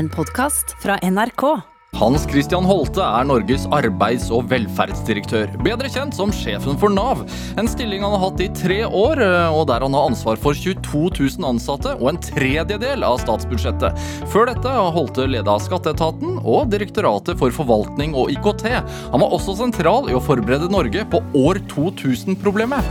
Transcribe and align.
En 0.00 0.08
podkast 0.08 0.76
fra 0.82 0.94
NRK. 1.02 1.42
Hans 1.92 2.22
Christian 2.30 2.64
Holte 2.64 3.02
er 3.04 3.26
Norges 3.28 3.66
arbeids- 3.68 4.30
og 4.32 4.46
velferdsdirektør, 4.48 5.50
bedre 5.60 5.90
kjent 5.92 6.16
som 6.16 6.32
sjefen 6.32 6.78
for 6.80 6.88
Nav. 6.94 7.20
En 7.60 7.68
stilling 7.68 8.00
han 8.06 8.14
har 8.14 8.22
hatt 8.22 8.40
i 8.40 8.46
tre 8.56 8.78
år, 8.86 9.20
og 9.52 9.66
der 9.68 9.84
han 9.84 9.96
har 9.98 10.08
ansvar 10.08 10.40
for 10.40 10.56
22 10.56 11.02
000 11.18 11.48
ansatte 11.50 11.92
og 11.98 12.14
en 12.14 12.20
tredjedel 12.30 13.04
av 13.04 13.18
statsbudsjettet. 13.26 14.00
Før 14.32 14.48
dette 14.48 14.72
har 14.78 14.96
Holte 14.96 15.28
leda 15.28 15.58
Skatteetaten 15.60 16.40
og 16.46 16.72
Direktoratet 16.72 17.36
for 17.42 17.52
forvaltning 17.60 18.16
og 18.16 18.32
IKT. 18.38 18.64
Han 19.12 19.20
var 19.20 19.36
også 19.36 19.58
sentral 19.60 20.08
i 20.08 20.16
å 20.16 20.24
forberede 20.24 20.72
Norge 20.72 21.04
på 21.12 21.20
år 21.44 21.60
2000-problemet. 21.76 22.88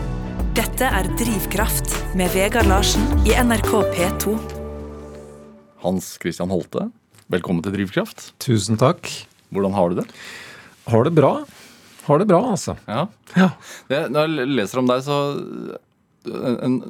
Dette 0.62 0.94
er 0.94 1.10
Drivkraft 1.18 1.98
med 2.20 2.30
Vegard 2.38 2.70
Larsen 2.70 3.10
i 3.26 3.34
NRK 3.34 3.73
P2. 3.98 4.38
Hans 5.80 6.18
Christian 6.21 6.52
Holte, 6.52 6.89
velkommen 7.30 7.61
til 7.66 7.75
Drivkraft. 7.75 8.32
Tusen 8.41 8.80
takk. 8.81 9.05
Hvordan 9.54 9.76
har 9.77 9.91
du 9.91 10.02
det? 10.02 10.08
Har 10.90 11.05
det 11.05 11.13
bra. 11.17 11.34
Har 12.08 12.21
det 12.21 12.26
bra, 12.30 12.40
altså. 12.55 12.76
Ja. 12.90 13.05
Ja. 13.38 13.52
Det, 13.90 14.02
når 14.09 14.26
jeg 14.26 14.49
leser 14.58 14.81
om 14.81 14.90
deg, 14.90 15.05
så 15.05 15.20
En, 16.30 16.81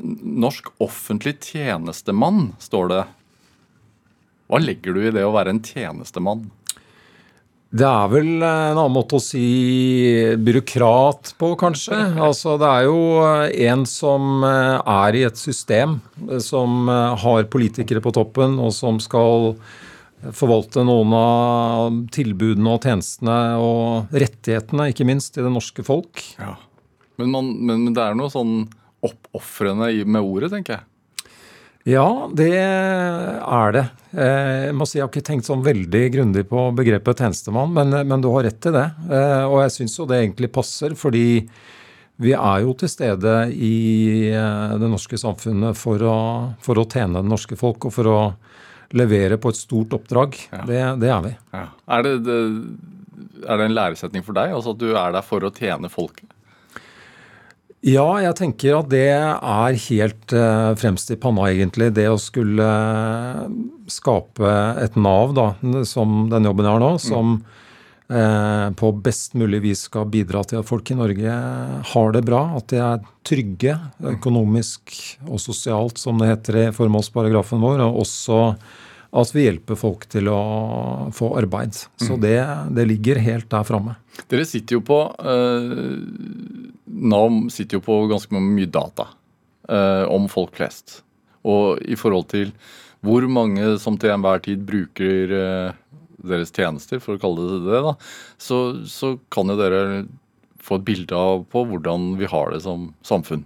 norsk 0.41 0.71
offentlig 0.81 1.35
tjenestemann, 1.45 2.55
står 2.59 2.87
det. 2.89 3.01
Hva 4.49 4.59
legger 4.59 4.95
du 4.97 5.03
i 5.05 5.11
det 5.13 5.21
å 5.23 5.35
være 5.35 5.53
en 5.53 5.61
tjenestemann? 5.63 6.47
Det 7.69 7.85
er 7.85 8.09
vel 8.09 8.31
en 8.39 8.73
annen 8.73 8.95
måte 8.95 9.19
å 9.19 9.21
si 9.21 9.43
byråkrat 10.41 11.35
på, 11.37 11.51
kanskje. 11.61 11.99
Altså, 12.17 12.55
det 12.59 12.71
er 12.73 12.87
jo 12.87 12.97
en 13.69 13.85
som 13.87 14.41
eh, 14.47 14.79
er 14.81 15.19
i 15.19 15.23
et 15.29 15.37
system, 15.37 15.99
eh, 16.25 16.41
som 16.41 16.89
eh, 16.89 17.13
har 17.21 17.45
politikere 17.53 18.01
på 18.01 18.15
toppen, 18.17 18.57
og 18.57 18.73
som 18.75 18.97
skal 19.03 19.53
forvalte 20.35 20.83
noen 20.87 21.13
av 21.15 21.99
tilbudene 22.15 22.73
og 22.75 22.83
tjenestene 22.83 23.37
og 23.63 24.11
rettighetene, 24.11 24.89
ikke 24.91 25.07
minst, 25.07 25.33
til 25.35 25.47
det 25.47 25.53
norske 25.53 25.85
folk. 25.87 26.23
Ja. 26.39 26.55
Men, 27.19 27.31
man, 27.33 27.53
men, 27.59 27.85
men 27.87 27.95
det 27.95 28.03
er 28.03 28.17
noe 28.19 28.31
sånn 28.33 28.61
oppofrende 29.05 29.91
med 30.05 30.21
ordet, 30.23 30.51
tenker 30.53 30.77
jeg. 30.79 30.85
Ja, 31.87 32.05
det 32.35 32.51
er 32.59 33.71
det. 33.73 33.85
Eh, 34.11 34.67
Jeg 34.67 34.75
må 34.77 34.85
si 34.85 34.99
jeg 34.99 35.05
har 35.05 35.09
ikke 35.13 35.25
tenkt 35.25 35.47
sånn 35.47 35.63
veldig 35.65 36.01
grundig 36.13 36.43
på 36.51 36.65
begrepet 36.75 37.23
tjenestemann, 37.23 37.71
men, 37.73 37.95
men 38.05 38.21
du 38.21 38.27
har 38.33 38.43
rett 38.45 38.67
i 38.67 38.73
det. 38.75 38.85
Eh, 39.07 39.45
Og 39.47 39.61
jeg 39.63 39.75
syns 39.77 39.95
jo 39.97 40.05
det 40.09 40.19
egentlig 40.19 40.51
passer, 40.53 40.93
fordi 40.99 41.47
vi 42.19 42.33
er 42.35 42.65
jo 42.65 42.75
til 42.75 42.91
stede 42.91 43.33
i 43.55 43.73
eh, 44.35 44.75
det 44.77 44.91
norske 44.91 45.17
samfunnet 45.17 45.79
for 45.79 46.03
å, 46.03 46.17
for 46.61 46.83
å 46.83 46.87
tjene 46.91 47.23
det 47.23 47.31
norske 47.31 47.55
folk 47.57 47.87
og 47.87 47.95
for 47.95 48.11
å 48.11 48.19
levere 48.97 49.37
på 49.41 49.51
et 49.53 49.59
stort 49.59 49.93
oppdrag. 49.97 50.37
Ja. 50.51 50.63
Det, 50.65 50.81
det 51.03 51.13
er 51.13 51.21
vi. 51.25 51.35
Er 51.53 52.05
det, 52.05 52.15
det, 52.25 52.39
er 53.45 53.61
det 53.61 53.69
en 53.69 53.77
læresetning 53.77 54.25
for 54.25 54.37
deg? 54.37 54.55
Altså 54.55 54.75
at 54.75 54.81
du 54.81 54.89
er 54.91 55.15
der 55.15 55.25
for 55.25 55.45
å 55.45 55.53
tjene 55.53 55.91
folket? 55.93 56.29
Ja, 57.85 58.07
jeg 58.19 58.35
tenker 58.35 58.81
at 58.81 58.89
det 58.91 59.05
er 59.07 59.77
helt 59.85 60.33
eh, 60.35 60.71
fremst 60.81 61.13
i 61.13 61.19
panna, 61.19 61.45
egentlig. 61.47 61.93
Det 61.95 62.09
å 62.11 62.17
skulle 62.19 62.65
eh, 62.67 63.45
skape 63.87 64.51
et 64.83 64.97
Nav, 64.99 65.31
da, 65.37 65.53
som 65.87 66.25
den 66.31 66.49
jobben 66.49 66.67
jeg 66.67 66.75
har 66.75 66.83
nå, 66.83 66.91
som 66.99 67.37
eh, 67.37 67.68
på 68.09 68.87
best 69.05 69.35
mulig 69.37 69.59
vis 69.61 69.83
skal 69.85 70.07
bidra 70.09 70.39
til 70.41 70.57
at 70.57 70.65
folk 70.65 70.89
i 70.89 70.95
Norge 70.97 71.33
har 71.91 72.13
det 72.15 72.23
bra. 72.25 72.39
At 72.57 72.71
de 72.71 72.79
er 72.81 73.03
trygge 73.21 73.75
økonomisk 74.15 74.95
og 75.27 75.37
sosialt, 75.43 76.01
som 76.01 76.17
det 76.17 76.31
heter 76.31 76.57
i 76.57 76.63
formålsparagrafen 76.73 77.61
vår. 77.61 77.83
Og 77.85 77.99
også 78.01 78.39
at 79.09 79.31
vi 79.33 79.45
hjelper 79.47 79.77
folk 79.79 80.05
til 80.11 80.29
å 80.29 80.39
få 81.15 81.31
arbeid. 81.39 81.77
Så 82.01 82.17
det, 82.21 82.37
det 82.75 82.85
ligger 82.89 83.21
helt 83.23 83.49
der 83.49 83.65
framme. 83.65 83.95
Dere 84.29 84.45
sitter 84.45 84.77
jo 84.77 84.83
på 84.85 84.99
eh, 85.23 85.95
Nav 87.09 87.39
sitter 87.53 87.79
jo 87.79 87.85
på 87.85 88.01
ganske 88.11 88.41
mye 88.43 88.69
data 88.69 89.07
eh, 89.69 90.05
om 90.11 90.27
folk 90.29 90.57
flest. 90.59 90.99
Og 91.47 91.81
i 91.81 91.97
forhold 91.97 92.29
til 92.35 92.53
hvor 93.05 93.23
mange 93.31 93.77
som 93.79 93.97
til 93.97 94.11
enhver 94.13 94.43
tid 94.45 94.61
bruker 94.67 95.33
eh, 95.39 95.77
deres 96.23 96.51
tjenester, 96.55 97.01
for 97.03 97.15
å 97.17 97.21
kalle 97.21 97.47
det 97.47 97.59
det, 97.69 97.81
da, 97.85 97.95
så, 98.41 98.59
så 98.89 99.15
kan 99.33 99.51
jo 99.51 99.57
dere 99.59 99.81
få 100.63 100.79
et 100.79 100.87
bilde 100.87 101.15
av 101.15 101.45
på 101.49 101.63
hvordan 101.69 102.13
vi 102.19 102.27
har 102.29 102.51
det 102.53 102.61
som 102.65 102.89
samfunn. 103.07 103.45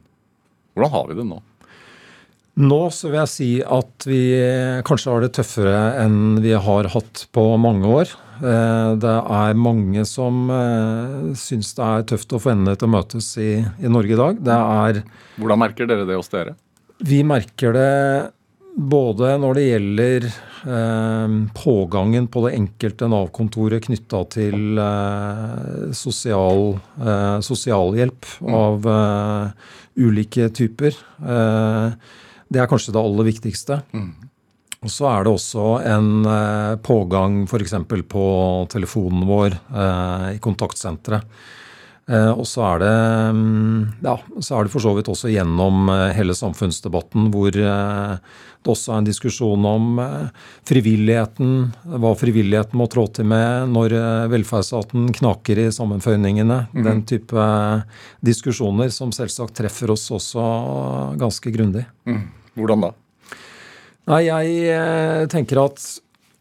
Hvordan 0.74 0.94
har 0.96 1.10
vi 1.12 1.18
det 1.20 1.28
nå? 1.30 1.40
Nå 2.64 2.80
så 2.94 3.10
vil 3.10 3.18
jeg 3.24 3.32
si 3.32 3.48
at 3.66 4.06
vi 4.06 4.20
kanskje 4.86 5.10
har 5.10 5.24
det 5.24 5.32
tøffere 5.34 5.78
enn 6.04 6.42
vi 6.44 6.52
har 6.54 6.90
hatt 6.94 7.24
på 7.34 7.46
mange 7.62 7.90
år. 7.90 8.12
Eh, 8.44 8.92
Det 9.02 9.14
er 9.38 9.58
mange 9.58 10.04
som 10.06 10.44
eh, 10.54 11.32
syns 11.40 11.74
det 11.78 11.88
er 11.88 12.06
tøft 12.14 12.34
å 12.34 12.42
få 12.44 12.54
endene 12.54 12.78
til 12.78 12.90
å 12.90 12.94
møtes 12.94 13.32
i, 13.42 13.56
i 13.58 13.90
Norge 13.90 14.14
i 14.14 14.20
dag. 14.20 14.42
Det 14.46 14.60
er 14.60 15.02
Hvordan 15.40 15.64
merker 15.64 15.90
dere 15.90 16.06
det 16.06 16.20
hos 16.20 16.30
dere? 16.34 16.54
Vi 17.02 17.24
merker 17.26 17.74
det 17.74 17.92
både 18.78 19.34
når 19.42 19.58
det 19.58 19.66
gjelder 19.68 20.30
pågangen 21.54 22.28
på 22.32 22.46
det 22.46 22.54
enkelte 22.56 23.08
Nav-kontoret 23.12 23.84
knytta 23.84 24.22
til 24.32 24.80
eh, 24.80 25.92
sosial, 25.96 26.78
eh, 27.04 27.40
sosialhjelp 27.44 28.30
av 28.48 28.88
eh, 28.88 29.72
ulike 30.04 30.48
typer. 30.56 30.96
Det 31.24 32.62
er 32.62 32.70
kanskje 32.70 32.94
det 32.96 33.02
aller 33.02 33.28
viktigste. 33.28 33.82
Og 34.84 34.92
så 34.92 35.08
er 35.12 35.24
det 35.24 35.32
også 35.32 35.68
en 35.88 36.26
pågang 36.84 37.44
f.eks. 37.46 37.76
på 38.10 38.26
telefonen 38.74 39.28
vår 39.30 39.56
i 40.34 40.42
kontaktsenteret. 40.44 41.30
Eh, 42.04 42.32
og 42.36 42.44
så 42.50 42.66
er 42.68 42.82
det 42.82 42.96
mm, 43.32 43.84
ja, 44.04 44.18
så 44.44 44.58
er 44.58 44.66
det 44.66 44.74
for 44.74 44.84
så 44.84 44.92
vidt 44.98 45.08
også 45.08 45.30
gjennom 45.32 45.88
eh, 45.94 46.10
hele 46.18 46.36
samfunnsdebatten 46.36 47.30
hvor 47.32 47.56
eh, 47.56 48.18
det 48.64 48.72
også 48.74 48.92
er 48.92 49.00
en 49.00 49.08
diskusjon 49.08 49.66
om 49.68 49.98
frivilligheten, 50.68 51.56
hva 52.00 52.14
frivilligheten 52.16 52.80
må 52.80 52.86
trå 52.92 53.04
til 53.12 53.28
med 53.28 53.74
når 53.74 53.96
velferdsstaten 54.32 55.10
knaker 55.18 55.60
i 55.60 55.66
sammenføyningene. 55.76 56.62
Den 56.72 57.02
type 57.04 57.48
diskusjoner 58.24 58.88
som 58.96 59.12
selvsagt 59.12 59.58
treffer 59.60 59.92
oss 59.92 60.06
også 60.16 60.46
ganske 61.20 61.52
grundig. 61.52 61.84
Hvordan 62.56 62.88
da? 62.88 62.94
Nei, 64.14 64.22
jeg 64.30 65.28
tenker 65.36 65.66
at 65.66 65.84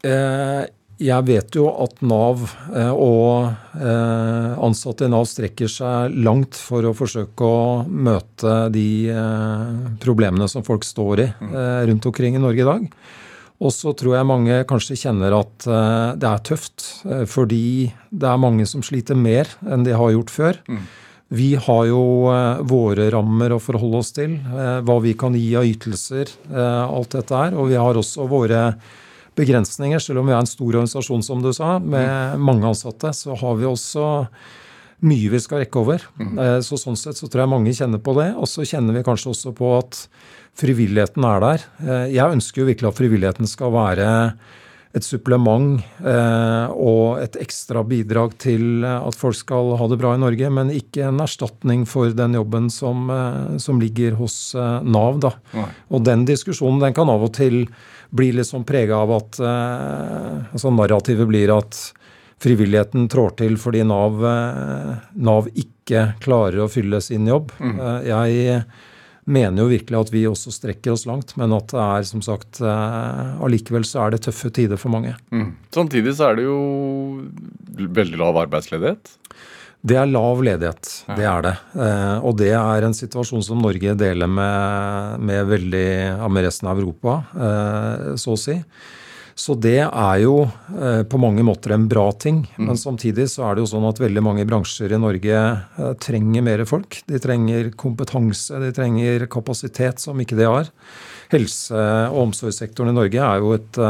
eh, 0.06 0.62
jeg 1.02 1.26
vet 1.28 1.56
jo 1.56 1.66
at 1.82 2.00
Nav 2.06 2.44
eh, 2.72 2.92
og 2.92 3.50
eh, 3.78 4.52
ansatte 4.62 5.06
i 5.06 5.12
Nav 5.12 5.26
strekker 5.28 5.70
seg 5.70 6.14
langt 6.24 6.58
for 6.58 6.86
å 6.86 6.94
forsøke 6.96 7.46
å 7.46 7.82
møte 7.86 8.70
de 8.74 8.86
eh, 9.12 9.66
problemene 10.02 10.48
som 10.50 10.64
folk 10.66 10.86
står 10.86 11.24
i 11.24 11.28
eh, 11.28 11.82
rundt 11.90 12.08
omkring 12.08 12.38
i 12.38 12.42
Norge 12.42 12.64
i 12.64 12.68
dag. 12.68 12.88
Og 13.62 13.70
så 13.74 13.92
tror 13.94 14.16
jeg 14.16 14.26
mange 14.26 14.56
kanskje 14.66 14.98
kjenner 14.98 15.36
at 15.36 15.66
det 16.18 16.26
er 16.26 16.40
tøft, 16.42 16.82
fordi 17.30 17.92
det 18.10 18.26
er 18.26 18.40
mange 18.42 18.64
som 18.66 18.82
sliter 18.82 19.14
mer 19.14 19.46
enn 19.62 19.84
de 19.86 19.94
har 19.94 20.10
gjort 20.10 20.32
før. 20.34 20.58
Vi 21.30 21.52
har 21.68 21.84
jo 21.86 22.00
våre 22.66 23.06
rammer 23.14 23.54
å 23.54 23.60
forholde 23.62 24.00
oss 24.02 24.10
til, 24.16 24.34
hva 24.42 24.96
vi 25.04 25.14
kan 25.14 25.38
gi 25.38 25.52
av 25.60 25.68
ytelser, 25.70 26.34
alt 26.58 27.14
dette 27.14 27.38
her. 27.38 27.54
Og 27.54 27.70
vi 27.70 27.78
har 27.78 28.02
også 28.02 28.26
våre 28.26 28.64
begrensninger. 29.38 30.02
Selv 30.02 30.22
om 30.22 30.28
vi 30.28 30.34
er 30.34 30.42
en 30.42 30.50
stor 30.50 30.70
organisasjon, 30.72 31.22
som 31.24 31.42
du 31.44 31.52
sa, 31.56 31.78
med 31.78 32.38
mange 32.42 32.66
ansatte, 32.68 33.12
så 33.16 33.36
har 33.38 33.56
vi 33.60 33.68
også 33.68 34.08
mye 35.02 35.32
vi 35.32 35.40
skal 35.42 35.64
rekke 35.64 35.80
over. 35.80 36.02
Eh, 36.20 36.60
Så 36.62 36.78
sånn 36.78 36.96
sett 36.98 37.18
så 37.18 37.26
tror 37.28 37.42
jeg 37.42 37.50
mange 37.50 37.74
kjenner 37.74 37.98
på 37.98 38.14
det. 38.20 38.32
Og 38.38 38.46
så 38.46 38.62
kjenner 38.62 38.94
vi 38.94 39.02
kanskje 39.02 39.32
også 39.34 39.54
på 39.58 39.76
at 39.80 40.06
frivilligheten 40.58 41.24
er 41.26 41.40
der. 41.40 41.64
Eh, 41.82 42.12
Jeg 42.14 42.36
ønsker 42.38 42.62
jo 42.62 42.68
virkelig 42.70 42.88
at 42.92 43.00
frivilligheten 43.00 43.48
skal 43.50 43.72
være 43.72 44.10
et 44.94 45.02
supplement 45.02 45.80
eh, 46.04 46.66
og 46.76 47.18
et 47.22 47.38
ekstra 47.40 47.80
bidrag 47.82 48.34
til 48.38 48.84
at 48.84 49.16
folk 49.16 49.34
skal 49.34 49.72
ha 49.80 49.86
det 49.88 49.98
bra 49.98 50.12
i 50.14 50.20
Norge, 50.20 50.50
men 50.52 50.68
ikke 50.68 51.08
en 51.08 51.18
erstatning 51.24 51.86
for 51.88 52.12
den 52.12 52.34
jobben 52.36 52.68
som, 52.70 53.08
som 53.58 53.80
ligger 53.80 54.18
hos 54.20 54.52
Nav. 54.54 55.18
Da. 55.18 55.32
Og 55.90 56.04
den 56.04 56.26
diskusjonen 56.28 56.78
den 56.84 56.92
kan 56.92 57.08
av 57.08 57.24
og 57.24 57.32
til 57.32 57.64
bli 58.12 58.30
litt 58.36 58.48
sånn 58.48 58.66
prega 58.68 59.00
av 59.02 59.12
at 59.16 59.40
eh, 59.40 60.38
altså 60.52 60.72
narrativet 60.74 61.28
blir 61.28 61.52
at 61.54 61.78
frivilligheten 62.42 63.06
trår 63.10 63.36
til 63.40 63.58
fordi 63.60 63.84
Nav, 63.88 64.22
eh, 64.28 64.94
Nav 65.24 65.48
ikke 65.52 66.10
klarer 66.22 66.64
å 66.64 66.70
fylle 66.72 67.00
sin 67.04 67.28
jobb. 67.30 67.54
Eh, 67.62 68.10
jeg 68.10 68.62
mener 69.32 69.62
jo 69.62 69.70
virkelig 69.70 70.00
at 70.00 70.12
vi 70.12 70.26
også 70.26 70.52
strekker 70.52 70.96
oss 70.96 71.06
langt, 71.06 71.36
men 71.38 71.54
at 71.54 71.70
det 71.70 71.82
er 71.82 72.06
som 72.08 72.24
sagt 72.26 72.58
allikevel 72.58 73.84
så 73.86 74.00
er 74.02 74.16
det 74.16 74.24
tøffe 74.24 74.50
tider 74.50 74.80
for 74.80 74.90
mange. 74.90 75.14
Mm. 75.30 75.52
Samtidig 75.72 76.16
så 76.18 76.32
er 76.32 76.40
det 76.40 76.48
jo 76.48 76.56
veldig 77.78 78.18
lav 78.18 78.40
arbeidsledighet. 78.42 79.14
Det 79.82 79.96
er 79.98 80.06
lav 80.06 80.38
ledighet, 80.46 80.88
det 81.18 81.24
er 81.26 81.42
det. 81.42 81.52
Eh, 81.74 82.16
og 82.22 82.36
det 82.38 82.52
er 82.54 82.84
en 82.86 82.94
situasjon 82.94 83.42
som 83.42 83.58
Norge 83.58 83.96
deler 83.98 84.30
med, 84.30 85.22
med 85.26 85.48
veldig 85.50 85.86
med 86.30 86.46
resten 86.46 86.70
av 86.70 86.78
Europa, 86.78 87.16
eh, 87.34 88.04
så 88.14 88.36
å 88.36 88.38
si. 88.38 88.54
Så 89.34 89.56
det 89.58 89.80
er 89.82 90.20
jo 90.22 90.36
eh, 90.44 91.02
på 91.02 91.18
mange 91.18 91.42
måter 91.42 91.74
en 91.74 91.88
bra 91.90 92.06
ting. 92.14 92.44
Mm. 92.54 92.68
Men 92.68 92.78
samtidig 92.78 93.26
så 93.32 93.48
er 93.48 93.58
det 93.58 93.64
jo 93.64 93.72
sånn 93.72 93.90
at 93.90 93.98
veldig 93.98 94.22
mange 94.22 94.46
bransjer 94.46 94.94
i 94.94 95.02
Norge 95.02 95.44
trenger 96.04 96.46
mer 96.46 96.62
folk. 96.68 97.02
De 97.10 97.18
trenger 97.18 97.74
kompetanse, 97.74 98.62
de 98.62 98.70
trenger 98.76 99.26
kapasitet 99.32 100.04
som 100.04 100.20
ikke 100.22 100.38
de 100.38 100.46
har. 100.46 100.70
Helse- 101.34 101.86
og 102.12 102.28
omsorgssektoren 102.28 102.92
i 102.92 103.00
Norge 103.02 103.30
er 103.32 103.42
jo 103.42 103.56
et 103.56 103.86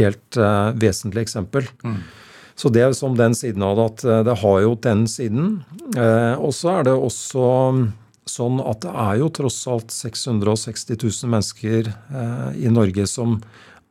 helt 0.00 0.46
vesentlig 0.82 1.28
eksempel. 1.28 1.68
Mm. 1.86 2.00
Så 2.58 2.72
det 2.74 2.82
er 2.82 2.96
som 2.96 3.14
den 3.14 3.36
siden 3.38 3.62
av 3.62 3.78
det 3.78 3.86
at 3.92 4.04
eh, 4.04 4.24
det 4.26 4.36
har 4.42 4.60
jo 4.64 4.74
den 4.82 5.06
siden. 5.10 5.48
Eh, 5.94 6.34
og 6.34 6.52
så 6.56 6.78
er 6.78 6.88
det 6.88 6.96
også 6.96 7.46
sånn 8.28 8.60
at 8.60 8.82
det 8.84 8.92
er 8.92 9.20
jo 9.22 9.30
tross 9.32 9.62
alt 9.70 9.94
660 9.94 10.98
000 10.98 11.30
mennesker 11.32 11.86
i 12.60 12.68
Norge 12.68 13.06
som 13.08 13.38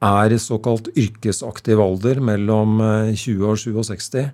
er 0.03 0.33
i 0.33 0.37
såkalt 0.37 0.91
yrkesaktiv 0.93 1.81
alder 1.81 2.21
mellom 2.21 2.77
20 3.17 3.33
eh, 3.33 3.47
og 3.49 3.85
67, 3.87 4.27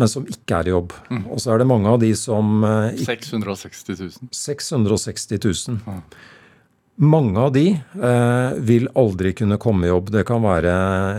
men 0.00 0.10
som 0.10 0.24
ikke 0.24 0.62
er 0.62 0.70
i 0.70 0.72
jobb. 0.72 0.94
Mm. 1.10 1.26
Og 1.28 1.42
så 1.42 1.52
er 1.52 1.60
det 1.60 1.68
mange 1.68 1.90
av 1.92 2.00
de 2.00 2.14
som 2.16 2.64
660 2.64 4.00
000. 4.00 4.30
660 4.32 5.44
000. 5.44 6.00
Mange 7.02 7.40
av 7.40 7.50
de 7.56 7.72
eh, 7.74 8.52
vil 8.62 8.86
aldri 8.94 9.32
kunne 9.34 9.58
komme 9.58 9.88
i 9.88 9.90
jobb. 9.90 10.12
Det 10.14 10.22
kan 10.28 10.44
være 10.44 10.74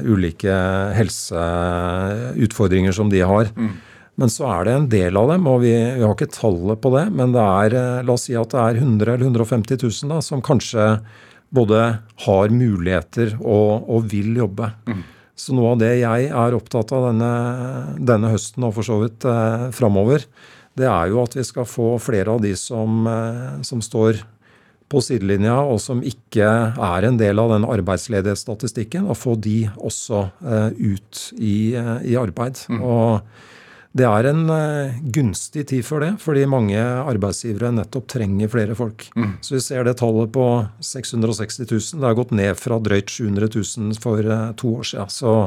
ulike 0.08 0.54
helseutfordringer 0.96 2.96
som 2.96 3.12
de 3.12 3.20
har. 3.28 3.52
Mm. 3.58 3.74
Men 4.16 4.32
så 4.32 4.48
er 4.48 4.64
det 4.64 4.76
en 4.76 4.88
del 4.92 5.18
av 5.20 5.34
dem, 5.34 5.48
og 5.52 5.60
vi, 5.66 5.74
vi, 5.76 6.04
har 6.04 6.16
ikke 6.16 6.32
tallet 6.32 6.80
på 6.80 6.94
det, 6.94 7.10
men 7.12 7.36
det 7.36 7.44
er, 7.44 7.76
eh, 7.76 8.04
la 8.08 8.16
oss 8.16 8.30
si 8.30 8.38
at 8.40 8.56
det 8.56 8.62
er 8.62 8.80
100 8.80 9.18
eller 9.18 9.28
150 9.28 9.84
000 9.84 10.14
da, 10.14 10.22
som 10.24 10.46
kanskje 10.46 10.86
både 11.56 11.82
har 12.26 12.56
muligheter 12.56 13.36
og, 13.42 13.84
og 13.92 14.08
vil 14.12 14.32
jobbe. 14.40 14.72
Mm. 14.88 15.04
Så 15.36 15.56
noe 15.56 15.74
av 15.74 15.82
det 15.84 15.92
jeg 16.00 16.30
er 16.32 16.56
opptatt 16.56 16.94
av 16.96 17.10
denne, 17.10 17.32
denne 18.00 18.32
høsten 18.32 18.64
og 18.64 18.78
for 18.78 18.88
så 18.88 19.02
vidt 19.04 19.28
eh, 19.28 19.68
framover, 19.76 20.24
det 20.80 20.88
er 20.88 21.12
jo 21.12 21.20
at 21.24 21.36
vi 21.36 21.44
skal 21.48 21.68
få 21.68 21.96
flere 22.04 22.32
av 22.32 22.42
de 22.44 22.54
som, 22.60 23.04
eh, 23.08 23.60
som, 23.68 23.84
står 23.84 24.24
på 24.92 25.02
sidelinja 25.02 25.58
og 25.66 25.80
som 25.82 26.04
ikke 26.06 26.46
er 26.46 27.08
en 27.08 27.18
del 27.20 27.42
av 27.42 27.56
den 27.56 27.66
arbeidsledighetsstatistikken, 27.68 29.10
og 29.10 29.18
få 29.18 29.36
de 29.42 29.66
også 29.76 30.28
eh, 30.46 30.70
ut 30.94 31.26
i, 31.40 31.58
eh, 31.80 31.98
i 32.14 32.16
arbeid. 32.20 32.62
Mm. 32.70 32.84
Og 32.86 33.36
det 33.96 34.04
er 34.04 34.28
en 34.28 34.42
uh, 34.52 34.96
gunstig 35.16 35.62
tid 35.70 35.86
for 35.88 36.04
det, 36.04 36.18
fordi 36.20 36.42
mange 36.52 36.76
arbeidsgivere 36.76 37.70
nettopp 37.78 38.10
trenger 38.12 38.52
flere 38.52 38.76
folk. 38.76 39.06
Mm. 39.16 39.38
Så 39.40 39.56
vi 39.56 39.62
ser 39.64 39.88
det 39.88 39.94
tallet 40.02 40.34
på 40.36 40.48
660 40.84 41.64
000. 41.64 42.02
Det 42.02 42.10
har 42.10 42.18
gått 42.20 42.34
ned 42.36 42.60
fra 42.60 42.76
drøyt 42.84 43.14
700 43.14 43.48
000 43.56 43.96
for 44.04 44.34
to 44.60 44.74
år 44.82 44.90
siden. 44.90 45.14
Så 45.16 45.38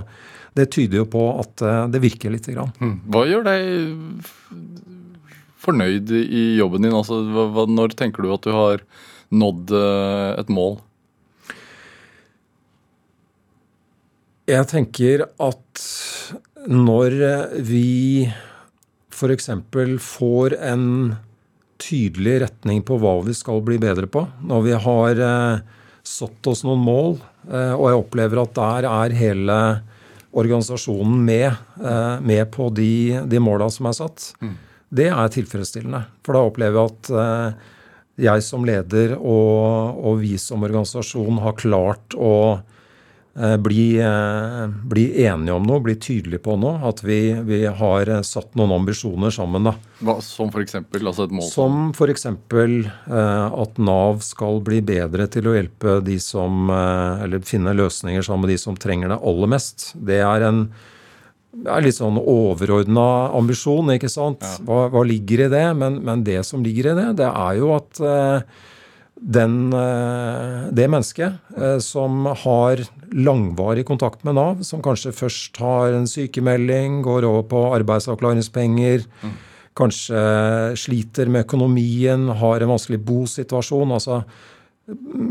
det 0.57 0.71
tyder 0.73 1.03
jo 1.03 1.11
på 1.13 1.27
at 1.43 1.61
det 1.93 2.01
virker 2.01 2.33
lite 2.33 2.57
grann. 2.57 2.73
Mm. 2.81 2.97
Hva 3.13 3.27
gjør 3.29 3.45
deg 3.51 4.33
fornøyd 5.61 6.17
i 6.17 6.45
jobben 6.57 6.89
din? 6.89 6.97
Altså, 6.97 7.21
når 7.69 8.01
tenker 8.01 8.25
du 8.25 8.33
at 8.33 8.49
du 8.49 8.57
har 8.57 8.81
nådd 9.35 9.73
et 10.41 10.53
mål? 10.53 10.79
Jeg 14.49 14.65
tenker 14.71 15.27
at 15.29 15.83
når 16.69 17.17
vi 17.69 18.29
f.eks. 19.13 19.51
får 20.01 20.57
en 20.71 20.87
tydelig 21.79 22.41
retning 22.45 22.83
på 22.87 22.99
hva 23.01 23.19
vi 23.27 23.35
skal 23.37 23.63
bli 23.65 23.79
bedre 23.83 24.09
på, 24.11 24.25
når 24.47 24.65
vi 24.67 24.75
har 24.87 25.23
eh, 25.23 25.77
satt 26.07 26.51
oss 26.51 26.65
noen 26.67 26.83
mål, 26.83 27.19
eh, 27.49 27.75
og 27.75 27.87
jeg 27.89 28.01
opplever 28.03 28.43
at 28.43 28.57
der 28.59 28.89
er 28.91 29.17
hele 29.19 29.59
organisasjonen 30.39 31.23
med, 31.25 31.49
eh, 31.81 32.17
med 32.21 32.51
på 32.55 32.69
de, 32.75 33.23
de 33.31 33.43
måla 33.43 33.71
som 33.73 33.89
er 33.91 33.99
satt, 33.99 34.33
mm. 34.43 34.55
det 35.01 35.09
er 35.13 35.35
tilfredsstillende. 35.35 36.05
For 36.27 36.37
da 36.37 36.45
opplever 36.51 36.81
jeg 36.81 36.93
at 36.93 37.13
eh, 37.25 37.75
jeg 38.19 38.43
som 38.43 38.67
leder 38.67 39.15
og, 39.19 40.01
og 40.03 40.19
vi 40.23 40.35
som 40.43 40.65
organisasjon 40.67 41.39
har 41.45 41.57
klart 41.61 42.17
å 42.19 42.35
Eh, 43.39 43.57
bli, 43.57 44.01
eh, 44.01 44.67
bli, 44.67 45.25
enige 45.25 45.55
om 45.55 45.63
noe, 45.63 45.79
bli 45.81 45.95
tydelige 45.95 46.43
på 46.43 46.57
noe. 46.59 46.81
At 46.89 47.05
vi, 47.07 47.37
vi 47.47 47.61
har 47.71 48.11
eh, 48.11 48.25
satt 48.27 48.57
noen 48.59 48.75
ambisjoner 48.81 49.31
sammen. 49.35 49.69
da. 49.69 49.77
Hva, 50.03 50.17
som 50.25 50.51
f.eks.? 50.51 50.75
Altså 50.99 51.29
et 51.29 51.35
mål? 51.39 51.47
Som 51.47 51.79
f.eks. 51.95 52.27
at 52.27 53.79
Nav 53.79 54.25
skal 54.27 54.59
bli 54.67 54.81
bedre 54.83 55.29
til 55.31 55.51
å 55.51 55.55
hjelpe 55.55 55.99
de 56.05 56.19
som 56.23 56.71
Eller 56.71 57.43
finne 57.47 57.75
løsninger 57.77 58.25
sammen 58.25 58.47
med 58.47 58.57
de 58.57 58.61
som 58.61 58.77
trenger 58.79 59.13
det 59.13 59.21
aller 59.23 59.53
mest. 59.55 59.93
Det 59.95 60.19
er 60.25 60.49
en 60.49 60.65
er 61.65 61.85
litt 61.85 61.97
sånn 61.97 62.19
overordna 62.21 63.33
ambisjon, 63.37 63.95
ikke 63.95 64.11
sant. 64.13 64.45
Ja. 64.45 64.65
Hva, 64.67 64.81
hva, 64.93 65.05
ligger 65.07 65.47
i 65.47 65.53
det? 65.53 65.67
Men, 65.81 66.03
men, 66.05 66.25
det 66.27 66.43
som 66.47 66.65
ligger 66.65 66.93
i 66.93 66.99
det, 66.99 67.07
det 67.23 67.31
er 67.31 67.61
jo 67.61 67.73
at 67.77 68.03
den, 69.19 69.73
eh, 69.75 70.69
det 70.71 70.87
mennesket 70.91 71.39
eh, 71.57 71.79
som 71.83 72.27
har 72.45 72.83
langvarig 73.13 73.87
kontakt 73.89 74.25
med 74.25 74.37
Nav, 74.39 74.63
som 74.63 74.83
kanskje 74.85 75.15
først 75.17 75.59
har 75.63 75.97
en 75.97 76.07
sykemelding, 76.07 77.01
går 77.03 77.27
over 77.27 77.47
på 77.51 77.63
arbeidsavklaringspenger, 77.81 79.07
mm. 79.23 79.35
kanskje 79.79 80.23
sliter 80.79 81.31
med 81.31 81.47
økonomien, 81.47 82.29
har 82.41 82.63
en 82.63 82.75
vanskelig 82.75 83.01
bosituasjon 83.09 83.97
altså 83.99 84.23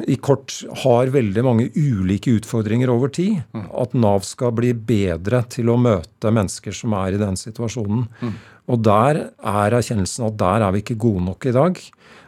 i 0.08 0.16
kort 0.22 0.54
har 0.84 1.10
veldig 1.14 1.44
mange 1.46 1.66
ulike 1.74 2.36
utfordringer 2.38 2.92
over 2.94 3.10
tid. 3.14 3.40
Mm. 3.56 3.66
At 3.82 3.96
Nav 3.98 4.26
skal 4.28 4.54
bli 4.58 4.74
bedre 4.74 5.42
til 5.50 5.72
å 5.74 5.80
møte 5.82 6.34
mennesker 6.34 6.76
som 6.76 6.94
er 7.00 7.16
i 7.16 7.22
den 7.22 7.40
situasjonen. 7.40 8.06
Mm. 8.22 8.36
Og 8.68 8.84
der 8.86 9.22
er 9.32 9.78
erkjennelsen 9.80 10.28
at 10.28 10.38
der 10.38 10.66
er 10.68 10.76
vi 10.76 10.84
ikke 10.84 11.00
gode 11.08 11.26
nok 11.26 11.50
i 11.50 11.56
dag. 11.56 11.82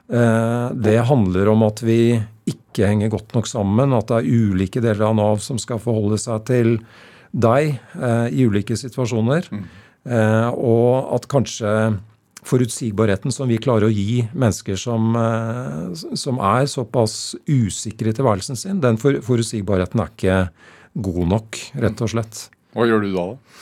Eh, 0.10 0.68
det 0.74 0.98
handler 1.06 1.52
om 1.54 1.68
at 1.68 1.84
vi 1.86 2.18
ikke 2.50 2.90
henger 2.90 3.14
godt 3.14 3.36
nok 3.38 3.50
sammen, 3.50 3.94
at 3.94 4.10
det 4.10 4.22
er 4.24 4.50
ulike 4.50 4.82
deler 4.82 5.12
av 5.12 5.18
Nav 5.20 5.44
som 5.46 5.60
skal 5.62 5.82
forholde 5.84 6.18
seg 6.22 6.46
til 6.50 6.78
deg 7.30 7.75
eh, 7.78 8.28
i 8.34 8.48
ulike 8.50 8.78
situasjoner. 8.80 9.52
Mm. 9.54 9.66
Eh, 10.10 10.50
og 10.56 11.14
at 11.20 11.30
kanskje 11.30 11.74
forutsigbarheten 12.47 13.33
som 13.36 13.50
vi 13.51 13.59
klarer 13.62 13.89
å 13.89 13.94
gi 13.94 14.21
mennesker 14.31 14.77
som, 14.80 15.12
som 16.15 16.39
er 16.39 16.69
såpass 16.71 17.36
usikre 17.50 18.13
i 18.13 18.15
tilværelsen 18.15 18.59
sin, 18.59 18.80
den 18.83 19.00
forutsigbarheten 19.00 20.03
er 20.03 20.13
ikke 20.13 20.38
god 21.00 21.25
nok, 21.33 21.59
rett 21.83 22.06
og 22.06 22.13
slett. 22.13 22.45
Hva 22.75 22.88
gjør 22.88 23.03
du 23.03 23.12
da? 23.13 23.25
da? 23.33 23.60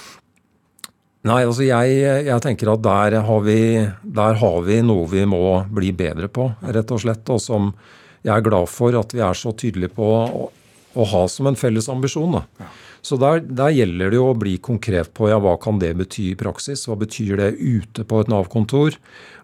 Nei, 1.27 1.41
altså 1.43 1.65
jeg, 1.65 1.95
jeg, 2.27 2.39
tenker 2.43 2.71
at 2.71 2.83
der 2.85 3.17
har, 3.25 3.39
vi, 3.43 3.61
der 4.03 4.37
har, 4.39 4.59
vi, 4.63 4.81
noe 4.85 5.07
vi 5.11 5.25
må 5.27 5.41
bli 5.73 5.91
bedre 5.97 6.29
på, 6.31 6.45
rett 6.61 6.93
og 6.93 7.01
slett. 7.03 7.27
Og 7.33 7.41
som 7.43 7.71
jeg 8.23 8.33
er 8.35 8.45
glad 8.45 8.69
for 8.71 8.95
at 8.99 9.15
vi 9.15 9.23
er 9.25 9.37
så 9.37 9.51
tydelige 9.57 9.95
på 9.97 10.07
å, 10.07 10.45
å 10.95 11.07
ha 11.11 11.23
som 11.31 11.49
en 11.49 11.59
felles 11.59 11.89
ambisjon. 11.91 12.37
Da. 12.37 12.69
Så 13.07 13.15
der, 13.21 13.39
der, 13.39 13.71
gjelder 13.71 14.11
det 14.11 14.17
jo 14.19 14.25
å 14.33 14.35
bli 14.35 14.57
konkret 14.59 15.13
på 15.15 15.29
ja, 15.31 15.37
hva 15.39 15.53
kan 15.61 15.77
det 15.79 15.93
bety 15.95 16.31
i 16.33 16.39
praksis. 16.39 16.83
Hva 16.89 16.97
betyr 16.99 17.37
det 17.39 17.53
ute 17.55 18.03
på 18.07 18.19
et 18.19 18.31
Nav-kontor? 18.31 18.97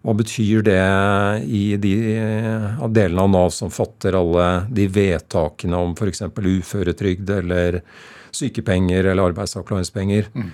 Hva 0.03 0.15
betyr 0.19 0.65
det 0.67 0.81
i 1.47 1.77
de 1.79 1.93
delene 2.91 3.23
av 3.23 3.31
Nav 3.31 3.53
som 3.55 3.71
fatter 3.71 4.17
alle 4.19 4.47
de 4.67 4.89
vedtakene 4.91 5.79
om 5.79 5.95
f.eks. 5.95 6.25
uføretrygd 6.35 7.31
eller 7.37 7.79
sykepenger 8.35 9.07
eller 9.13 9.31
arbeidsavklaringspenger? 9.31 10.27
Mm. 10.35 10.51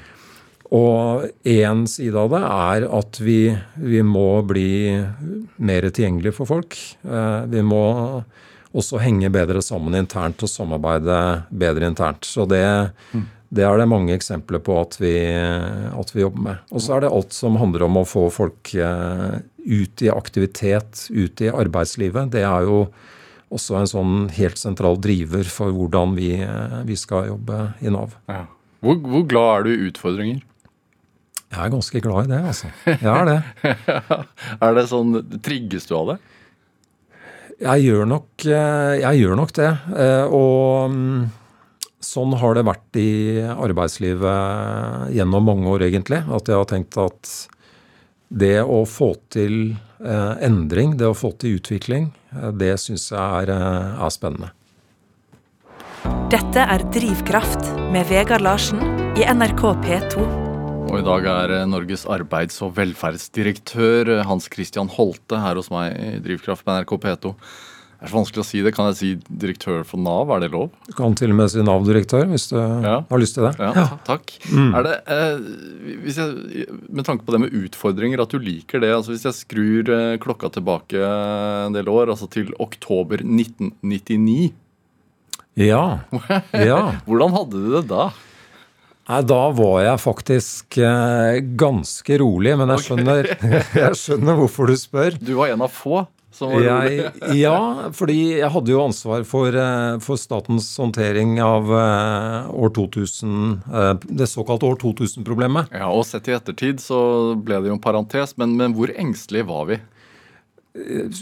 Og 0.77 1.25
én 1.49 1.85
side 1.89 2.13
av 2.13 2.29
det 2.35 2.43
er 2.45 2.85
at 2.99 3.17
vi, 3.25 3.39
vi 3.81 4.03
må 4.05 4.43
bli 4.45 4.69
mer 5.65 5.89
tilgjengelige 5.89 6.35
for 6.37 6.51
folk. 6.51 6.77
Eh, 7.09 7.41
vi 7.49 7.65
må 7.65 7.87
også 8.79 9.01
henge 9.03 9.29
bedre 9.33 9.61
sammen 9.65 9.97
internt 9.99 10.41
og 10.45 10.51
samarbeide 10.51 11.19
bedre 11.49 11.89
internt. 11.91 12.27
Så 12.27 12.47
det, 12.49 12.63
det 13.49 13.65
er 13.65 13.79
det 13.79 13.89
mange 13.91 14.15
eksempler 14.15 14.61
på 14.63 14.79
at 14.81 14.97
vi, 15.01 15.13
at 15.29 16.15
vi 16.15 16.25
jobber 16.25 16.45
med. 16.49 16.65
Og 16.73 16.83
så 16.85 16.95
er 16.95 17.05
det 17.05 17.13
alt 17.13 17.35
som 17.35 17.59
handler 17.61 17.87
om 17.87 18.01
å 18.01 18.07
få 18.07 18.27
folk 18.33 18.73
eh, 18.75 19.39
ut 19.69 20.05
i 20.05 20.11
aktivitet, 20.13 21.07
ut 21.09 21.45
i 21.45 21.51
arbeidslivet. 21.51 22.31
Det 22.35 22.45
er 22.47 22.67
jo 22.67 22.83
også 23.49 23.79
en 23.79 23.89
sånn 23.89 24.15
helt 24.35 24.61
sentral 24.61 24.99
driver 25.01 25.47
for 25.49 25.73
hvordan 25.73 26.15
vi, 26.17 26.35
eh, 26.45 26.79
vi 26.85 26.97
skal 26.99 27.31
jobbe 27.31 27.63
i 27.81 27.93
Nav. 27.93 28.13
Ja. 28.29 28.45
Hvor, 28.85 28.99
hvor 29.03 29.25
glad 29.27 29.49
er 29.53 29.65
du 29.65 29.71
i 29.73 29.89
utfordringer? 29.89 30.45
Jeg 31.49 31.65
er 31.65 31.71
ganske 31.73 31.99
glad 32.05 32.27
i 32.27 32.29
det, 32.29 32.39
altså. 32.51 32.69
Jeg 32.85 33.09
er 33.09 33.25
det. 33.25 33.39
er 34.67 34.75
det 34.77 34.83
sånn 34.91 35.15
Trigges 35.41 35.89
du 35.89 35.95
av 35.97 36.11
det? 36.13 36.17
Jeg 37.59 37.83
gjør 37.83 38.07
nok, 38.07 38.45
eh, 38.47 39.01
jeg 39.01 39.19
gjør 39.19 39.35
nok 39.35 39.51
det. 39.57 39.69
Eh, 39.99 40.25
og 40.31 40.93
mm, 40.93 41.23
sånn 41.99 42.35
har 42.39 42.55
det 42.55 42.63
vært 42.69 42.99
i 43.01 43.11
arbeidslivet 43.51 45.11
gjennom 45.15 45.49
mange 45.51 45.67
år, 45.67 45.83
egentlig. 45.89 46.21
At 46.23 46.47
jeg 46.47 46.55
har 46.55 46.69
tenkt 46.71 46.95
at 47.03 47.33
det 48.29 48.61
å 48.63 48.85
få 48.87 49.11
til 49.33 49.75
eh, 49.99 50.33
endring, 50.45 50.95
det 50.95 51.09
å 51.09 51.17
få 51.17 51.33
til 51.41 51.59
utvikling, 51.59 52.13
det 52.55 52.77
syns 52.79 53.09
jeg 53.11 53.43
er, 53.43 53.51
er 53.51 54.13
spennende. 54.13 54.53
Dette 56.29 56.61
er 56.61 56.85
Drivkraft 56.93 57.73
med 57.91 58.07
Vegard 58.07 58.45
Larsen 58.45 58.79
i 59.19 59.25
NRK 59.25 59.65
P2. 59.83 60.48
Og 60.89 60.97
i 60.97 61.05
dag 61.05 61.25
er 61.29 61.51
eh, 61.53 61.65
Norges 61.69 62.05
arbeids- 62.09 62.61
og 62.65 62.73
velferdsdirektør 62.79 64.09
eh, 64.15 64.23
Hans 64.25 64.47
Christian 64.49 64.89
Holte 64.89 65.37
her 65.37 65.59
hos 65.59 65.69
meg 65.69 65.93
i 65.93 66.21
Drivkraft 66.25 66.65
på 66.65 66.73
NRK 66.73 66.93
P2. 67.03 67.33
Det 67.99 68.07
er 68.07 68.11
så 68.13 68.15
vanskelig 68.15 68.41
å 68.41 68.47
si 68.47 68.61
det. 68.63 68.71
Kan 68.73 68.87
jeg 68.89 68.95
si 68.97 69.09
direktør 69.27 69.83
for 69.85 69.99
Nav? 70.01 70.29
Er 70.31 70.45
det 70.45 70.49
lov? 70.53 70.69
Du 70.87 70.93
kan 70.95 71.13
til 71.19 71.33
og 71.33 71.37
med 71.37 71.51
si 71.51 71.61
Nav-direktør 71.67 72.29
hvis 72.31 72.47
du 72.49 72.55
har 72.57 73.19
lyst 73.21 73.35
til 73.35 73.45
det. 73.45 73.51
Ja, 73.59 73.83
takk. 74.07 74.31
Er 74.55 74.87
det, 74.87 74.93
eh, 75.11 75.43
hvis 76.05 76.17
jeg, 76.21 76.63
med 76.87 77.05
tanke 77.05 77.27
på 77.27 77.35
det 77.35 77.41
med 77.43 77.57
utfordringer, 77.59 78.23
at 78.23 78.31
du 78.33 78.39
liker 78.41 78.81
det 78.81 78.93
altså 78.95 79.11
Hvis 79.13 79.27
jeg 79.27 79.37
skrur 79.41 79.91
eh, 79.93 80.15
klokka 80.23 80.49
tilbake 80.55 81.03
en 81.03 81.75
del 81.75 81.91
år, 81.91 82.15
altså 82.15 82.29
til 82.31 82.49
oktober 82.57 83.21
1999 83.21 84.55
Ja. 85.59 85.83
ja. 86.71 86.81
Hvordan 87.05 87.35
hadde 87.35 87.61
du 87.61 87.69
det 87.75 87.83
da? 87.91 88.07
Nei, 89.09 89.23
Da 89.25 89.41
var 89.57 89.81
jeg 89.81 90.01
faktisk 90.03 90.77
eh, 90.85 91.41
ganske 91.57 92.21
rolig, 92.21 92.53
men 92.59 92.75
jeg 92.75 92.85
skjønner, 92.85 93.33
jeg 93.83 93.97
skjønner 93.97 94.37
hvorfor 94.37 94.69
du 94.69 94.77
spør. 94.77 95.17
Du 95.17 95.33
var 95.39 95.55
en 95.55 95.65
av 95.65 95.73
få 95.73 96.03
som 96.39 96.51
var 96.53 96.61
rolig. 96.61 96.99
Jeg, 96.99 97.37
ja, 97.41 97.89
fordi 97.97 98.17
jeg 98.37 98.51
hadde 98.53 98.73
jo 98.73 98.83
ansvar 98.83 99.25
for, 99.27 99.55
eh, 99.57 99.97
for 100.05 100.21
statens 100.21 100.69
håndtering 100.77 101.39
av 101.41 101.73
eh, 101.73 102.51
år 102.53 102.73
2000, 102.77 103.33
eh, 103.65 103.93
det 104.21 104.29
såkalte 104.29 104.69
år 104.69 104.77
2000-problemet. 104.83 105.73
Ja, 105.73 105.89
og 105.89 106.05
sett 106.07 106.29
i 106.29 106.37
ettertid 106.37 106.83
så 106.83 106.99
ble 107.33 107.63
det 107.63 107.71
jo 107.73 107.79
en 107.79 107.83
parentes, 107.83 108.37
men, 108.37 108.53
men 108.61 108.77
hvor 108.77 108.93
engstelige 108.93 109.49
var 109.49 109.71
vi? 109.71 109.81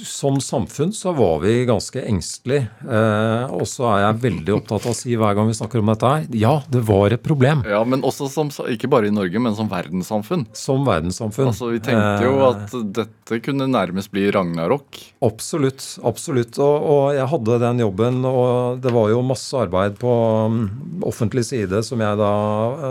Som 0.03 0.41
samfunn 0.43 0.91
så 0.93 1.13
var 1.15 1.39
vi 1.39 1.53
ganske 1.65 2.01
engstelige. 2.03 2.67
Eh, 2.83 3.53
og 3.55 3.63
så 3.69 3.85
er 3.93 4.01
jeg 4.03 4.19
veldig 4.25 4.53
opptatt 4.57 4.83
av 4.85 4.91
å 4.91 4.97
si 4.97 5.15
hver 5.17 5.37
gang 5.37 5.47
vi 5.47 5.55
snakker 5.55 5.79
om 5.79 5.91
dette 5.91 6.11
her, 6.11 6.25
ja, 6.35 6.51
det 6.67 6.81
var 6.87 7.15
et 7.15 7.23
problem. 7.23 7.63
Ja, 7.67 7.79
men 7.87 8.03
også 8.05 8.27
som, 8.31 8.51
ikke 8.67 8.89
bare 8.91 9.07
i 9.07 9.13
Norge, 9.15 9.39
men 9.39 9.55
som 9.55 9.69
verdenssamfunn. 9.71 10.45
Som 10.57 10.83
verdenssamfunn. 10.87 11.53
Altså, 11.53 11.71
Vi 11.71 11.79
tenkte 11.79 12.27
jo 12.27 12.37
Eh, 12.37 12.47
at 12.49 12.75
dette 12.99 13.39
kunne 13.43 13.69
nærmest 13.71 14.11
bli 14.13 14.27
ragnarok. 14.35 14.99
Absolutt. 15.25 15.85
absolutt. 16.03 16.59
Og, 16.59 16.87
og 16.91 17.03
jeg 17.15 17.29
hadde 17.31 17.59
den 17.63 17.83
jobben, 17.85 18.19
og 18.27 18.81
det 18.83 18.93
var 18.95 19.11
jo 19.13 19.23
masse 19.25 19.57
arbeid 19.57 19.97
på 20.01 20.11
mm, 20.51 20.65
offentlig 21.07 21.47
side 21.47 21.83
som 21.87 22.03
jeg 22.03 22.19
da 22.19 22.33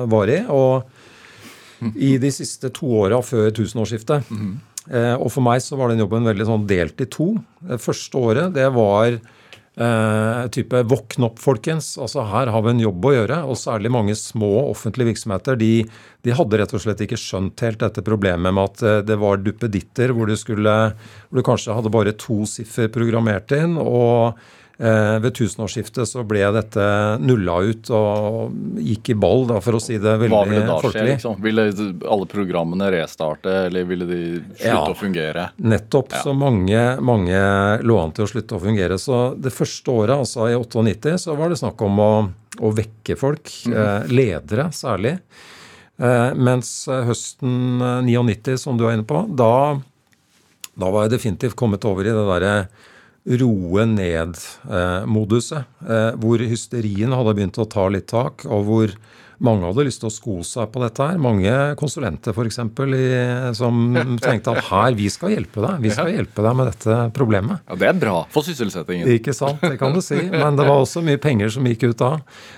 eh, 0.00 0.06
var 0.12 0.32
i. 0.32 0.40
Og 0.48 1.92
i 1.94 2.14
de 2.20 2.30
siste 2.32 2.70
to 2.72 2.88
åra 3.02 3.20
før 3.24 3.52
tusenårsskiftet. 3.54 4.32
Eh, 4.32 4.75
og 4.86 5.30
for 5.34 5.42
meg 5.42 5.62
så 5.64 5.78
var 5.78 5.90
den 5.90 6.02
jobben 6.04 6.28
veldig 6.28 6.46
sånn 6.46 6.66
delt 6.70 7.00
i 7.02 7.08
to. 7.10 7.32
Det 7.58 7.80
første 7.82 8.20
året, 8.20 8.52
det 8.54 8.68
var 8.74 9.16
eh, 9.76 10.42
type 10.52 10.82
våkn 10.88 11.28
opp, 11.28 11.40
folkens. 11.42 11.94
Altså 12.00 12.24
Her 12.30 12.50
har 12.52 12.64
vi 12.64 12.72
en 12.72 12.82
jobb 12.86 13.08
å 13.08 13.14
gjøre. 13.14 13.40
Og 13.50 13.60
særlig 13.60 13.92
mange 13.94 14.16
små 14.18 14.52
offentlige 14.70 15.12
virksomheter. 15.12 15.58
De, 15.60 15.86
de 16.24 16.36
hadde 16.36 16.60
rett 16.60 16.76
og 16.76 16.82
slett 16.82 17.02
ikke 17.04 17.20
skjønt 17.20 17.64
helt 17.64 17.82
dette 17.82 18.04
problemet 18.06 18.54
med 18.54 18.64
at 18.64 18.84
eh, 18.84 19.00
det 19.06 19.18
var 19.22 19.42
duppeditter 19.42 20.14
hvor 20.16 20.30
du, 20.30 20.36
skulle, 20.40 20.76
hvor 21.28 21.40
du 21.40 21.46
kanskje 21.46 21.76
hadde 21.76 21.94
bare 21.94 22.16
to 22.20 22.42
siffer 22.50 22.92
programmert 22.92 23.52
inn. 23.56 23.76
og 23.80 24.32
eh, 24.32 24.54
ved 24.78 25.32
tusenårsskiftet 25.32 26.04
så 26.04 26.20
ble 26.28 26.42
dette 26.52 26.84
nulla 27.24 27.54
ut 27.64 27.88
og 27.96 28.52
gikk 28.84 29.08
i 29.14 29.14
ball, 29.16 29.46
da, 29.48 29.56
for 29.64 29.78
å 29.78 29.80
si 29.80 29.96
det 29.96 30.12
veldig 30.20 30.34
Hva 30.34 30.42
ville 30.50 30.66
da 30.68 30.76
skje? 30.84 31.04
liksom? 31.08 31.38
Ville 31.40 31.64
alle 32.04 32.26
programmene 32.28 32.90
restarte, 32.92 33.54
eller 33.70 33.86
ville 33.88 34.04
de 34.10 34.18
slutte 34.42 34.66
Ja. 34.68 34.82
å 34.84 34.94
fungere? 34.98 35.46
Nettopp. 35.56 36.12
Ja. 36.12 36.20
Så 36.26 36.34
mange, 36.36 36.82
mange 37.00 37.40
lå 37.88 37.96
an 38.02 38.12
til 38.12 38.26
å 38.26 38.28
slutte 38.28 38.58
å 38.58 38.60
fungere. 38.60 38.98
Så 39.00 39.22
det 39.40 39.54
første 39.56 39.88
året, 39.96 40.18
altså 40.18 40.50
i 40.52 40.56
98, 40.60 41.16
så 41.24 41.36
var 41.40 41.48
det 41.48 41.56
snakk 41.62 41.80
om 41.88 41.96
å, 42.04 42.12
å 42.60 42.72
vekke 42.76 43.16
folk. 43.16 43.48
Eh, 43.72 44.04
ledere 44.12 44.68
særlig. 44.76 45.16
Eh, 45.96 46.34
mens 46.36 46.84
høsten 46.92 47.80
eh, 47.80 48.02
99, 48.04 48.58
som 48.60 48.76
du 48.76 48.84
er 48.84 48.98
inne 48.98 49.08
på, 49.08 49.24
da, 49.32 49.78
da 50.76 50.90
var 50.92 51.06
jeg 51.08 51.16
definitivt 51.16 51.56
kommet 51.56 51.84
over 51.88 52.04
i 52.04 52.12
det 52.12 52.26
derre 52.28 52.54
roe 53.26 53.86
ned-moduset. 53.90 55.66
Eh, 55.82 56.10
hvor 56.22 56.42
hysterien 56.42 57.14
hadde 57.16 57.36
begynt 57.36 57.58
å 57.58 57.68
ta 57.70 57.88
litt 57.90 58.08
tak, 58.12 58.46
og 58.46 58.66
hvor 58.68 58.92
mange 59.42 59.68
hadde 59.68 59.84
lyst 59.84 60.00
til 60.00 60.08
å 60.08 60.14
sko 60.14 60.36
seg 60.46 60.70
på 60.72 60.80
dette 60.80 61.04
her. 61.04 61.18
Mange 61.20 61.52
konsulenter 61.76 62.32
f.eks. 62.32 62.56
som 63.58 63.80
tenkte 64.24 64.54
at 64.54 64.68
her, 64.70 64.96
vi 64.96 65.10
skal 65.12 65.34
hjelpe 65.34 65.60
deg. 65.64 65.82
Vi 65.84 65.92
skal 65.92 66.12
hjelpe 66.14 66.44
deg 66.46 66.56
med 66.56 66.70
dette 66.70 66.98
problemet. 67.16 67.64
Ja, 67.68 67.78
Det 67.82 67.90
er 67.90 68.00
bra 68.00 68.16
for 68.32 68.46
sysselsettingen. 68.46 69.10
Ikke 69.12 69.34
sant, 69.36 69.60
det 69.60 69.76
kan 69.82 69.92
du 69.96 70.00
si. 70.04 70.22
Men 70.32 70.56
det 70.56 70.68
var 70.68 70.80
også 70.80 71.04
mye 71.04 71.20
penger 71.20 71.52
som 71.52 71.68
gikk 71.68 71.88
ut 71.90 72.00
da. 72.00 72.14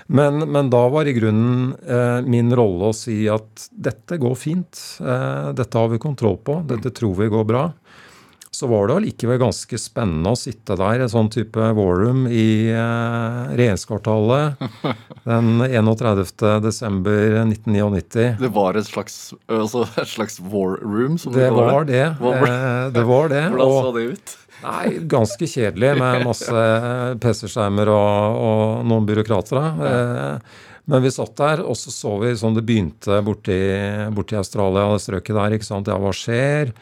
Men, 0.07 0.45
men 0.47 0.71
da 0.71 0.85
var 0.93 1.09
i 1.09 1.15
grunnen 1.17 1.73
eh, 1.83 2.21
min 2.29 2.53
rolle 2.55 2.93
å 2.93 2.95
si 2.95 3.25
at 3.31 3.69
dette 3.75 4.21
går 4.21 4.39
fint. 4.39 4.79
Eh, 5.03 5.51
dette 5.57 5.81
har 5.81 5.91
vi 5.91 5.99
kontroll 6.01 6.39
på. 6.39 6.61
Dette 6.69 6.93
tror 6.95 7.17
vi 7.19 7.31
går 7.33 7.49
bra. 7.49 7.67
Så 8.51 8.65
var 8.67 8.87
det 8.89 8.95
allikevel 8.97 9.37
ganske 9.43 9.77
spennende 9.77 10.31
å 10.33 10.37
sitte 10.39 10.73
der 10.79 10.99
i 10.99 11.03
en 11.05 11.11
sånn 11.11 11.27
type 11.29 11.61
war 11.77 11.99
room 12.01 12.23
i 12.27 12.65
eh, 12.73 13.51
regjeringskvartalet 13.53 14.57
den 15.29 15.61
31. 15.61 16.33
desember 16.65 17.37
1999. 17.43 18.39
Det 18.41 18.49
var 18.55 18.79
et 18.79 18.89
slags, 18.89 19.19
altså 19.45 19.85
et 20.01 20.09
slags 20.09 20.39
war 20.41 20.79
room? 20.81 21.19
som 21.21 21.33
Det 21.37 21.49
var 21.53 21.85
det. 21.85 22.05
Var- 22.19 22.39
Eh, 22.49 22.89
Det 22.95 23.03
var 23.05 23.29
det. 23.29 23.43
Hvordan 23.53 23.85
så 23.85 23.93
det 23.95 24.05
ut? 24.15 24.35
Nei, 24.63 24.87
ganske 25.07 25.47
kjedelig 25.47 25.93
med 26.01 26.25
masse 26.29 26.63
PC-skjermer 27.23 27.87
og, 27.93 28.39
og 28.49 28.85
noen 28.89 29.05
byråkrater. 29.07 29.55
da. 29.61 29.91
Eh, 29.93 30.65
Men 30.89 31.03
vi 31.05 31.11
satt 31.13 31.35
der, 31.37 31.61
og 31.69 31.77
så 31.77 31.93
så 31.93 32.15
vi 32.23 32.33
sånn 32.35 32.55
det 32.57 32.65
begynte 32.65 33.21
borti, 33.23 33.59
borti 34.15 34.35
Australia, 34.39 34.87
det 34.95 35.03
strøket 35.05 35.37
der. 35.37 35.53
ikke 35.59 35.67
sant? 35.69 35.87
Ja, 35.87 35.99
hva 36.01 36.09
skjer? 36.17 36.73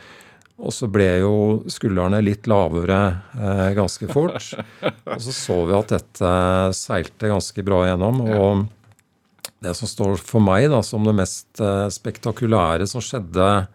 Og 0.58 0.74
så 0.74 0.88
ble 0.90 1.10
jo 1.22 1.34
skuldrene 1.70 2.20
litt 2.26 2.48
lavere 2.50 3.02
eh, 3.38 3.68
ganske 3.78 4.10
fort. 4.10 4.50
Og 5.14 5.22
så 5.22 5.36
så 5.36 5.58
vi 5.70 5.78
at 5.78 5.94
dette 5.94 6.32
seilte 6.74 7.30
ganske 7.30 7.66
bra 7.66 7.84
gjennom. 7.86 8.24
Og 8.26 8.66
det 9.62 9.74
som 9.78 9.90
står 9.90 10.18
for 10.22 10.42
meg 10.44 10.70
da, 10.74 10.82
som 10.86 11.06
det 11.06 11.14
mest 11.18 11.62
eh, 11.62 11.88
spektakulære 11.94 12.90
som 12.90 13.06
skjedde 13.06 13.68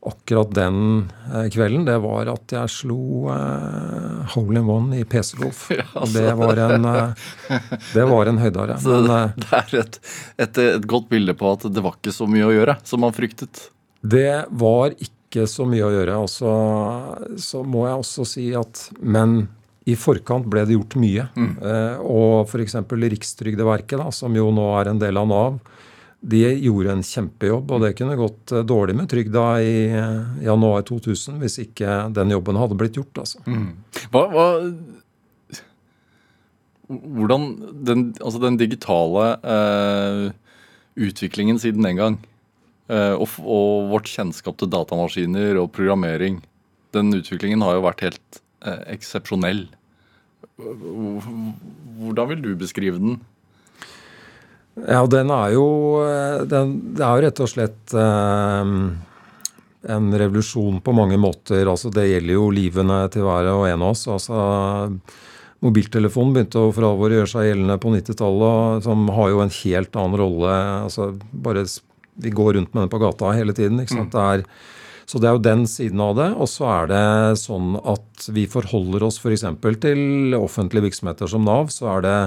akkurat 0.00 0.50
den 0.54 1.10
eh, 1.34 1.46
kvelden, 1.52 1.84
det 1.84 1.98
var 2.00 2.30
at 2.32 2.54
jeg 2.54 2.72
slo 2.72 3.28
eh, 3.34 4.34
hole 4.34 4.62
in 4.62 4.70
one 4.70 5.00
i 5.02 5.04
PC-golf. 5.04 5.66
Det 6.14 6.26
var 6.40 6.56
en, 6.66 6.88
eh, 6.88 7.68
det 7.92 8.06
var 8.08 8.30
en 8.30 8.40
høydare. 8.40 8.78
Så 8.80 9.00
Men 9.04 9.36
det 9.36 9.50
er 9.58 9.78
et, 9.82 10.00
et, 10.40 10.62
et 10.80 10.88
godt 10.88 11.10
bilde 11.12 11.36
på 11.36 11.52
at 11.52 11.68
det 11.68 11.84
var 11.84 11.98
ikke 11.98 12.16
så 12.16 12.28
mye 12.30 12.48
å 12.48 12.54
gjøre 12.54 12.78
som 12.88 13.04
man 13.04 13.14
fryktet. 13.16 13.68
det 14.00 14.46
var 14.50 14.96
ikke 14.96 15.19
så 15.46 15.66
mye 15.68 15.86
å 15.86 15.92
gjøre. 15.94 16.16
Og 16.24 16.30
så, 16.30 16.52
så 17.38 17.62
må 17.62 17.86
jeg 17.86 18.02
også 18.02 18.26
si 18.26 18.46
at 18.58 18.88
Men 19.00 19.44
i 19.88 19.94
forkant 19.96 20.46
ble 20.50 20.64
det 20.68 20.76
gjort 20.76 20.96
mye. 21.00 21.28
Eh, 21.36 22.00
og 22.04 22.48
f.eks. 22.50 22.76
Rikstrygdeverket, 22.90 23.98
da, 23.98 24.10
som 24.14 24.34
jo 24.36 24.50
nå 24.54 24.66
er 24.80 24.90
en 24.90 25.00
del 25.00 25.16
av 25.16 25.28
Nav, 25.30 25.60
de 26.20 26.42
gjorde 26.60 26.92
en 26.92 27.04
kjempejobb. 27.06 27.70
Og 27.72 27.84
det 27.86 27.94
kunne 27.98 28.18
gått 28.20 28.52
eh, 28.52 28.64
dårlig 28.66 28.96
med 28.98 29.08
trygda 29.10 29.44
i 29.64 29.74
eh, 29.88 30.42
januar 30.44 30.84
2000 30.88 31.40
hvis 31.40 31.60
ikke 31.64 32.02
den 32.16 32.34
jobben 32.36 32.60
hadde 32.60 32.76
blitt 32.78 32.98
gjort. 33.00 33.22
altså. 33.24 33.42
Hva, 34.12 34.26
hva 34.34 34.48
Hvordan 36.90 37.44
den, 37.86 38.00
altså 38.18 38.40
den 38.42 38.56
digitale 38.58 39.26
eh, 39.46 40.24
utviklingen 40.98 41.60
siden 41.62 41.86
den 41.86 42.00
gang, 42.00 42.16
og, 42.90 43.36
og 43.44 43.90
vårt 43.92 44.08
kjennskap 44.10 44.56
til 44.58 44.70
datamaskiner 44.72 45.60
og 45.60 45.70
programmering, 45.76 46.40
den 46.94 47.12
utviklingen 47.14 47.62
har 47.64 47.76
jo 47.78 47.84
vært 47.84 48.04
helt 48.06 48.40
eh, 48.66 48.82
eksepsjonell. 48.96 49.66
Hvordan 50.60 52.32
vil 52.32 52.42
du 52.44 52.50
beskrive 52.58 53.00
den? 53.00 53.20
Ja, 54.80 55.04
den 55.10 55.30
er 55.34 55.54
jo 55.54 55.66
eh, 56.04 56.42
den, 56.48 56.76
Det 56.96 57.04
er 57.04 57.16
jo 57.16 57.24
rett 57.26 57.42
og 57.42 57.50
slett 57.50 57.94
eh, 57.96 58.74
en 59.94 60.12
revolusjon 60.22 60.80
på 60.84 60.94
mange 60.96 61.18
måter. 61.20 61.64
Altså, 61.66 61.92
det 61.94 62.08
gjelder 62.10 62.36
jo 62.36 62.48
livene 62.54 63.02
til 63.12 63.26
hver 63.26 63.52
og 63.54 63.66
en 63.68 63.84
av 63.84 63.94
oss. 63.94 64.06
Altså, 64.10 64.40
mobiltelefonen 65.64 66.34
begynte 66.34 66.64
å 66.64 66.72
for 66.74 66.88
alvor 66.88 67.14
gjøre 67.14 67.30
seg 67.30 67.50
gjeldende 67.50 67.78
på 67.80 67.94
90-tallet, 67.94 68.84
som 68.86 69.06
har 69.16 69.32
jo 69.32 69.44
en 69.44 69.54
helt 69.60 70.00
annen 70.00 70.20
rolle. 70.20 70.58
Altså, 70.88 71.12
bare 71.32 71.64
Vi 72.22 72.32
går 72.34 72.54
rundt 72.58 72.74
med 72.74 72.84
den 72.84 72.92
på 72.92 73.00
gata 73.02 73.34
hele 73.36 73.56
tiden. 73.56 73.80
ikke 73.82 73.96
sant? 73.96 74.14
Det 74.14 74.26
er, 74.36 74.44
så 75.10 75.18
det 75.18 75.28
er 75.28 75.36
jo 75.36 75.44
den 75.48 75.66
siden 75.70 76.00
av 76.04 76.14
det. 76.18 76.30
Og 76.36 76.50
så 76.50 76.68
er 76.70 76.90
det 76.92 77.04
sånn 77.42 77.74
at 77.80 78.30
vi 78.34 78.46
forholder 78.50 79.08
oss 79.08 79.20
f.eks. 79.22 79.46
til 79.82 80.38
offentlige 80.38 80.90
virksomheter 80.90 81.30
som 81.30 81.46
Nav. 81.48 81.72
så 81.74 81.94
er 81.96 82.06
det 82.06 82.18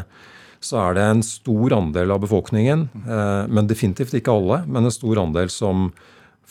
så 0.64 0.80
er 0.80 0.96
det 0.96 1.04
en 1.04 1.22
stor 1.28 1.74
andel 1.76 2.14
av 2.16 2.22
befolkningen, 2.24 2.86
eh, 3.04 3.46
men 3.52 3.68
definitivt 3.68 4.14
ikke 4.16 4.32
alle, 4.32 4.62
men 4.64 4.88
en 4.88 4.96
stor 4.96 5.20
andel 5.20 5.52
som 5.52 5.90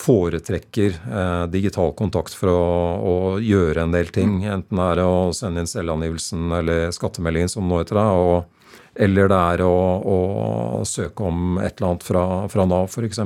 foretrekker 0.02 0.96
eh, 0.96 1.44
digital 1.52 1.92
kontakt 1.96 2.34
for 2.37 2.52
å, 2.52 2.64
å 2.99 3.14
gjøre 3.40 3.87
en 3.87 3.94
del 3.94 4.11
ting. 4.12 4.42
Enten 4.44 4.80
det 4.80 4.88
er 4.94 5.02
å 5.04 5.32
sende 5.37 5.62
inn 5.62 5.70
selvangivelsen 5.70 6.52
eller 6.58 6.92
skattemeldingen, 6.94 7.52
som 7.52 7.68
nå 7.68 7.80
heter 7.82 8.00
det, 8.00 8.08
og 8.20 8.62
eller 8.94 9.28
det 9.30 9.38
er 9.54 9.62
å, 9.64 9.76
å 10.04 10.16
søke 10.88 11.25
om 11.25 11.58
et 11.62 11.78
eller 11.78 11.92
annet 11.92 12.04
fra, 12.06 12.25
fra 12.52 12.66
Nav 12.68 12.90
f.eks. 12.90 13.22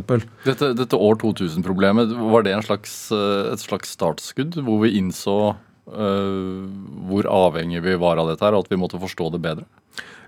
Dette, 0.47 0.73
dette 0.79 1.01
år 1.01 1.19
2000-problemet, 1.23 2.13
var 2.33 2.47
det 2.47 2.55
slags, 2.67 2.95
eh, 3.15 3.53
et 3.53 3.63
slags 3.63 3.97
startskudd 3.97 4.61
hvor 4.63 4.85
vi 4.85 4.95
innså 5.01 5.39
uh, 5.57 6.63
hvor 7.11 7.27
avhengig 7.31 7.83
vi 7.83 7.99
var 7.99 8.23
av 8.23 8.31
dette 8.31 8.47
her, 8.47 8.55
og 8.55 8.67
at 8.67 8.73
vi 8.73 8.79
måtte 8.81 9.03
forstå 9.03 9.33
det 9.35 9.43
bedre? 9.43 9.67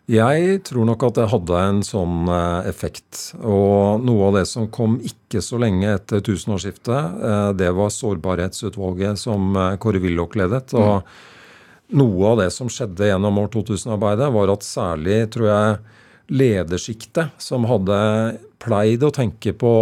Jeg 0.09 0.63
tror 0.65 0.89
nok 0.89 1.03
at 1.05 1.19
det 1.19 1.27
hadde 1.29 1.57
en 1.69 1.81
sånn 1.85 2.31
effekt. 2.65 3.35
Og 3.45 4.01
noe 4.01 4.31
av 4.31 4.39
det 4.39 4.47
som 4.49 4.71
kom 4.73 4.95
ikke 5.05 5.43
så 5.45 5.61
lenge 5.61 5.91
etter 5.99 6.23
tusenårsskiftet, 6.25 7.19
det 7.61 7.69
var 7.77 7.93
sårbarhetsutvalget 7.93 9.21
som 9.21 9.53
Kåre 9.77 10.01
Willoch 10.01 10.33
ledet. 10.41 10.73
og 10.73 11.03
mm 11.03 11.37
noe 11.89 12.33
av 12.33 12.43
det 12.43 12.51
som 12.55 12.69
skjedde 12.73 13.09
gjennom 13.09 13.39
år 13.41 13.49
2000-arbeidet, 13.55 14.29
var 14.35 14.53
at 14.53 14.67
særlig, 14.67 15.23
tror 15.33 15.49
jeg, 15.49 15.79
ledersjiktet, 16.29 17.39
som 17.41 17.65
hadde 17.69 17.99
pleid 18.61 19.05
å 19.07 19.15
tenke 19.15 19.55
på 19.57 19.73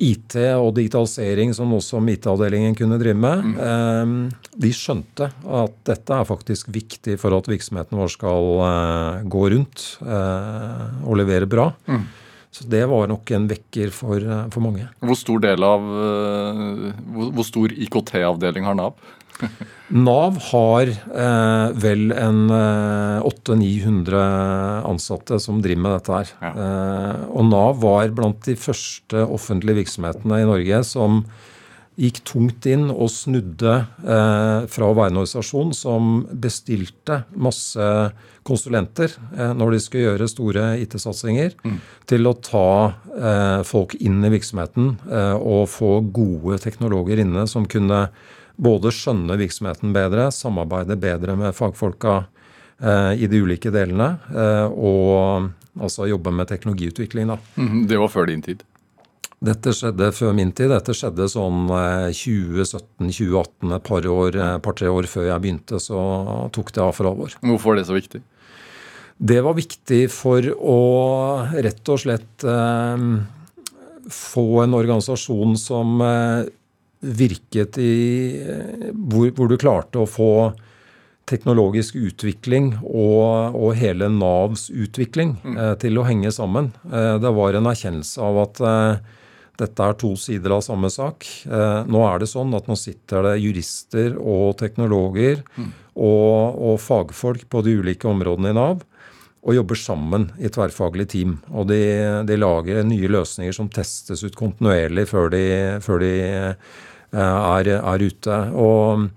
IT 0.00 0.36
og 0.56 0.72
digitalisering, 0.78 1.52
som 1.54 1.74
også 1.76 2.00
IT-avdelingen 2.14 2.74
kunne 2.78 2.98
drive 3.00 3.18
med, 3.20 3.44
mm. 3.50 3.58
eh, 3.68 4.54
de 4.64 4.70
skjønte 4.74 5.28
at 5.28 5.76
dette 5.86 6.16
er 6.16 6.28
faktisk 6.28 6.72
viktig 6.72 7.18
for 7.20 7.36
at 7.36 7.50
virksomheten 7.50 8.00
vår 8.00 8.14
skal 8.16 8.48
eh, 8.64 9.28
gå 9.30 9.44
rundt 9.54 9.86
eh, 10.00 11.04
og 11.04 11.20
levere 11.20 11.50
bra. 11.50 11.68
Mm. 11.90 12.08
Så 12.50 12.64
det 12.66 12.82
var 12.90 13.06
nok 13.06 13.30
en 13.36 13.44
vekker 13.46 13.92
for, 13.94 14.24
for 14.50 14.64
mange. 14.64 14.88
Hvor 15.06 15.14
stor 15.14 15.44
av 15.54 15.84
hvor 17.14 17.46
stor 17.46 17.70
IKT-avdeling 17.70 18.66
har 18.66 18.74
Nav? 18.74 18.96
Nav 19.90 20.36
har 20.50 20.90
eh, 20.90 21.68
vel 21.82 22.12
en 22.14 22.42
eh, 22.54 23.26
800-900 23.26 24.24
ansatte 24.86 25.40
som 25.42 25.58
driver 25.64 25.84
med 25.86 25.96
dette 25.96 26.16
her. 26.18 26.34
Ja. 26.40 26.50
Eh, 26.54 27.22
og 27.34 27.48
Nav 27.50 27.80
var 27.82 28.12
blant 28.14 28.44
de 28.46 28.56
første 28.60 29.24
offentlige 29.26 29.82
virksomhetene 29.82 30.42
i 30.42 30.48
Norge 30.48 30.84
som 30.86 31.24
gikk 32.00 32.22
tungt 32.28 32.64
inn 32.70 32.86
og 32.92 33.10
snudde 33.12 33.72
eh, 33.82 34.66
fra 34.70 34.88
å 34.88 34.96
være 34.96 35.12
en 35.12 35.20
organisasjon 35.20 35.72
som 35.76 36.12
bestilte 36.30 37.24
masse 37.34 37.88
konsulenter 38.46 39.12
eh, 39.36 39.52
når 39.56 39.74
de 39.74 39.80
skulle 39.82 40.06
gjøre 40.06 40.30
store 40.30 40.66
IT-satsinger, 40.84 41.56
mm. 41.60 41.78
til 42.10 42.30
å 42.30 42.36
ta 42.40 42.70
eh, 43.18 43.60
folk 43.68 43.96
inn 44.00 44.22
i 44.24 44.32
virksomheten 44.32 44.94
eh, 45.10 45.36
og 45.36 45.68
få 45.72 45.98
gode 46.14 46.60
teknologer 46.64 47.20
inne 47.24 47.46
som 47.50 47.68
kunne 47.68 48.06
både 48.60 48.92
skjønne 48.94 49.38
virksomheten 49.40 49.94
bedre, 49.96 50.28
samarbeide 50.34 50.98
bedre 51.00 51.36
med 51.40 51.56
fagfolka 51.56 52.16
eh, 52.78 53.22
i 53.24 53.30
de 53.30 53.40
ulike 53.44 53.72
delene, 53.74 54.12
eh, 54.30 54.66
og 54.68 55.80
altså 55.80 56.08
jobbe 56.10 56.32
med 56.34 56.50
teknologiutvikling. 56.50 57.32
da. 57.32 57.38
Mm, 57.56 57.86
det 57.88 58.00
var 58.00 58.12
før 58.12 58.28
din 58.30 58.44
tid? 58.44 58.64
Dette 59.40 59.72
skjedde 59.72 60.10
før 60.12 60.34
min 60.36 60.50
tid. 60.52 60.68
Dette 60.68 60.92
skjedde 60.92 61.24
sånn 61.32 61.70
2017-2018, 62.12 63.72
et 63.72 63.86
par-tre 63.86 64.12
år, 64.12 64.36
par, 64.60 64.82
år 64.92 65.08
før 65.08 65.30
jeg 65.30 65.44
begynte, 65.46 65.80
så 65.80 66.00
tok 66.52 66.74
det 66.76 66.84
av 66.84 66.92
for 66.98 67.08
alvor. 67.08 67.38
Hvorfor 67.40 67.72
er 67.72 67.80
det 67.80 67.88
så 67.88 67.96
viktig? 67.96 68.20
Det 69.20 69.40
var 69.44 69.56
viktig 69.56 70.04
for 70.12 70.44
å 70.48 70.78
rett 71.52 71.88
og 71.92 72.00
slett 72.00 72.44
eh, 72.48 73.02
få 74.16 74.44
en 74.62 74.76
organisasjon 74.78 75.58
som 75.60 76.00
eh, 76.04 76.48
virket 77.00 77.78
i 77.80 77.94
hvor, 78.92 79.30
hvor, 79.36 79.48
du 79.48 79.56
klarte 79.60 80.02
å 80.02 80.08
få 80.08 80.32
teknologisk 81.30 81.96
utvikling 81.96 82.74
og, 82.82 83.56
og 83.56 83.72
hele 83.78 84.10
Navs 84.12 84.68
utvikling 84.68 85.36
mm. 85.40 85.56
eh, 85.56 85.72
til 85.80 86.00
å 86.00 86.04
henge 86.08 86.32
sammen. 86.34 86.72
Eh, 86.90 87.16
det 87.22 87.32
var 87.36 87.56
en 87.56 87.70
erkjennelse 87.70 88.24
av 88.26 88.40
at 88.42 88.62
eh, 88.66 89.16
dette 89.60 89.86
er 89.86 89.96
to 90.00 90.14
sider 90.18 90.56
av 90.56 90.64
samme 90.66 90.90
sak. 90.92 91.26
Eh, 91.46 91.80
nå 91.86 92.04
er 92.08 92.22
det 92.22 92.30
sånn 92.32 92.52
at 92.56 92.68
nå 92.70 92.76
sitter 92.78 93.28
det 93.28 93.38
jurister 93.44 94.16
og 94.18 94.56
teknologer 94.60 95.42
mm. 95.56 95.72
og, 95.94 96.60
og, 96.60 96.76
fagfolk 96.82 97.46
på 97.52 97.64
de 97.66 97.78
ulike 97.82 98.10
områdene 98.10 98.54
i 98.54 98.58
Nav 98.60 98.86
og 99.40 99.56
jobber 99.56 99.78
sammen 99.80 100.26
i 100.36 100.50
tverrfaglig 100.52 101.06
team. 101.14 101.38
Og 101.48 101.70
de, 101.70 101.80
de 102.28 102.36
lager 102.36 102.82
nye 102.84 103.08
løsninger 103.08 103.54
som 103.56 103.70
testes 103.72 104.20
ut 104.26 104.36
kontinuerlig 104.36 105.06
før 105.08 105.30
de, 105.32 105.44
før 105.84 106.02
de 106.02 106.12
er, 107.12 107.74
er 107.80 108.06
ute. 108.06 108.38
Og 108.54 109.08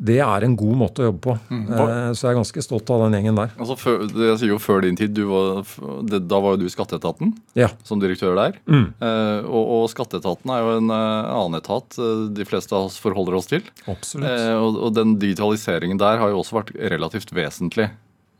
det 0.00 0.16
er 0.24 0.44
en 0.46 0.54
god 0.56 0.76
måte 0.80 1.02
å 1.02 1.10
jobbe 1.10 1.20
på. 1.26 1.34
Mm. 1.52 1.64
Eh, 1.76 2.10
så 2.16 2.24
jeg 2.24 2.30
er 2.32 2.38
ganske 2.38 2.62
stolt 2.64 2.90
av 2.94 3.02
den 3.04 3.18
gjengen 3.18 3.36
der. 3.36 3.50
Altså, 3.60 3.76
før, 3.76 4.04
jeg 4.08 4.38
sier 4.40 4.52
jo 4.54 4.60
Før 4.62 4.84
din 4.86 4.96
tid, 4.96 5.18
var, 5.28 5.60
det, 6.08 6.22
da 6.30 6.40
var 6.40 6.54
jo 6.54 6.62
du 6.62 6.68
i 6.68 6.72
Skatteetaten 6.72 7.34
ja. 7.58 7.68
som 7.84 8.00
direktør 8.00 8.32
der. 8.38 8.56
Mm. 8.64 8.86
Eh, 8.96 9.40
og, 9.44 9.60
og, 9.60 9.84
Skatteetaten 9.92 10.54
er 10.54 10.62
jo 10.64 10.76
en 10.78 10.92
annen 10.94 11.58
etat 11.60 11.98
de 12.32 12.46
fleste 12.48 12.76
av 12.76 12.88
oss 12.88 12.96
forholder 13.02 13.36
oss 13.36 13.50
til. 13.50 13.66
Absolutt. 13.92 14.30
Eh, 14.30 14.54
og, 14.56 14.78
og, 14.86 14.94
den 14.96 15.18
digitaliseringen 15.20 16.00
der 16.00 16.22
har 16.22 16.32
jo 16.32 16.40
også 16.40 16.62
vært 16.62 16.72
relativt 16.94 17.34
vesentlig. 17.36 17.90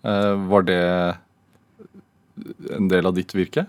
Eh, 0.00 0.32
var 0.48 0.64
det 0.64 0.80
en 2.72 2.88
del 2.88 3.04
av 3.10 3.16
ditt 3.20 3.36
virke? 3.36 3.66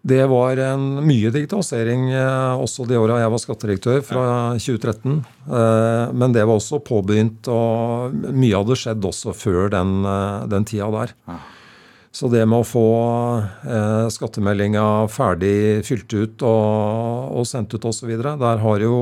Det 0.00 0.22
var 0.32 0.56
en 0.56 0.84
mye 1.04 1.28
digitalisering 1.28 2.06
eh, 2.16 2.60
også 2.62 2.86
de 2.88 2.96
åra 2.96 3.18
jeg 3.20 3.32
var 3.34 3.42
skattedirektør, 3.42 3.98
fra 4.04 4.24
2013. 4.56 5.18
Eh, 5.44 6.12
men 6.16 6.32
det 6.32 6.46
var 6.48 6.56
også 6.56 6.80
påbegynt, 6.86 7.50
og 7.52 8.14
mye 8.32 8.56
hadde 8.56 8.78
skjedd 8.80 9.04
også 9.04 9.34
før 9.36 9.68
den, 9.74 9.98
eh, 10.08 10.46
den 10.48 10.64
tida 10.64 10.88
der. 10.94 11.12
Så 12.10 12.30
det 12.32 12.42
med 12.48 12.64
å 12.64 12.66
få 12.66 12.86
skattemeldinga 14.10 14.82
ferdig 15.14 15.84
fylt 15.86 16.10
ut 16.10 16.42
og, 16.42 17.36
og 17.38 17.46
sendt 17.46 17.76
ut 17.76 17.86
osv., 17.86 18.10
der 18.18 18.64
har 18.64 18.82
jo 18.82 18.96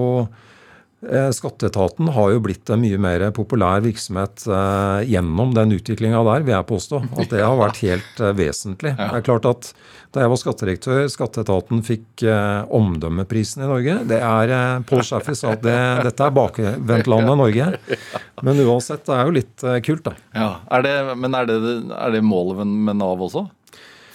skatteetaten 1.32 2.08
har 2.10 2.32
jo 2.34 2.40
blitt 2.42 2.70
en 2.74 2.80
mye 2.82 2.98
mer 2.98 3.22
populær 3.30 3.78
virksomhet 3.84 4.42
eh, 4.50 5.04
gjennom 5.06 5.52
den 5.54 5.76
utviklinga 5.76 6.24
der, 6.26 6.42
vil 6.42 6.56
jeg 6.56 6.66
påstå. 6.66 7.00
At 7.22 7.30
det 7.30 7.44
har 7.44 7.54
vært 7.60 7.78
helt 7.84 8.22
eh, 8.24 8.32
vesentlig. 8.34 8.96
Det 8.98 9.06
er 9.20 9.22
klart 9.26 9.46
at 9.46 9.70
Da 10.10 10.22
jeg 10.24 10.32
var 10.32 10.40
skattedirektør, 10.40 11.02
skatteetaten 11.12 11.82
fikk 11.86 12.24
eh, 12.26 12.64
omdømmeprisen 12.74 13.62
i 13.62 13.68
Norge. 13.68 13.98
Det 14.10 14.18
er 14.24 14.54
eh, 14.56 14.80
Paul 14.88 15.04
Shaffy 15.06 15.36
sa 15.38 15.52
at 15.54 15.62
det, 15.62 15.76
dette 16.08 16.24
er 16.26 16.34
bakvendtlandet 16.34 17.38
Norge. 17.44 17.68
Men 18.42 18.62
uansett, 18.64 19.04
det 19.06 19.14
er 19.18 19.28
jo 19.28 19.36
litt 19.36 19.66
eh, 19.68 19.78
kult, 19.84 20.02
da. 20.08 20.16
Ja, 20.34 20.48
er 20.78 20.86
det, 20.86 20.96
Men 21.20 21.36
er 21.38 21.46
det, 21.46 21.60
er 21.94 22.16
det 22.16 22.24
målet 22.26 22.64
med 22.66 22.98
Nav 22.98 23.22
også? 23.28 23.46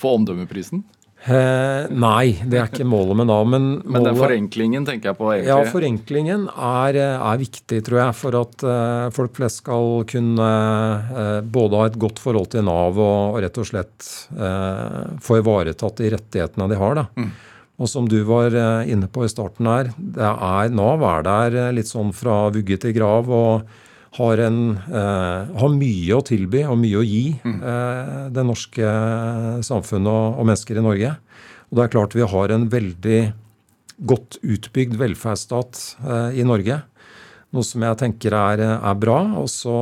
Få 0.02 0.18
omdømmeprisen? 0.18 0.84
Eh, 1.24 1.86
nei, 1.96 2.34
det 2.52 2.58
er 2.60 2.68
ikke 2.68 2.88
målet 2.88 3.16
med 3.22 3.30
Nav. 3.30 3.46
Men, 3.48 3.68
men 3.88 4.08
den 4.08 4.18
forenklingen 4.20 4.88
tenker 4.88 5.12
jeg 5.12 5.20
på 5.20 5.30
egentlig? 5.32 5.52
Ja, 5.54 5.72
forenklingen 5.72 6.46
er, 6.52 7.00
er 7.16 7.40
viktig, 7.40 7.80
tror 7.88 8.02
jeg, 8.02 8.18
for 8.20 8.40
at 8.42 8.66
eh, 8.68 9.06
folk 9.16 9.38
flest 9.38 9.62
skal 9.64 10.04
kunne 10.10 10.50
eh, 10.50 11.40
både 11.48 11.80
ha 11.80 11.88
et 11.88 12.00
godt 12.02 12.20
forhold 12.24 12.52
til 12.52 12.68
Nav 12.68 13.00
og, 13.00 13.38
og 13.38 13.40
rett 13.44 13.60
og 13.62 13.70
slett 13.70 14.10
uh, 14.36 15.16
få 15.24 15.40
ivaretatt 15.40 16.02
de 16.02 16.12
rettighetene 16.18 16.68
de 16.72 16.80
har. 16.82 17.00
da. 17.00 17.06
Mm. 17.16 17.32
Og 17.84 17.90
som 17.90 18.08
du 18.10 18.20
var 18.28 18.54
inne 18.86 19.08
på 19.10 19.24
i 19.26 19.32
starten 19.32 19.68
her, 19.68 19.90
det 19.98 20.28
er, 20.28 20.76
Nav 20.76 21.02
er 21.08 21.24
der 21.26 21.56
litt 21.74 21.90
sånn 21.90 22.12
fra 22.16 22.46
vugge 22.54 22.78
til 22.80 22.94
grav. 22.96 23.32
og 23.32 23.83
har, 24.14 24.38
en, 24.46 24.60
eh, 24.78 25.54
har, 25.58 25.74
mye 25.74 26.18
å 26.18 26.24
tilby 26.26 26.64
og 26.70 26.78
mye 26.82 27.00
å 27.00 27.06
gi 27.06 27.24
mm. 27.42 27.60
eh, 27.60 28.16
det 28.36 28.46
norske 28.46 28.96
samfunnet 29.66 30.12
og, 30.12 30.38
og, 30.38 30.48
mennesker 30.50 30.78
i 30.78 30.86
Norge. 30.86 31.14
Og 31.70 31.80
det 31.80 31.86
er 31.86 31.94
klart 31.96 32.18
vi 32.18 32.28
har 32.36 32.54
en 32.54 32.68
veldig 32.70 33.22
godt 33.98 34.38
utbygd 34.42 34.98
velferdsstat 35.02 35.82
eh, 36.06 36.40
i 36.42 36.46
Norge. 36.46 36.82
Noe 37.54 37.66
som 37.66 37.86
jeg 37.86 38.00
tenker 38.02 38.34
er, 38.38 38.64
er 38.76 38.96
bra. 38.98 39.20
Og 39.42 39.50
så, 39.52 39.78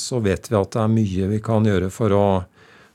så, 0.00 0.20
vet 0.24 0.48
vi 0.50 0.60
at 0.60 0.76
det 0.76 0.84
er 0.84 0.92
mye 0.92 1.32
vi 1.34 1.40
kan 1.44 1.66
gjøre 1.68 1.90
for 1.92 2.16
å 2.16 2.26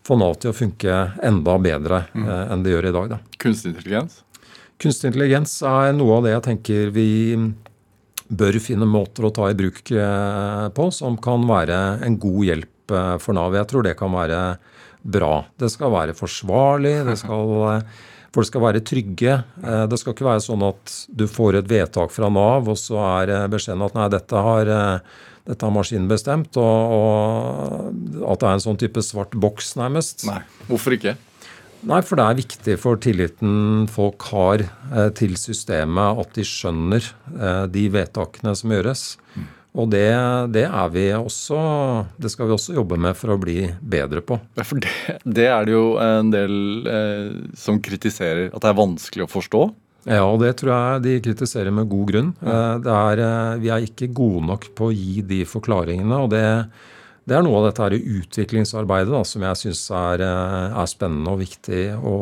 få 0.05 0.17
Nav 0.21 0.38
til 0.41 0.51
å 0.51 0.58
funke 0.58 0.95
enda 1.25 1.58
bedre 1.62 2.03
mm. 2.13 2.25
Eh, 2.25 2.45
enn 2.53 2.65
det 2.65 2.75
gjør 2.75 2.89
i 2.89 2.95
dag. 2.99 3.15
Da. 3.15 3.21
Kunstig 3.41 3.73
intelligens? 3.73 4.21
Kunstig 4.81 5.10
intelligens 5.10 5.58
er 5.65 5.93
noe 5.97 6.19
av 6.19 6.25
det 6.27 6.36
jeg 6.36 6.45
tenker 6.51 6.93
vi 6.93 7.10
bør 8.28 8.58
finne 8.64 8.88
måter 8.90 9.28
å 9.28 9.34
ta 9.34 9.50
i 9.52 9.58
bruk 9.58 9.92
eh, 9.94 10.66
på 10.76 10.88
som 10.94 11.18
kan 11.22 11.46
være 11.50 11.78
en 12.06 12.18
god 12.22 12.42
hjelp 12.48 12.96
eh, 12.96 13.14
for 13.22 13.38
Nav. 13.38 13.56
Jeg 13.58 13.70
tror 13.72 13.86
det 13.86 13.96
kan 14.00 14.14
være 14.14 14.42
bra. 15.06 15.46
Det 15.60 15.70
skal 15.74 15.94
være 15.94 16.18
forsvarlig. 16.18 16.98
det 17.10 17.18
skal, 17.24 17.56
eh, 17.76 18.02
Folk 18.36 18.50
skal 18.50 18.66
være 18.66 18.82
trygge. 18.84 19.38
Det 19.64 19.96
skal 19.96 20.12
ikke 20.12 20.26
være 20.28 20.42
sånn 20.44 20.64
at 20.68 20.92
du 21.08 21.24
får 21.32 21.62
et 21.62 21.70
vedtak 21.72 22.12
fra 22.12 22.28
Nav, 22.28 22.68
og 22.68 22.76
så 22.76 22.98
er 23.22 23.46
beskjeden 23.48 23.86
at 23.86 23.96
nei, 23.96 24.10
dette 24.12 24.42
har, 24.44 24.72
dette 25.48 25.64
har 25.64 25.72
maskinen 25.72 26.10
bestemt, 26.12 26.60
og, 26.60 26.98
og 26.98 28.26
at 28.34 28.44
det 28.44 28.50
er 28.50 28.58
en 28.58 28.66
sånn 28.66 28.82
type 28.82 29.06
svart 29.08 29.40
boks, 29.40 29.78
nærmest. 29.80 30.28
Nei, 30.28 30.42
Hvorfor 30.68 30.98
ikke? 30.98 31.16
Nei, 31.86 32.02
for 32.02 32.17
det 32.17 32.26
er 32.26 32.39
viktig 32.39 32.76
for 32.82 32.98
tilliten 33.02 33.86
folk 33.93 34.26
har 34.32 34.63
eh, 34.65 35.12
til 35.17 35.36
systemet 35.38 36.21
at 36.24 36.32
de 36.38 36.45
skjønner 36.48 37.06
eh, 37.36 37.65
de 37.69 37.86
vedtakene 37.93 38.56
som 38.58 38.74
gjøres. 38.74 39.04
Mm. 39.36 39.52
Og 39.76 39.89
det, 39.91 40.08
det, 40.56 40.63
er 40.65 40.91
vi 40.93 41.04
også 41.17 41.58
Det 42.15 42.30
skal 42.32 42.48
vi 42.48 42.56
også 42.56 42.78
jobbe 42.78 42.95
med 42.95 43.17
for 43.19 43.34
å 43.34 43.39
bli 43.39 43.67
bedre 43.84 44.24
på. 44.24 44.38
Ja, 44.56 44.63
for 44.63 44.80
det, 44.82 44.93
det 45.28 45.50
er 45.52 45.67
det 45.67 45.76
jo 45.76 45.86
en 46.02 46.32
del 46.34 46.56
eh, 46.89 47.34
som 47.60 47.82
kritiserer 47.84 48.50
at 48.50 48.63
det 48.63 48.71
er 48.71 48.80
vanskelig 48.80 49.28
å 49.28 49.34
forstå. 49.36 49.65
Ja, 50.06 50.24
og 50.26 50.39
det 50.41 50.56
tror 50.62 50.71
jeg 50.71 51.06
de 51.06 51.15
kritiserer 51.28 51.74
med 51.74 51.89
god 51.89 52.10
grunn. 52.12 52.34
Ja. 52.45 52.58
Er, 53.12 53.21
vi 53.62 53.71
er 53.74 53.86
ikke 53.86 54.10
gode 54.13 54.43
nok 54.48 54.67
på 54.78 54.89
å 54.89 54.93
gi 54.93 55.24
de 55.26 55.41
forklaringene. 55.50 56.19
og 56.21 56.30
det 56.34 56.45
det 57.26 57.38
er 57.38 57.46
noe 57.46 57.58
av 57.60 57.70
dette 57.70 57.82
her 57.82 57.96
utviklingsarbeidet 57.98 59.14
da, 59.14 59.24
som 59.26 59.46
jeg 59.48 59.62
syns 59.64 59.84
er, 59.98 60.22
er, 60.26 60.90
spennende 60.90 61.34
og 61.34 61.42
viktig 61.42 61.88
å, 61.98 62.16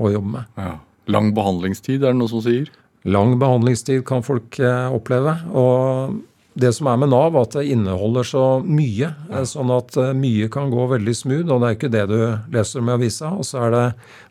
å 0.00 0.12
jobbe 0.14 0.36
med. 0.38 0.54
Ja. 0.56 0.76
Lang 1.12 1.32
behandlingstid, 1.36 2.00
er 2.00 2.14
det 2.14 2.20
noe 2.20 2.30
som 2.30 2.44
sier? 2.44 2.70
Lang 3.04 3.34
behandlingstid 3.40 4.04
kan 4.08 4.24
folk 4.24 4.56
eh, 4.62 4.94
oppleve. 4.94 5.34
Og 5.52 6.20
det 6.54 6.70
som 6.76 6.88
er 6.90 6.98
med 7.00 7.10
Nav, 7.12 7.36
at 7.40 7.56
det 7.56 7.64
inneholder 7.72 8.26
så 8.28 8.44
mye. 8.64 9.08
Ja. 9.30 9.44
Sånn 9.48 9.72
at 9.74 9.96
eh, 10.00 10.12
mye 10.16 10.48
kan 10.52 10.72
gå 10.72 10.86
veldig 10.94 11.14
smooth, 11.16 11.48
og 11.48 11.62
det 11.62 11.68
er 11.68 11.78
ikke 11.78 11.92
det 11.92 12.04
du 12.10 12.18
leser 12.54 12.84
med 12.84 13.00
avisa. 13.00 13.32
Og 13.36 13.48
så 13.48 13.64
er 13.66 13.74
det 13.74 13.86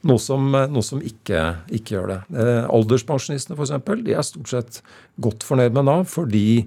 noe 0.10 0.22
som, 0.22 0.48
noe 0.50 0.86
som 0.86 1.02
ikke, 1.04 1.44
ikke, 1.70 1.98
gjør 1.98 2.14
det. 2.14 2.22
Eh, 2.38 2.64
alderspensjonistene 2.72 3.58
f.eks. 3.60 3.76
De 4.06 4.16
er 4.16 4.26
stort 4.28 4.54
sett 4.54 4.82
godt 5.22 5.46
fornøyd 5.46 5.76
med 5.78 5.90
Nav 5.90 6.08
fordi 6.12 6.64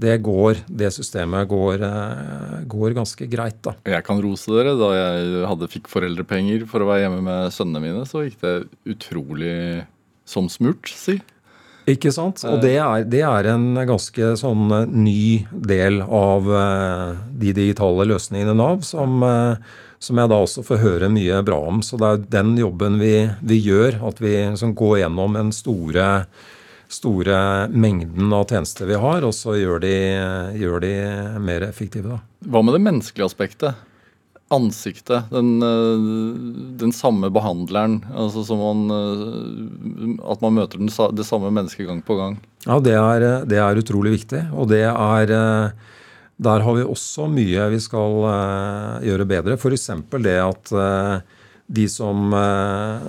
det 0.00 0.16
går, 0.26 0.64
det 0.66 0.90
systemet 0.94 1.46
går, 1.50 1.84
går, 2.70 2.94
ganske 2.96 3.28
greit. 3.30 3.60
da. 3.62 3.76
Jeg 3.86 4.02
kan 4.06 4.18
rose 4.22 4.50
dere. 4.50 4.74
Da 4.80 4.88
jeg 4.96 5.44
hadde, 5.46 5.70
fikk 5.70 5.90
foreldrepenger 5.92 6.64
for 6.70 6.82
å 6.82 6.88
være 6.88 7.04
hjemme 7.04 7.22
med 7.22 7.54
sønnene 7.54 7.84
mine, 7.84 8.02
så 8.08 8.24
gikk 8.24 8.40
det 8.42 8.56
utrolig 8.96 9.54
som 10.28 10.48
smurt, 10.50 10.90
si. 10.90 11.20
Ikke 11.90 12.12
sant? 12.14 12.40
Og 12.48 12.62
det 12.64 12.78
er, 12.80 13.04
det 13.04 13.20
er, 13.28 13.50
en 13.52 13.76
ganske 13.84 14.30
sånn 14.40 14.72
eh, 14.72 14.86
ny 14.88 15.44
del 15.52 16.00
av 16.04 16.48
eh, 16.48 17.18
de 17.42 17.52
digitale 17.56 18.06
løsningene 18.08 18.54
Nav, 18.56 18.80
som, 18.88 19.18
eh, 19.20 19.74
som, 20.00 20.20
jeg 20.20 20.32
da 20.32 20.38
også 20.40 20.64
får 20.64 20.80
høre 20.80 21.12
mye 21.12 21.42
bra 21.44 21.60
om. 21.68 21.82
Så 21.84 22.00
det 22.00 22.08
er 22.08 22.24
den 22.38 22.54
jobben 22.60 22.96
vi, 23.02 23.12
vi 23.44 23.60
gjør, 23.66 24.00
at 24.08 24.22
vi 24.24 24.32
liksom 24.38 24.72
går 24.78 25.02
gjennom 25.02 25.36
en 25.40 25.52
store, 25.52 26.08
store 26.88 27.68
mengden 27.72 28.32
av 28.32 28.46
tjenester 28.50 28.88
vi 28.90 29.00
har, 29.00 29.24
og 29.26 29.34
så 29.36 29.56
gjør 29.58 29.82
de, 29.84 29.96
gjør 30.60 30.84
de 30.84 30.94
mer 31.42 31.66
effektive. 31.66 32.16
Da. 32.16 32.48
Hva 32.50 32.64
med 32.64 32.76
det 32.76 32.84
menneskelige 32.84 33.30
aspektet? 33.32 33.82
ansiktet, 34.54 35.30
den, 35.30 35.62
eh, 35.62 36.78
den, 36.78 36.92
samme 36.92 37.30
behandleren. 37.30 38.04
altså 38.14 38.44
som 38.44 38.58
man, 38.58 38.90
eh, 38.90 40.30
At 40.30 40.40
man 40.40 40.54
møter 40.54 40.78
den, 40.78 40.88
det 40.88 41.26
samme 41.26 41.50
mennesket 41.50 41.86
gang 41.86 42.02
på 42.02 42.16
gang. 42.16 42.38
Ja, 42.66 42.78
det 42.80 42.92
er, 42.92 43.22
eh, 43.22 43.44
det 43.44 43.58
er 43.58 43.76
utrolig 43.76 44.20
viktig. 44.20 44.52
Og 44.52 44.68
det 44.68 44.84
er 44.84 45.72
Der 46.36 46.58
har 46.60 46.74
vi 46.74 46.82
også 46.82 47.30
mye 47.30 47.70
vi 47.70 47.78
skal 47.78 48.98
gjøre 49.06 49.24
bedre. 49.24 49.54
F.eks. 49.56 49.86
det 50.18 50.42
at 50.42 51.22
de 51.70 51.86
som, 51.88 52.34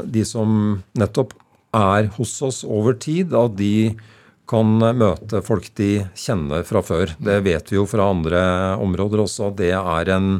de 0.05 0.23
som 0.23 0.83
nettopp 0.93 1.33
er 1.75 2.11
hos 2.17 2.35
oss 2.45 2.63
over 2.63 2.95
tid, 2.97 3.33
at 3.35 3.57
de 3.59 3.95
kan 4.49 4.77
møte 4.77 5.41
folk 5.41 5.71
de 5.77 6.05
kjenner 6.17 6.63
fra 6.67 6.83
før. 6.85 7.15
Det 7.17 7.39
vet 7.45 7.71
vi 7.71 7.79
jo 7.79 7.87
fra 7.89 8.11
andre 8.13 8.43
områder 8.81 9.23
også. 9.25 9.49
Det 9.57 9.73
er 9.73 10.13
en 10.13 10.39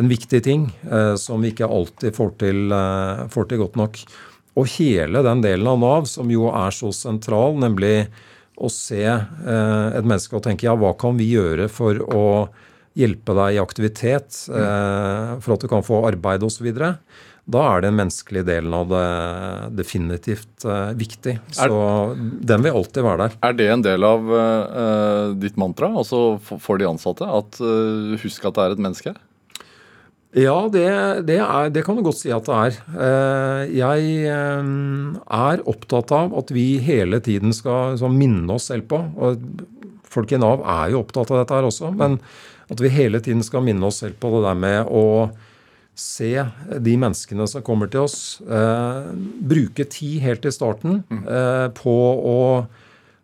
en 0.00 0.08
viktig 0.08 0.40
ting 0.44 0.66
eh, 0.90 1.14
som 1.20 1.42
vi 1.42 1.52
ikke 1.52 1.68
alltid 1.68 2.16
får 2.16 2.36
til, 2.40 2.60
eh, 2.72 3.24
får 3.32 3.48
til, 3.48 3.62
godt 3.64 3.78
nok. 3.80 3.98
Og 4.56 4.68
hele 4.74 5.22
den 5.24 5.42
delen 5.44 5.68
av 5.68 5.80
Nav 5.80 6.08
som 6.08 6.30
jo 6.32 6.48
er 6.52 6.72
så 6.76 6.92
sentral, 6.96 7.56
nemlig 7.60 8.08
å 8.56 8.68
se 8.72 9.04
eh, 9.04 9.88
et 9.96 10.06
menneske 10.06 10.36
og 10.36 10.44
tenke 10.46 10.68
ja, 10.68 10.76
hva 10.78 10.94
kan 10.98 11.18
vi 11.20 11.32
gjøre 11.32 11.68
for 11.72 12.00
å 12.12 12.24
hjelpe 12.98 13.36
deg 13.36 13.56
i 13.56 13.60
aktivitet, 13.60 14.42
eh, 14.52 15.36
for 15.40 15.54
at 15.54 15.64
du 15.64 15.68
kan 15.70 15.84
få 15.84 16.02
arbeid 16.08 16.44
osv. 16.44 16.68
Da 17.50 17.62
er 17.72 17.82
den 17.82 17.96
menneskelige 17.98 18.46
delen 18.46 18.74
av 18.76 18.86
det 18.92 19.06
definitivt 19.80 20.62
uh, 20.62 20.94
viktig. 20.94 21.40
Så 21.50 21.66
er, 21.66 22.14
den 22.52 22.62
vil 22.62 22.78
alltid 22.78 23.02
være 23.02 23.24
der. 23.24 23.34
Er 23.48 23.56
det 23.58 23.66
en 23.72 23.82
del 23.82 24.06
av 24.06 24.30
uh, 24.30 25.34
ditt 25.34 25.58
mantra, 25.58 25.90
altså 25.90 26.38
for 26.46 26.78
de 26.78 26.86
ansatte? 26.86 27.26
At 27.26 27.58
uh, 27.58 28.14
husk 28.22 28.46
at 28.46 28.58
det 28.58 28.64
er 28.66 28.76
et 28.76 28.84
menneske? 28.86 29.14
Ja, 30.38 30.54
det, 30.72 30.86
det, 31.28 31.40
er, 31.42 31.68
det, 31.74 31.82
kan 31.84 31.98
du 31.98 32.06
godt 32.06 32.22
si 32.22 32.30
at 32.32 32.46
det 32.46 32.56
er. 32.56 32.76
Jeg 33.68 34.30
er 34.32 35.64
opptatt 35.68 36.14
av 36.16 36.32
at 36.40 36.54
vi 36.56 36.78
hele 36.80 37.20
tiden 37.20 37.52
skal 37.52 38.00
minne 38.14 38.56
oss 38.56 38.70
selv 38.70 38.86
på 38.88 39.02
og 39.20 39.44
Folk 40.12 40.32
i 40.32 40.36
Nav 40.36 40.60
er 40.68 40.90
jo 40.92 41.00
opptatt 41.00 41.30
av 41.32 41.38
dette 41.40 41.56
her 41.56 41.64
også, 41.64 41.88
men 41.96 42.18
at 42.72 42.80
vi 42.84 42.90
hele 42.92 43.20
tiden 43.24 43.40
skal 43.44 43.64
minne 43.64 43.88
oss 43.88 44.02
selv 44.02 44.18
på 44.20 44.28
det 44.34 44.42
der 44.44 44.58
med 44.60 44.90
å 44.92 45.04
se 45.98 46.30
de 46.80 46.94
menneskene 46.98 47.46
som 47.50 47.64
kommer 47.64 47.90
til 47.92 48.06
oss. 48.06 48.20
Eh, 48.42 49.10
bruke 49.52 49.86
tid 49.90 50.22
helt 50.24 50.48
i 50.48 50.54
starten 50.54 51.02
på 51.76 51.96
å 52.36 52.40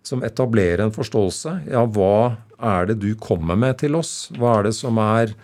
som 0.09 0.25
etablere 0.25 0.87
en 0.87 0.95
forståelse. 0.95 1.55
Ja, 1.69 1.85
hva 1.85 2.39
er 2.59 2.89
det 2.91 2.99
du 3.03 3.13
kommer 3.21 3.59
med 3.61 3.81
til 3.83 3.99
oss? 3.99 4.31
Hva 4.39 4.59
er 4.59 4.69
det 4.69 4.75
som 4.79 4.99
er 5.03 5.35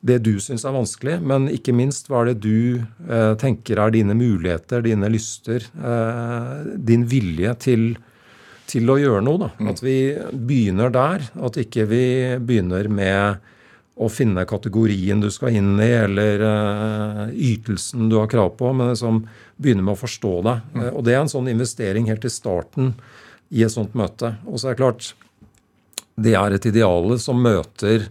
det 0.00 0.20
du 0.22 0.36
syns 0.42 0.62
er 0.66 0.76
vanskelig, 0.76 1.16
men 1.26 1.48
ikke 1.50 1.74
minst 1.74 2.06
hva 2.08 2.22
er 2.22 2.30
det 2.30 2.44
du 2.44 2.78
eh, 2.78 3.32
tenker 3.40 3.80
er 3.82 3.94
dine 3.94 4.14
muligheter, 4.14 4.84
dine 4.86 5.10
lyster, 5.10 5.64
eh, 5.74 6.68
din 6.90 7.06
vilje 7.10 7.54
til, 7.64 7.88
til, 8.70 8.92
å 8.92 8.98
gjøre 9.00 9.24
noe. 9.26 9.42
Da. 9.42 9.50
Mm. 9.58 9.70
At 9.72 9.82
vi 9.82 9.98
begynner 10.30 10.94
der. 10.94 11.26
At 11.42 11.58
ikke 11.58 11.88
vi 11.90 12.04
begynner 12.38 12.90
med 12.92 13.42
å 13.98 14.08
finne 14.12 14.46
kategorien 14.46 15.20
du 15.20 15.28
skal 15.34 15.56
inn 15.58 15.74
i, 15.82 15.90
eller 16.04 16.42
uh, 16.44 17.22
ytelsen 17.34 18.08
du 18.10 18.18
har 18.20 18.30
krav 18.30 18.54
på, 18.58 18.70
men 18.76 18.92
liksom 18.92 19.24
begynner 19.58 19.88
med 19.88 19.96
å 19.96 20.02
forstå 20.04 20.34
deg. 20.46 20.68
Mm. 20.72 20.82
Eh, 20.84 20.92
og 20.92 21.06
det 21.06 21.16
er 21.16 21.22
en 21.24 21.32
sånn 21.32 21.50
investering 21.50 22.06
helt 22.10 22.26
i 22.26 22.32
starten 22.32 22.92
i 23.50 23.64
et 23.66 23.74
sånt 23.74 23.96
møte. 23.98 24.36
Og 24.46 24.60
så 24.60 24.70
er 24.70 24.76
det 24.76 24.82
klart, 24.82 25.12
det 26.18 26.36
er 26.38 26.54
et 26.54 26.70
ideale 26.70 27.18
som 27.22 27.42
møter 27.42 28.06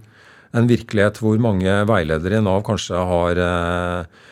en 0.56 0.67
virkelighet 0.67 1.19
hvor 1.21 1.39
mange 1.43 1.71
veiledere 1.88 2.39
i 2.39 2.43
Nav 2.43 2.63
kanskje 2.67 3.08
har 3.08 3.39
uh, 3.39 4.28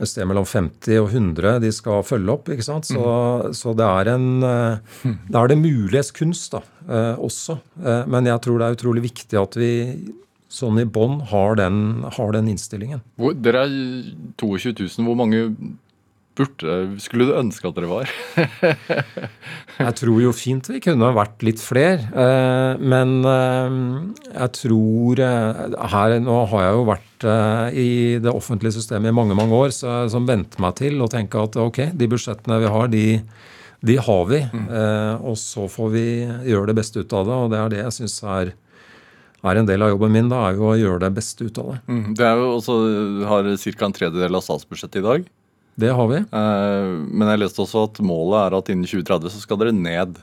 et 0.00 0.08
sted 0.08 0.26
mellom 0.30 0.46
50 0.46 1.02
og 1.02 1.10
100 1.10 1.58
de 1.64 1.74
skal 1.74 2.06
følge 2.06 2.34
opp. 2.36 2.54
ikke 2.54 2.66
sant? 2.66 2.86
Så, 2.86 3.02
mm. 3.02 3.54
så 3.56 3.74
det 3.76 3.90
er 3.98 4.14
en 4.14 4.28
eh, 4.46 4.96
Det 5.26 5.42
er 5.42 5.50
det 5.50 5.60
muliges 5.60 6.14
kunst 6.16 6.54
da, 6.54 6.62
også. 7.20 7.58
Men 8.08 8.30
jeg 8.30 8.40
tror 8.46 8.58
det 8.58 8.68
er 8.68 8.78
utrolig 8.78 9.02
viktig 9.10 9.38
at 9.38 9.58
vi 9.60 9.70
sånn 10.50 10.80
i 10.82 10.88
bånn 10.88 11.20
har, 11.30 11.60
har, 11.60 12.32
den 12.34 12.50
innstillingen. 12.50 13.04
Dere 13.38 13.66
er 13.68 13.76
22 14.40 14.74
000. 14.74 15.06
Hvor 15.06 15.18
mange 15.18 15.44
burde, 16.38 16.76
skulle 17.02 17.26
du 17.28 17.36
ønske 17.36 17.68
at 17.68 17.76
dere 17.76 17.90
var? 17.90 18.10
jeg 19.84 19.94
tror 20.00 20.20
jo 20.22 20.32
fint 20.36 20.70
vi 20.72 20.80
kunne 20.82 21.12
vært 21.16 21.44
litt 21.46 21.62
flere. 21.62 22.06
Eh, 22.10 22.82
men 22.82 23.20
eh, 23.28 23.76
jeg 24.32 24.54
tror 24.62 25.22
eh, 25.26 25.62
her, 25.94 26.16
Nå 26.24 26.40
har 26.52 26.66
jeg 26.66 26.78
jo 26.78 26.88
vært 26.88 27.06
i 27.76 28.16
det 28.22 28.32
offentlige 28.32 28.78
systemet 28.78 29.12
i 29.12 29.16
mange 29.16 29.36
mange 29.36 29.52
år, 29.52 29.74
så 29.76 29.90
jeg 29.90 30.12
som 30.14 30.24
venter 30.24 30.62
meg 30.64 30.78
til 30.78 31.02
å 31.04 31.08
tenke 31.12 31.42
at 31.42 31.58
ok, 31.60 31.82
de 31.92 32.06
budsjettene 32.08 32.56
vi 32.62 32.70
har, 32.72 32.88
de, 32.88 33.02
de 33.84 33.96
har 34.00 34.22
vi. 34.30 34.38
Mm. 34.48 34.70
Og 35.28 35.36
så 35.36 35.66
får 35.68 35.90
vi 35.92 36.06
gjøre 36.48 36.70
det 36.70 36.78
beste 36.78 37.04
ut 37.04 37.12
av 37.18 37.28
det. 37.28 37.36
Og 37.36 37.52
det 37.52 37.60
er 37.60 37.74
det 37.74 37.82
jeg 37.82 37.96
syns 37.98 38.16
er 38.24 38.54
er 39.48 39.60
en 39.60 39.68
del 39.68 39.84
av 39.84 39.92
jobben 39.94 40.12
min, 40.12 40.28
da, 40.28 40.42
er 40.48 40.58
jo 40.58 40.68
å 40.68 40.78
gjøre 40.78 41.04
det 41.06 41.12
beste 41.16 41.46
ut 41.46 41.60
av 41.62 41.72
det. 41.72 41.80
Mm. 41.88 42.06
Det 42.18 42.26
er 42.26 42.40
jo 42.40 42.48
også, 42.58 42.78
har 43.30 43.50
ca. 43.50 43.86
en 43.86 43.96
tredjedel 43.96 44.38
av 44.38 44.44
statsbudsjettet 44.44 45.00
i 45.00 45.06
dag. 45.06 45.28
Det 45.80 45.92
har 45.96 46.08
vi. 46.10 46.20
Eh, 46.20 46.92
men 47.08 47.32
jeg 47.32 47.40
leste 47.40 47.64
også 47.64 47.86
at 47.88 48.00
målet 48.04 48.40
er 48.42 48.58
at 48.58 48.72
innen 48.72 48.88
2030 48.88 49.32
så 49.32 49.42
skal 49.44 49.60
dere 49.62 49.76
ned 49.76 50.18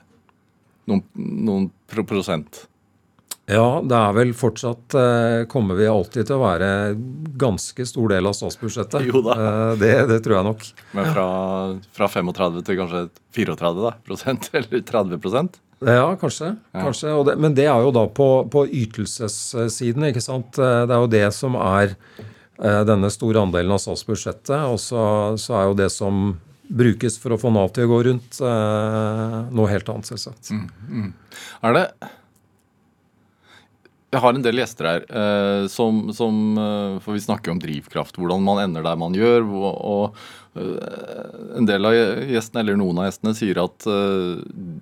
noen, 0.88 1.06
noen 1.18 1.70
prosent. 1.88 2.68
Ja, 3.48 3.80
det 3.80 3.96
er 3.96 4.16
vel 4.16 4.34
fortsatt 4.36 4.92
eh, 5.00 5.46
Kommer 5.48 5.78
vi 5.80 5.86
alltid 5.88 6.28
til 6.28 6.36
å 6.36 6.42
være 6.42 6.70
ganske 7.40 7.86
stor 7.88 8.12
del 8.12 8.28
av 8.28 8.36
statsbudsjettet. 8.36 9.08
Jo 9.08 9.22
da. 9.24 9.38
Eh, 9.40 9.76
det, 9.80 9.94
det, 10.12 10.18
tror 10.26 10.42
jeg 10.42 10.48
nok. 10.50 10.66
Men 10.98 11.08
fra, 11.16 11.28
fra 11.96 12.10
35 12.12 12.60
til 12.68 12.82
kanskje 12.82 13.06
34 13.40 13.72
da, 13.80 13.94
prosent, 14.04 14.50
eller 14.58 14.84
30 14.92 15.24
Ja, 15.86 16.08
kanskje. 16.18 16.56
Kanskje. 16.74 17.12
Det, 17.28 17.36
men 17.38 17.54
det 17.58 17.68
er 17.70 17.84
jo 17.86 17.92
da 17.94 18.08
på, 18.10 18.30
på 18.50 18.66
ytelsessiden. 18.66 20.08
ikke 20.10 20.24
sant? 20.24 20.58
Det 20.58 20.90
er 20.90 21.04
jo 21.04 21.12
det 21.12 21.28
som 21.38 21.58
er 21.60 21.94
Eh, 22.58 22.84
denne 22.90 23.10
store 23.14 23.44
andelen 23.46 23.76
av 23.76 23.82
statsbudsjettet. 23.82 24.56
Og 24.72 24.80
så, 24.82 25.02
så, 25.38 25.58
er 25.60 25.68
jo 25.70 25.78
det 25.78 25.90
som 25.94 26.30
brukes 26.68 27.20
for 27.22 27.36
å 27.36 27.40
få 27.40 27.52
Nav 27.54 27.70
til 27.76 27.86
å 27.86 27.92
gå 27.94 28.00
rundt, 28.10 28.40
eh, 28.44 29.36
noe 29.56 29.72
helt 29.72 29.90
annet, 29.94 30.10
selvsagt. 30.10 30.50
Mm, 30.52 30.64
mm. 30.90 31.12
Er 31.70 31.78
det 31.78 31.86
Jeg 34.16 34.24
har 34.24 34.34
en 34.34 34.42
del 34.42 34.60
gjester 34.62 34.88
her 34.88 35.06
eh, 35.06 35.68
som, 35.68 36.10
som, 36.16 36.36
eh, 36.58 36.98
For 37.04 37.14
vi 37.14 37.22
snakker 37.22 37.52
jo 37.52 37.58
om 37.58 37.62
drivkraft, 37.62 38.18
hvordan 38.18 38.44
man 38.44 38.64
ender 38.64 38.86
der 38.86 38.98
man 38.98 39.16
gjør. 39.16 39.46
Og, 39.46 39.72
og 39.78 40.58
en 40.58 41.68
del 41.70 41.86
av 41.86 41.94
gjestene, 41.94 42.64
eller 42.64 42.80
noen 42.80 43.04
av 43.04 43.12
gjestene, 43.12 43.36
sier 43.38 43.60
at 43.62 43.86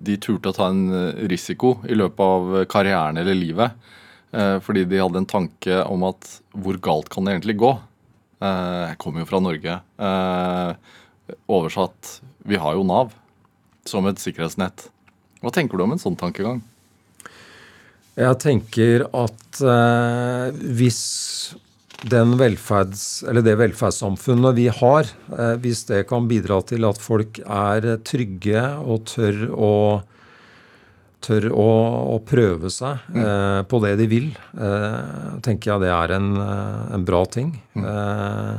de 0.06 0.16
turte 0.22 0.52
å 0.52 0.56
ta 0.56 0.70
en 0.70 0.86
risiko 1.30 1.76
i 1.90 1.98
løpet 1.98 2.22
av 2.24 2.56
karrieren 2.72 3.18
eller 3.20 3.36
livet. 3.36 3.92
Fordi 4.36 4.82
de 4.84 4.98
hadde 5.00 5.20
en 5.22 5.28
tanke 5.28 5.78
om 5.88 6.02
at 6.08 6.26
hvor 6.52 6.76
galt 6.82 7.08
kan 7.12 7.24
det 7.24 7.36
egentlig 7.36 7.56
gå? 7.62 7.70
Jeg 8.42 8.98
kommer 9.00 9.22
jo 9.22 9.28
fra 9.30 9.40
Norge. 9.40 9.76
Oversatt 11.46 12.18
vi 12.46 12.58
har 12.60 12.76
jo 12.76 12.84
Nav 12.86 13.14
som 13.88 14.06
et 14.10 14.20
sikkerhetsnett. 14.22 14.88
Hva 15.42 15.52
tenker 15.54 15.78
du 15.78 15.86
om 15.86 15.94
en 15.94 16.02
sånn 16.02 16.18
tankegang? 16.18 16.60
Jeg 18.16 18.38
tenker 18.40 19.04
at 19.12 19.58
eh, 19.60 20.60
hvis 20.78 21.00
velferds, 22.04 23.24
det 23.24 23.56
velferdssamfunnet 23.56 24.54
vi 24.54 24.68
har, 24.68 25.06
eh, 25.38 25.56
hvis 25.56 25.86
det 25.86 26.06
kan 26.08 26.28
bidra 26.28 26.60
til 26.62 26.84
at 26.84 26.98
folk 26.98 27.40
er 27.40 27.98
trygge 28.04 28.62
og 28.84 29.04
tør 29.06 29.50
å, 29.52 30.02
tør 31.20 31.50
å, 31.52 31.70
å 32.14 32.18
prøve 32.20 32.70
seg 32.70 32.98
mm. 33.08 33.22
eh, 33.24 33.62
på 33.64 33.80
det 33.80 33.96
de 33.96 34.06
vil, 34.06 34.30
eh, 34.58 35.40
tenker 35.42 35.72
jeg 35.72 35.86
det 35.86 35.92
er 35.92 36.16
en, 36.18 36.36
en 36.36 37.04
bra 37.04 37.24
ting. 37.24 37.56
Mm. 37.74 37.84
Eh, 37.84 38.56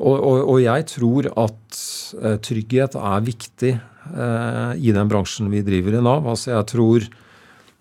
og, 0.00 0.16
og, 0.16 0.38
og, 0.48 0.58
jeg 0.62 0.86
tror 0.88 1.28
at 1.36 1.80
eh, 2.20 2.36
trygghet 2.40 2.96
er 2.96 3.24
viktig 3.24 3.72
eh, 3.76 4.72
i 4.80 4.94
den 4.96 5.10
bransjen 5.10 5.50
vi 5.52 5.62
driver 5.64 5.98
i 5.98 6.04
Nav. 6.04 6.28
Altså 6.28 6.54
jeg 6.54 6.68
tror, 6.72 7.08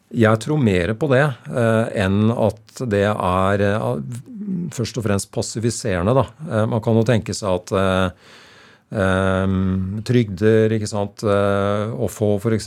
jeg 0.10 0.42
tror 0.42 0.62
mer 0.62 0.96
på 0.98 1.10
det 1.12 1.22
eh, 1.26 2.04
enn 2.04 2.32
at 2.34 2.82
det 2.90 3.06
er 3.12 3.64
eh, 3.66 3.90
først 4.74 4.98
og 4.98 5.06
fremst 5.06 5.30
passiviserende. 5.34 6.16
Da. 6.18 6.26
Eh, 6.50 6.66
man 6.72 6.82
kan 6.86 6.98
jo 6.98 7.06
tenke 7.08 7.36
seg 7.38 7.60
at 7.62 8.26
trygder, 10.10 10.74
ikke 10.74 10.88
sant, 10.90 11.22
å 11.22 12.08
få 12.10 12.30
f.eks. 12.40 12.66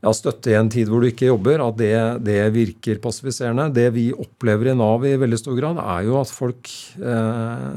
Ja, 0.00 0.12
støtte 0.16 0.52
i 0.52 0.56
en 0.56 0.70
tid 0.72 0.88
hvor 0.88 1.00
du 1.00 1.10
ikke 1.10 1.28
jobber, 1.28 1.60
at 1.60 1.76
det, 1.76 1.94
det, 2.24 2.38
virker 2.54 3.00
passiviserende. 3.04 3.68
Det 3.76 3.90
vi 3.92 4.06
opplever 4.12 4.72
i 4.72 4.76
Nav 4.76 5.04
i 5.04 5.18
veldig 5.20 5.40
stor 5.40 5.58
grad, 5.58 5.80
er 5.80 6.06
jo 6.08 6.16
at 6.20 6.32
folk 6.32 6.70
eh, 7.00 7.74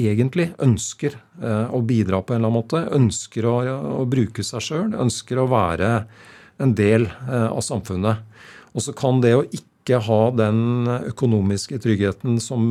egentlig 0.00 0.50
ønsker 0.64 1.16
eh, 1.16 1.66
å 1.68 1.82
bidra 1.84 2.22
på 2.24 2.32
en 2.32 2.40
eller 2.40 2.48
annen 2.48 2.60
måte. 2.62 2.84
Ønsker 2.96 3.48
å, 3.48 3.56
å 4.00 4.06
bruke 4.08 4.44
seg 4.46 4.64
sjøl, 4.64 4.94
ønsker 5.04 5.42
å 5.42 5.48
være 5.52 5.90
en 6.60 6.74
del 6.76 7.08
eh, 7.08 7.48
av 7.48 7.62
samfunnet. 7.64 8.22
Og 8.74 8.84
så 8.84 8.94
kan 8.96 9.22
det 9.24 9.34
å 9.36 9.44
ikke 9.48 10.00
ha 10.06 10.22
den 10.36 10.86
økonomiske 11.10 11.80
tryggheten 11.82 12.38
som 12.42 12.66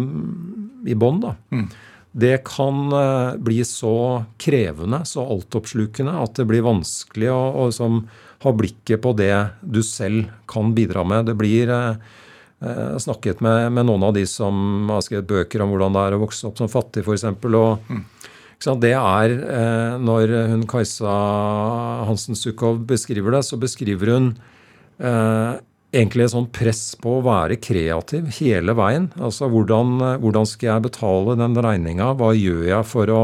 i 0.87 0.95
bånn, 0.95 1.23
da. 1.25 1.35
Mm. 1.51 1.67
Det 2.11 2.37
kan 2.47 2.93
eh, 2.93 3.35
bli 3.37 3.59
så 3.65 4.23
krevende, 4.41 5.03
så 5.05 5.25
altoppslukende, 5.25 6.15
at 6.23 6.39
det 6.39 6.47
blir 6.49 6.65
vanskelig 6.65 7.29
å, 7.29 7.41
å 7.53 7.67
liksom, 7.69 8.01
ha 8.45 8.53
blikket 8.55 9.03
på 9.03 9.13
det 9.17 9.33
du 9.61 9.83
selv 9.85 10.31
kan 10.49 10.73
bidra 10.77 11.03
med. 11.05 11.29
Det 11.29 11.37
blir 11.37 11.69
eh, 11.69 12.15
eh 12.65 12.95
snakket 12.97 13.43
med, 13.45 13.71
med, 13.71 13.85
noen 13.85 14.07
av 14.09 14.15
de 14.17 14.25
som 14.27 14.89
har 14.89 15.03
skrevet 15.05 15.29
bøker 15.29 15.61
om 15.61 15.73
hvordan 15.73 15.95
det 15.95 16.05
er 16.07 16.17
å 16.17 16.23
vokse 16.25 16.49
opp 16.49 16.57
som 16.57 16.71
fattig, 16.71 17.05
f.eks. 17.05 17.27
Og 17.29 17.91
mm. 17.91 18.01
Det 18.59 18.91
er 18.91 19.33
eh, 19.39 19.93
Når 20.03 20.33
hun 20.51 20.65
Kajsa 20.67 21.13
Hansen 22.09 22.35
Sukhov 22.35 22.81
beskriver 22.89 23.37
det, 23.37 23.45
så 23.47 23.59
beskriver 23.59 24.11
hun 24.11 24.27
eh, 24.99 25.53
egentlig 25.95 26.25
et 26.27 26.33
sånn 26.33 26.49
press 26.51 26.91
på 26.99 27.17
å 27.17 27.23
være 27.25 27.59
kreativ 27.63 28.27
hele 28.41 28.75
veien. 28.77 29.07
Altså 29.15 29.47
hvordan, 29.49 30.19
hvordan 30.19 30.49
skal 30.49 30.73
jeg 30.73 30.85
betale 30.89 31.37
den 31.39 31.55
regninga? 31.55 32.11
Hva 32.19 32.33
gjør 32.35 32.67
jeg 32.67 32.91
for 32.91 33.15
å 33.15 33.23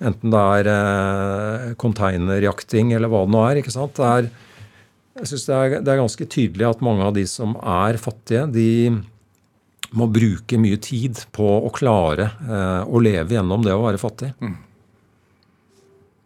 Enten 0.00 0.32
det 0.32 0.42
er 0.56 0.68
eh, 0.72 1.64
containerjakting 1.80 2.94
eller 2.96 3.10
hva 3.12 3.26
det 3.26 3.34
nå 3.34 3.40
er. 3.44 3.60
ikke 3.60 3.74
sant? 3.74 3.98
Det 3.98 4.06
er, 4.08 4.28
jeg 5.20 5.28
synes 5.28 5.44
det 5.44 5.80
det 5.84 5.92
er 5.92 6.00
ganske 6.00 6.26
tydelig 6.32 6.68
at 6.70 6.84
mange 6.84 7.04
av 7.04 7.12
de 7.16 7.26
som 7.28 7.52
er 7.60 8.00
fattige, 8.00 8.46
de 8.54 8.70
må 9.96 10.06
bruke 10.10 10.58
mye 10.60 10.78
tid 10.82 11.18
på 11.34 11.46
å 11.66 11.70
klare 11.74 12.30
eh, 12.44 12.82
å 12.86 13.02
leve 13.02 13.36
gjennom 13.36 13.64
det 13.66 13.74
å 13.74 13.84
være 13.84 14.00
fattig. 14.00 14.32
Mm. 14.40 14.58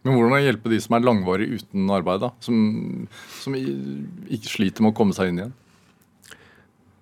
Men 0.05 0.19
hvordan 0.19 0.43
hjelpe 0.43 0.69
de 0.69 0.79
som 0.83 0.97
er 0.97 1.05
langvarig 1.05 1.47
uten 1.57 1.89
arbeid, 1.89 2.21
da? 2.21 2.29
Som, 2.45 3.07
som 3.41 3.55
ikke 3.57 4.51
sliter 4.51 4.85
med 4.85 4.93
å 4.93 4.97
komme 4.97 5.17
seg 5.17 5.31
inn 5.31 5.41
igjen? 5.41 5.55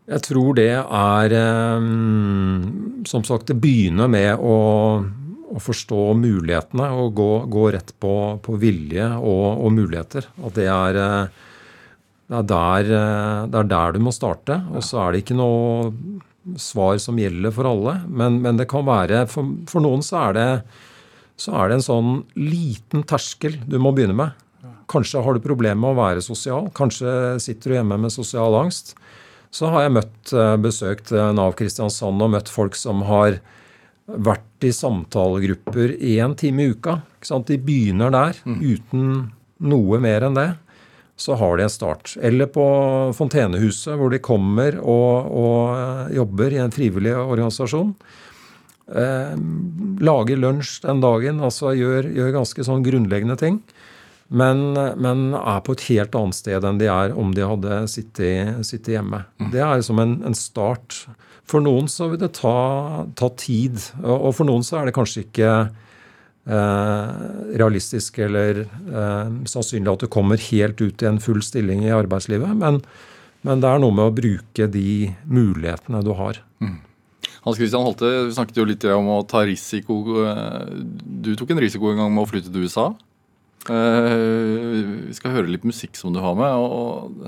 Jeg 0.03 0.23
tror 0.25 0.55
det 0.57 0.71
er 0.75 1.33
um, 1.79 3.03
Som 3.07 3.23
sagt, 3.23 3.47
det 3.47 3.55
begynner 3.63 4.09
med 4.11 4.35
å 4.35 4.55
å 5.53 5.61
forstå 5.61 6.01
mulighetene 6.17 6.89
og 6.97 7.13
gå, 7.17 7.31
gå 7.51 7.69
rett 7.75 7.93
på, 8.01 8.13
på 8.43 8.57
vilje 8.61 9.05
og, 9.19 9.47
og, 9.61 9.69
muligheter. 9.75 10.27
At 10.45 10.57
det 10.57 10.67
er, 10.71 10.99
eh, 10.99 11.41
det 12.31 12.39
er, 12.39 12.47
der, 12.49 12.91
eh, 12.99 13.41
det 13.51 13.59
er 13.61 13.71
der 13.75 13.95
du 13.95 14.01
må 14.07 14.13
starte. 14.15 14.59
Og 14.73 14.85
så 14.85 15.03
er 15.03 15.13
det 15.13 15.23
ikke 15.23 15.37
noe 15.37 15.91
svar 16.59 16.97
som 17.01 17.19
gjelder 17.19 17.53
for 17.55 17.69
alle. 17.69 17.97
Men, 18.07 18.41
men 18.43 18.59
det 18.59 18.69
kan 18.71 18.85
være 18.87 19.25
For, 19.31 19.53
for 19.69 19.83
noen 19.83 20.03
så 20.05 20.19
er, 20.27 20.37
det, 20.37 20.47
så 21.39 21.55
er 21.59 21.69
det 21.69 21.79
en 21.79 21.85
sånn 21.87 22.13
liten 22.39 23.05
terskel 23.09 23.59
du 23.69 23.79
må 23.81 23.93
begynne 23.95 24.17
med. 24.17 24.39
Kanskje 24.91 25.23
har 25.23 25.35
du 25.35 25.43
problemer 25.43 25.79
med 25.79 25.93
å 25.93 26.01
være 26.01 26.23
sosial. 26.23 26.69
Kanskje 26.75 27.39
sitter 27.41 27.71
du 27.71 27.77
hjemme 27.79 27.97
med 28.03 28.13
sosial 28.13 28.55
angst. 28.59 28.93
Så 29.53 29.69
har 29.69 29.85
jeg 29.85 29.95
møtt, 29.99 30.21
eh, 30.33 30.55
besøkt 30.57 31.11
Nav 31.13 31.53
Kristiansand 31.57 32.21
og 32.25 32.33
møtt 32.33 32.49
folk 32.49 32.75
som 32.77 33.03
har 33.07 33.37
vært 34.07 34.65
i 34.67 34.71
samtalegrupper 34.73 35.95
én 36.01 36.35
time 36.39 36.63
i 36.63 36.73
uka. 36.73 37.01
De 37.47 37.57
begynner 37.57 38.11
der 38.11 38.39
mm. 38.43 38.59
uten 38.59 39.05
noe 39.63 39.99
mer 40.03 40.27
enn 40.27 40.35
det. 40.37 40.49
Så 41.19 41.37
har 41.37 41.57
de 41.57 41.67
en 41.67 41.71
start. 41.71 42.15
Eller 42.21 42.49
på 42.49 42.65
Fontenehuset, 43.15 43.93
hvor 43.99 44.09
de 44.11 44.21
kommer 44.23 44.79
og, 44.81 45.29
og 45.29 45.57
eh, 45.77 46.15
jobber 46.17 46.55
i 46.55 46.61
en 46.63 46.73
frivillig 46.73 47.13
organisasjon. 47.15 47.93
Eh, 48.89 49.35
lager 50.03 50.41
lunsj 50.41 50.81
den 50.87 51.03
dagen, 51.03 51.43
altså 51.45 51.75
gjør, 51.77 52.09
gjør 52.17 52.37
ganske 52.39 52.65
sånn 52.65 52.85
grunnleggende 52.85 53.37
ting. 53.39 53.61
Men, 54.33 54.73
men, 54.73 55.35
er 55.37 55.61
på 55.61 55.75
et 55.75 55.85
helt 55.91 56.15
annet 56.17 56.37
sted 56.39 56.65
enn 56.65 56.79
de 56.81 56.87
er 56.89 57.13
om 57.19 57.35
de 57.35 57.45
hadde 57.45 57.83
sittet, 57.91 58.63
sittet 58.65 58.95
hjemme. 58.95 59.21
Mm. 59.37 59.51
Det 59.53 59.61
er 59.61 59.83
som 59.85 60.01
en, 60.01 60.17
en 60.25 60.37
start 60.37 61.03
for 61.49 61.63
noen 61.63 61.89
så 61.91 62.07
vil 62.11 62.21
det 62.21 62.33
ta, 62.39 63.05
ta 63.19 63.29
tid, 63.37 63.77
og 64.01 64.31
for 64.37 64.47
noen 64.47 64.63
så 64.65 64.79
er 64.79 64.89
det 64.89 64.95
kanskje 64.95 65.25
ikke 65.25 65.51
realistisk 66.43 68.17
eller 68.19 68.65
eh, 68.65 69.27
sannsynlig 69.47 69.93
at 69.93 70.03
du 70.03 70.09
kommer 70.11 70.41
helt 70.49 70.81
ut 70.81 71.03
i 71.03 71.07
en 71.07 71.21
full 71.23 71.39
stilling 71.45 71.85
i 71.85 71.93
arbeidslivet, 71.95 72.51
men, 72.59 72.81
men, 73.47 73.61
det 73.63 73.69
er 73.69 73.79
noe 73.79 73.95
med 73.95 74.09
å 74.09 74.15
bruke 74.15 74.67
de 74.67 75.13
mulighetene 75.23 76.03
du 76.03 76.11
har. 76.19 76.41
Mm. 76.59 76.81
Hans 77.43 77.59
Christian 77.59 77.83
Holte, 77.83 78.11
du 78.27 78.35
snakket 78.35 78.59
jo 78.59 78.67
litt 78.67 78.83
om 78.91 79.09
å 79.15 79.23
ta 79.27 79.43
risiko. 79.47 79.97
Du 81.03 81.33
tok 81.39 81.51
en 81.51 81.63
risiko 81.63 81.91
en 81.91 81.99
gang 81.99 82.13
med 82.13 82.23
å 82.23 82.29
flytte 82.29 82.51
til 82.51 82.67
USA. 82.67 82.91
Uh, 83.63 85.07
vi 85.07 85.15
skal 85.15 85.37
høre 85.37 85.51
litt 85.51 85.63
musikk 85.67 85.95
som 85.99 86.15
du 86.15 86.19
har 86.23 86.35
med. 86.39 86.51
og 86.51 87.27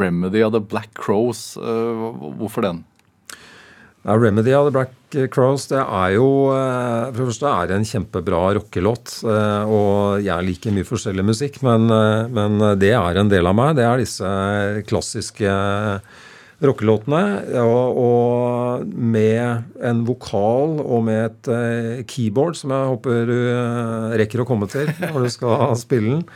Remedy 0.00 0.42
of 0.44 0.52
the 0.52 0.60
Black 0.60 0.92
Crows, 0.96 1.56
uh, 1.60 2.08
hvorfor 2.40 2.64
den? 2.64 2.82
Ja, 4.00 4.16
'Remedy 4.16 4.54
of 4.56 4.64
the 4.64 4.72
Black 4.72 4.92
Crows' 5.34 5.66
det 5.68 5.80
er 5.82 6.14
jo 6.14 6.28
eh, 6.54 7.10
For 7.12 7.20
det 7.20 7.28
første 7.34 7.50
er 7.52 7.74
en 7.74 7.84
kjempebra 7.84 8.40
rockelåt. 8.56 9.18
Eh, 9.28 9.68
og 9.68 10.24
jeg 10.24 10.46
liker 10.46 10.72
mye 10.72 10.88
forskjellig 10.88 11.26
musikk, 11.26 11.60
men, 11.66 11.84
eh, 11.92 12.24
men, 12.32 12.56
det 12.80 12.94
er 12.96 13.20
en 13.20 13.28
del 13.28 13.50
av 13.50 13.58
meg. 13.58 13.76
Det 13.76 13.84
er 13.84 14.00
disse 14.00 14.30
klassiske 14.88 15.52
rockelåtene. 16.64 17.20
Og, 17.60 18.00
og, 18.06 18.88
med 18.88 19.68
en 19.84 20.02
vokal 20.08 20.80
og 20.80 21.04
med 21.04 21.20
et 21.50 22.08
keyboard, 22.08 22.56
som 22.56 22.72
jeg 22.72 22.90
håper 22.94 23.28
du 23.28 23.36
rekker 24.20 24.40
å 24.40 24.48
komme 24.48 24.68
til 24.70 24.88
når 25.10 25.28
du 25.28 25.32
skal 25.36 25.76
spille 25.80 26.16
den 26.16 26.26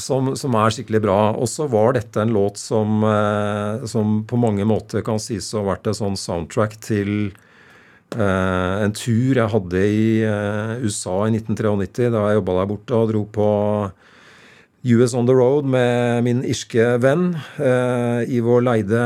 som, 0.00 0.32
som, 0.38 0.54
er 0.58 0.74
skikkelig 0.74 1.00
bra. 1.04 1.18
Og 1.38 1.48
så 1.50 1.66
var 1.70 1.96
dette 1.96 2.22
en 2.22 2.34
låt 2.34 2.60
som, 2.60 3.02
eh, 3.08 3.86
som, 3.90 4.20
på 4.28 4.38
mange 4.40 4.66
måter 4.68 5.04
kan 5.06 5.20
sies 5.22 5.52
å 5.54 5.62
ha 5.62 5.72
vært 5.72 5.90
et 5.90 6.00
sånn 6.00 6.18
soundtrack 6.18 6.76
til 6.84 7.12
eh, 8.16 8.74
en 8.84 8.94
tur 8.96 9.40
jeg 9.40 9.52
hadde 9.54 9.84
i 9.84 10.08
eh, 10.26 10.74
USA 10.84 11.24
i 11.28 11.34
1993, 11.36 12.10
da 12.14 12.26
jeg 12.28 12.40
jobba 12.40 12.58
der 12.60 12.70
borte 12.74 12.98
og 12.98 13.12
dro 13.12 13.24
på 13.38 13.48
US 14.84 15.14
On 15.16 15.24
The 15.26 15.32
Road 15.32 15.64
med 15.70 16.24
min 16.26 16.44
irske 16.44 16.98
venn. 17.00 17.32
Eh, 17.56 18.20
I 18.28 18.42
vår 18.44 18.66
leide 18.66 19.02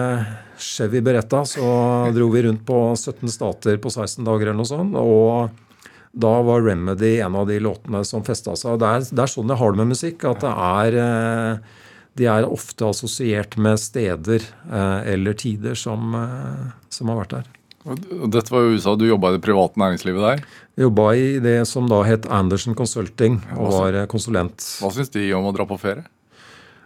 Chevy 0.58 1.00
Beretta 1.06 1.44
så 1.46 1.68
dro 2.14 2.26
vi 2.32 2.42
rundt 2.48 2.64
på 2.66 2.80
17 2.96 3.30
stater 3.30 3.78
på 3.78 3.92
16 3.92 4.26
dager 4.26 4.50
eller 4.50 4.58
noe 4.58 4.68
sånt. 4.68 4.98
og 4.98 5.67
da 6.18 6.42
var 6.42 6.62
'Remedy' 6.62 7.24
en 7.24 7.36
av 7.38 7.46
de 7.46 7.58
låtene 7.62 8.04
som 8.04 8.24
festa 8.26 8.56
seg. 8.58 8.80
Det 8.82 8.88
er, 8.88 9.04
det 9.06 9.22
er, 9.22 9.30
sånn 9.30 9.52
jeg 9.52 9.60
har 9.60 9.74
det 9.74 9.80
med 9.82 9.92
musikk. 9.94 10.24
At 10.26 10.42
det 10.42 10.54
er 10.54 10.98
eh, 11.02 11.76
De 12.18 12.26
er 12.26 12.48
ofte 12.48 12.82
assosiert 12.82 13.54
med 13.56 13.78
steder 13.78 14.42
eh, 14.42 15.12
eller 15.14 15.36
tider 15.38 15.78
som, 15.78 16.16
eh, 16.18 16.74
som 16.90 17.12
har 17.12 17.20
vært 17.20 17.36
der. 17.36 17.46
Og 17.86 18.26
Dette 18.34 18.50
var 18.50 18.66
jo 18.66 18.74
USA, 18.74 18.96
du 18.98 19.06
jobba 19.06 19.30
i 19.30 19.36
det 19.36 19.44
private 19.44 19.78
næringslivet 19.78 20.24
der. 20.24 20.42
Jeg 20.74 20.88
jobba 20.88 21.04
i 21.14 21.28
det 21.38 21.60
som 21.70 21.86
da 21.88 22.02
het 22.02 22.26
Anderson 22.26 22.74
Consulting, 22.74 23.38
og 23.54 23.70
var 23.76 24.00
konsulent. 24.10 24.58
Hva 24.82 24.90
syns 24.92 25.14
de 25.14 25.22
om 25.38 25.46
å 25.46 25.54
dra 25.54 25.64
på 25.70 25.78
ferie? 25.78 26.04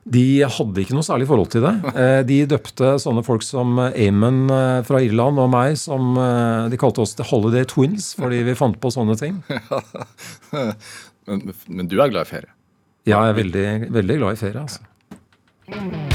De 0.04 0.42
hadde 0.42 0.82
ikke 0.82 0.96
noe 0.96 1.06
særlig 1.06 1.28
forhold 1.30 1.50
til 1.52 1.62
det. 1.62 1.72
Eh, 1.94 2.20
De 2.26 2.38
døpte 2.50 2.96
sånne 3.02 3.22
folk 3.26 3.44
som 3.46 3.76
Amon 3.78 4.40
eh, 4.50 4.80
fra 4.88 4.98
Irland 5.04 5.38
og 5.38 5.52
meg 5.52 5.76
som 5.78 6.16
eh, 6.18 6.70
De 6.72 6.80
kalte 6.80 7.04
oss 7.04 7.14
The 7.14 7.26
Holiday 7.28 7.68
Twins 7.70 8.10
fordi 8.18 8.40
vi 8.48 8.56
fant 8.58 8.80
på 8.82 8.90
sånne 8.90 9.14
ting. 9.20 9.38
Men, 11.22 11.52
men 11.70 11.86
du 11.86 12.00
er 12.02 12.10
glad 12.10 12.26
i 12.26 12.30
ferie? 12.32 12.50
Ja, 13.06 13.20
Jeg 13.22 13.30
er 13.30 13.36
veldig, 13.36 13.66
veldig 13.94 14.16
glad 14.18 14.34
i 14.34 14.40
ferie, 14.40 14.64
altså. 14.66 16.10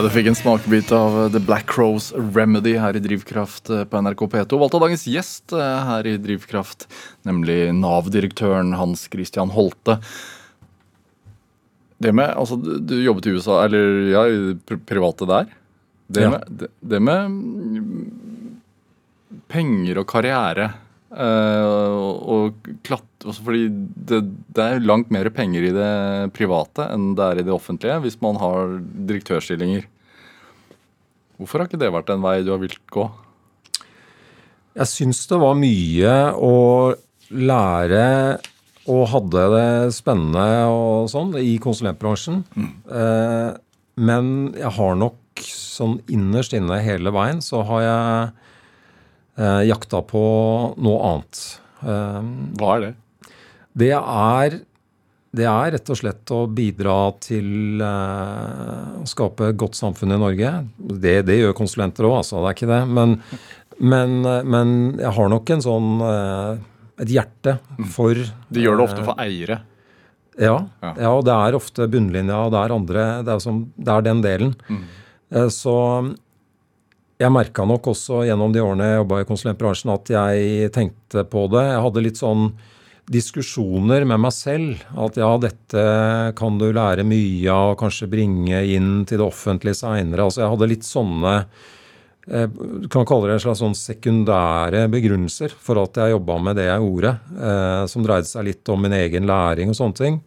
Ja, 0.00 0.06
Du 0.06 0.14
fikk 0.14 0.30
en 0.30 0.36
smakebit 0.38 0.88
av 0.96 1.26
The 1.34 1.40
Black 1.44 1.66
Crows 1.68 2.06
Remedy 2.16 2.72
her 2.80 2.96
i 2.96 3.02
Drivkraft 3.04 3.68
eh, 3.68 3.82
på 3.84 4.00
NRK 4.00 4.22
P2. 4.32 4.56
Valgt 4.62 4.76
av 4.78 4.80
dagens 4.80 5.02
gjest 5.04 5.52
eh, 5.52 5.80
her 5.84 6.06
i 6.08 6.14
Drivkraft, 6.16 6.86
nemlig 7.28 7.66
Nav-direktøren 7.76 8.72
Hans 8.80 9.02
Christian 9.12 9.52
Holte. 9.52 9.98
Det 12.00 12.14
med, 12.16 12.32
altså 12.32 12.56
Du 12.56 12.96
jobbet 12.96 13.28
i 13.28 13.34
USA, 13.36 13.58
eller 13.66 14.00
ja, 14.08 14.24
private 14.88 15.28
der. 15.28 15.52
Det, 16.08 16.24
Ja. 16.24 16.30
med, 16.32 16.48
det, 16.48 16.72
det 16.80 17.00
med 17.04 17.36
mm, 17.36 18.56
penger 19.52 20.00
og 20.00 20.08
karriere 20.08 20.70
eh, 21.10 21.94
og, 22.34 22.68
klatt, 22.86 23.08
også 23.24 23.46
fordi 23.46 23.68
det, 23.70 24.22
det 24.54 24.66
er 24.66 24.84
langt 24.84 25.10
mer 25.14 25.30
penger 25.34 25.66
i 25.68 25.72
det 25.74 25.94
private 26.36 26.86
enn 26.94 27.14
det 27.18 27.26
er 27.26 27.40
i 27.40 27.46
det 27.46 27.54
offentlige 27.54 27.98
hvis 28.04 28.20
man 28.24 28.38
har 28.42 28.78
direktørstillinger. 28.80 29.88
Hvorfor 31.40 31.62
har 31.62 31.70
ikke 31.70 31.80
det 31.80 31.92
vært 31.94 32.12
en 32.12 32.24
vei 32.24 32.40
du 32.44 32.52
har 32.52 32.60
villet 32.62 32.82
gå? 32.92 33.08
Jeg 34.76 34.86
syns 34.86 35.24
det 35.30 35.38
var 35.40 35.58
mye 35.58 36.14
å 36.36 36.56
lære 37.30 38.04
og 38.90 39.06
hadde 39.12 39.46
det 39.54 39.94
spennende 39.94 40.44
og 40.70 41.08
sånn 41.12 41.34
i 41.38 41.56
konsulentbransjen. 41.62 42.42
Eh, 42.90 43.50
men 44.00 44.30
jeg 44.56 44.72
har 44.76 44.96
nok 44.98 45.44
sånn 45.44 45.98
innerst 46.12 46.54
inne 46.56 46.80
hele 46.84 47.12
veien 47.14 47.40
så 47.44 47.62
har 47.68 47.84
jeg 47.84 48.30
jakta 49.38 50.02
på 50.06 50.22
noe 50.80 50.98
annet. 51.10 51.44
Eh, 51.82 52.22
Hva 52.60 52.74
er 52.76 52.80
det? 52.88 52.94
det 53.80 53.92
er 53.94 54.58
det 55.30 55.44
er 55.46 55.70
rett 55.76 55.90
og 55.94 55.94
slett 56.00 56.30
å 56.34 56.40
bidra 56.50 56.94
til 57.22 57.78
eh, 57.86 58.96
å 58.98 59.04
skape 59.06 59.52
et 59.52 59.58
godt 59.62 59.76
samfunn 59.78 60.10
i 60.10 60.18
Norge. 60.18 60.50
Det, 60.76 61.20
det 61.28 61.36
gjør 61.38 61.54
konsulenter 61.54 62.08
òg, 62.08 62.16
altså. 62.24 62.40
Det 62.42 62.48
er 62.50 62.56
ikke 62.58 62.70
det. 62.72 62.78
Men, 62.98 63.12
men, 63.78 64.16
eh, 64.26 64.40
men 64.42 64.72
jeg 64.98 65.12
har 65.20 65.30
nok 65.30 65.52
en 65.54 65.62
sånn 65.62 65.92
eh, 66.02 66.64
et 67.04 67.12
hjerte 67.14 67.54
for 67.94 68.18
De 68.50 68.64
gjør 68.66 68.80
det 68.80 68.88
ofte 68.88 69.04
for 69.06 69.22
eiere. 69.22 69.60
ja, 70.34 70.56
Ja. 70.82 70.90
ja, 70.98 71.12
og 71.14 71.22
det 71.30 71.36
er 71.38 71.56
ofte 71.60 71.86
bunnlinja, 71.94 72.40
og 72.48 72.50
det 72.56 72.64
er 72.64 72.74
andre 72.80 73.06
Det 73.22 73.32
er, 73.36 73.44
som, 73.46 73.62
det 73.78 73.94
er 73.94 74.02
den 74.10 74.20
delen. 74.26 74.50
Mm. 74.66 74.82
Så 75.54 75.76
jeg 77.20 77.32
merka 77.34 77.66
nok 77.68 77.90
også 77.92 78.22
gjennom 78.24 78.52
de 78.54 78.62
årene 78.64 78.86
jeg 78.88 79.00
jobba 79.02 79.20
i 79.20 79.28
konsulentbransjen, 79.28 79.92
at 79.92 80.12
jeg 80.14 80.70
tenkte 80.72 81.24
på 81.28 81.44
det. 81.52 81.66
Jeg 81.68 81.82
hadde 81.84 82.04
litt 82.06 82.20
sånn 82.20 82.46
diskusjoner 83.10 84.06
med 84.08 84.22
meg 84.22 84.32
selv. 84.32 84.80
At 84.96 85.18
ja, 85.20 85.28
dette 85.42 85.84
kan 86.38 86.56
du 86.60 86.70
lære 86.72 87.04
mye 87.04 87.52
av, 87.52 87.74
og 87.74 87.82
kanskje 87.82 88.08
bringe 88.10 88.62
inn 88.72 89.04
til 89.04 89.20
det 89.20 89.26
offentlige 89.26 89.82
seinere. 89.82 90.24
Altså, 90.28 90.44
jeg 90.44 90.54
hadde 90.54 90.70
litt 90.70 90.86
sånne 90.86 91.36
eh, 92.30 92.46
Du 92.48 92.88
kan 92.92 93.08
kalle 93.08 93.28
det 93.28 93.36
en 93.36 93.44
slags 93.44 93.64
sånn 93.64 93.76
sekundære 93.76 94.86
begrunnelser 94.92 95.52
for 95.52 95.82
at 95.82 96.00
jeg 96.00 96.14
jobba 96.14 96.38
med 96.48 96.60
det 96.60 96.70
jeg 96.70 96.86
gjorde, 96.86 97.16
eh, 97.36 97.82
som 97.92 98.06
dreide 98.06 98.30
seg 98.30 98.48
litt 98.48 98.72
om 98.72 98.86
min 98.86 98.96
egen 98.96 99.28
læring 99.28 99.74
og 99.74 99.76
sånne 99.76 100.00
ting. 100.00 100.22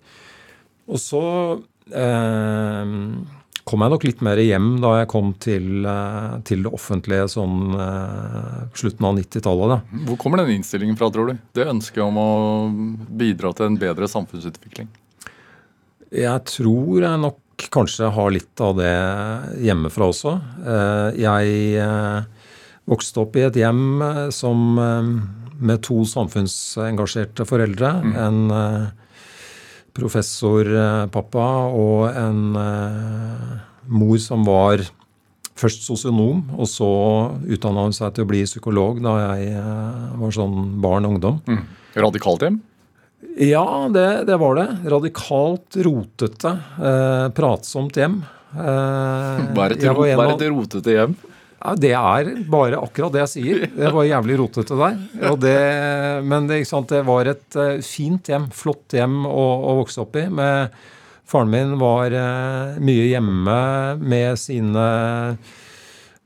Og 0.93 1.01
så 1.01 1.23
eh, 1.89 2.97
kom 3.67 3.83
jeg 3.85 3.93
nok 3.93 4.05
litt 4.07 4.23
mer 4.25 4.39
hjem 4.43 4.67
da 4.83 4.91
jeg 4.99 5.09
kom 5.13 5.33
til, 5.43 5.85
eh, 5.87 6.33
til 6.47 6.65
det 6.65 6.71
offentlige 6.75 7.27
sånn 7.31 7.75
eh, 7.79 8.57
slutten 8.75 9.07
av 9.09 9.15
90-tallet. 9.19 9.93
Hvor 10.09 10.19
kommer 10.21 10.43
den 10.43 10.55
innstillingen 10.57 10.97
fra, 10.99 11.09
tror 11.13 11.31
du? 11.31 11.37
Det 11.55 11.67
ønsket 11.71 12.03
om 12.05 12.19
å 12.19 12.27
bidra 13.23 13.53
til 13.57 13.71
en 13.71 13.79
bedre 13.81 14.09
samfunnsutvikling? 14.11 14.89
Jeg 16.13 16.43
tror 16.45 17.01
jeg 17.01 17.21
nok 17.23 17.39
kanskje 17.73 18.09
har 18.13 18.33
litt 18.33 18.61
av 18.61 18.75
det 18.81 18.93
hjemmefra 19.63 20.09
også. 20.11 20.35
Eh, 20.63 21.21
Jeg 21.23 22.25
vokste 22.89 23.21
opp 23.23 23.37
i 23.39 23.45
et 23.47 23.55
hjem 23.55 24.01
som 24.35 24.75
med 25.63 25.81
to 25.85 26.01
samfunnsengasjerte 26.07 27.45
foreldre. 27.47 27.91
En 28.19 28.39
eh, 28.51 28.87
professorpappa 29.97 31.47
og 31.77 32.09
en 32.17 32.43
eh, 32.59 33.55
mor 33.93 34.19
som 34.21 34.45
var 34.47 34.83
først 35.53 35.85
sosionom, 35.85 36.41
og 36.57 36.65
så 36.69 36.89
utdanna 37.45 37.85
hun 37.85 37.93
seg 37.95 38.15
til 38.15 38.25
å 38.25 38.29
bli 38.31 38.41
psykolog 38.47 39.01
da 39.05 39.15
jeg 39.21 39.51
eh, 39.53 40.05
var 40.19 40.33
sånn 40.33 40.77
barn 40.83 41.05
og 41.07 41.17
ungdom. 41.17 41.41
Radikalt 41.93 42.45
hjem? 42.47 42.61
Ja, 43.39 43.63
det, 43.93 44.07
det 44.27 44.37
var 44.41 44.57
det. 44.59 44.67
Radikalt 44.91 45.77
rotete, 45.85 46.55
eh, 46.81 47.27
pratsomt 47.37 47.97
hjem. 47.97 48.19
Eh, 48.53 49.45
Hva 49.53 49.69
er 49.69 49.77
et 49.77 50.47
rotete 50.49 50.97
hjem? 50.97 51.15
Ja, 51.63 51.73
det 51.79 51.93
er 51.95 52.29
bare 52.51 52.79
akkurat 52.83 53.13
det 53.13 53.21
jeg 53.23 53.31
sier. 53.31 53.61
Det 53.71 53.91
var 53.95 54.07
jævlig 54.07 54.35
rotete 54.41 54.75
der. 54.75 54.97
Og 55.29 55.37
det, 55.39 55.57
men 56.27 56.49
det, 56.49 56.59
det 56.89 57.03
var 57.07 57.29
et 57.31 57.59
eh, 57.59 57.79
fint 57.85 58.27
hjem, 58.27 58.49
flott 58.51 58.95
hjem 58.97 59.21
å, 59.29 59.45
å 59.71 59.77
vokse 59.79 60.03
opp 60.03 60.19
i. 60.19 60.25
Med, 60.27 60.75
faren 61.29 61.53
min 61.53 61.77
var 61.79 62.11
eh, 62.19 62.79
mye 62.83 63.07
hjemme 63.13 63.59
med 64.03 64.41
sine 64.41 64.87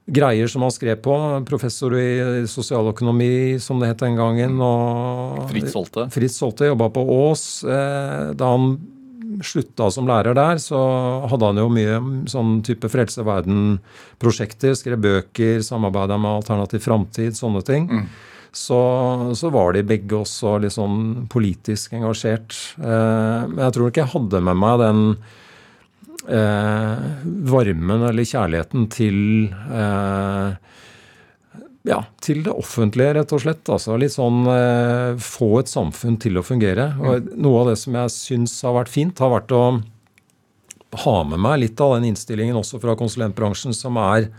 greier 0.07 0.49
som 0.49 0.65
han 0.65 0.73
skrev 0.73 1.03
på. 1.05 1.15
Professor 1.45 1.93
i 1.99 2.47
sosialøkonomi, 2.49 3.59
som 3.61 3.77
det 3.81 3.91
het 3.91 4.01
den 4.01 4.17
gangen. 4.17 4.57
Og 4.57 5.45
Fritz 5.51 5.77
Holte. 5.77 6.09
Fritz 6.17 6.41
Holte 6.41 6.71
jobba 6.71 6.89
på 6.97 7.05
Ås. 7.19 7.47
Eh, 7.61 8.31
da 8.33 8.53
han 8.55 8.71
slutta 9.45 9.89
som 9.93 10.07
lærer 10.09 10.37
der, 10.37 10.61
så 10.61 10.79
hadde 11.29 11.51
han 11.51 11.59
jo 11.61 11.67
mye 11.73 11.99
sånn 12.29 12.61
type 12.65 12.89
Frelse 12.91 13.25
verden-prosjekter. 13.27 14.75
Skrev 14.77 15.01
bøker, 15.03 15.61
samarbeida 15.65 16.17
med 16.21 16.39
Alternativ 16.41 16.85
Framtid, 16.85 17.37
sånne 17.37 17.63
ting. 17.67 17.87
Så, 18.57 18.77
så 19.37 19.51
var 19.53 19.75
de 19.75 19.83
begge 19.85 20.21
også 20.21 20.55
litt 20.63 20.73
sånn 20.73 21.27
politisk 21.29 21.93
engasjert. 21.97 22.55
Eh, 22.79 23.41
men 23.51 23.59
jeg 23.67 23.75
tror 23.75 23.91
ikke 23.91 24.05
jeg 24.05 24.13
hadde 24.15 24.41
med 24.47 24.57
meg 24.63 24.79
den 24.81 25.03
eh, 26.25 27.03
varmen 27.51 28.07
eller 28.07 28.27
kjærligheten 28.27 28.87
til 28.93 29.19
eh, 29.51 30.55
ja, 31.87 32.01
til 32.23 32.43
det 32.45 32.53
offentlige, 32.53 33.13
rett 33.17 33.33
og 33.35 33.43
slett. 33.43 33.63
Altså 33.71 33.95
litt 33.99 34.15
sånn 34.15 34.43
eh, 34.51 35.19
få 35.23 35.53
et 35.61 35.71
samfunn 35.71 36.17
til 36.21 36.39
å 36.39 36.45
fungere. 36.45 36.91
Og 36.99 37.31
noe 37.39 37.63
av 37.63 37.71
det 37.71 37.77
som 37.81 37.95
jeg 37.97 38.13
syns 38.15 38.57
har 38.67 38.75
vært 38.77 38.91
fint, 38.91 39.23
har 39.23 39.33
vært 39.33 39.55
å 39.55 39.63
ha 41.03 41.17
med 41.27 41.41
meg 41.43 41.61
litt 41.63 41.81
av 41.83 41.97
den 41.97 42.09
innstillingen 42.11 42.59
også 42.59 42.79
fra 42.83 42.95
konsulentbransjen, 42.99 43.75
som 43.75 43.99
er 44.01 44.29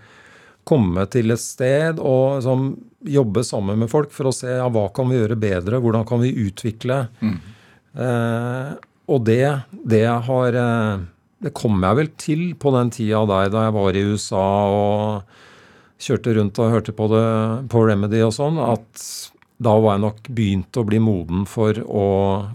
komme 0.68 1.04
til 1.12 1.32
et 1.32 1.40
sted 1.40 2.00
og 2.00 2.42
som, 2.44 2.70
jobbe 3.08 3.44
sammen 3.46 3.78
med 3.78 3.90
folk 3.92 4.10
for 4.10 4.28
å 4.28 4.34
se 4.34 4.50
ja, 4.50 4.66
hva 4.74 4.88
kan 4.94 5.06
vi 5.08 5.20
gjøre 5.20 5.38
bedre, 5.38 5.78
hvordan 5.80 6.02
kan 6.08 6.18
vi 6.18 6.32
utvikle. 6.48 7.04
Eh, 7.94 8.72
og 9.08 9.22
det, 9.24 9.44
det 9.88 10.04
har 10.26 10.58
eh, 10.60 11.04
Det 11.38 11.52
kom 11.54 11.78
jeg 11.82 11.96
vel 11.96 12.08
til 12.18 12.42
på 12.58 12.72
den 12.74 12.90
tida 12.90 13.22
der 13.30 13.52
da 13.54 13.68
jeg 13.68 13.74
var 13.76 13.96
i 13.96 14.02
USA 14.10 14.48
og 14.74 15.36
kjørte 15.98 16.36
rundt 16.38 16.60
og 16.62 16.72
hørte 16.72 16.94
på 16.94 17.08
det 17.10 17.26
på 17.72 17.82
Remedy 17.88 18.22
og 18.24 18.32
sånn, 18.36 18.60
at 18.62 19.02
da 19.58 19.72
var 19.82 19.96
jeg 19.96 20.04
nok 20.04 20.28
begynt 20.30 20.78
å 20.78 20.84
bli 20.86 21.00
moden 21.02 21.46
for 21.50 21.78
å 21.82 22.08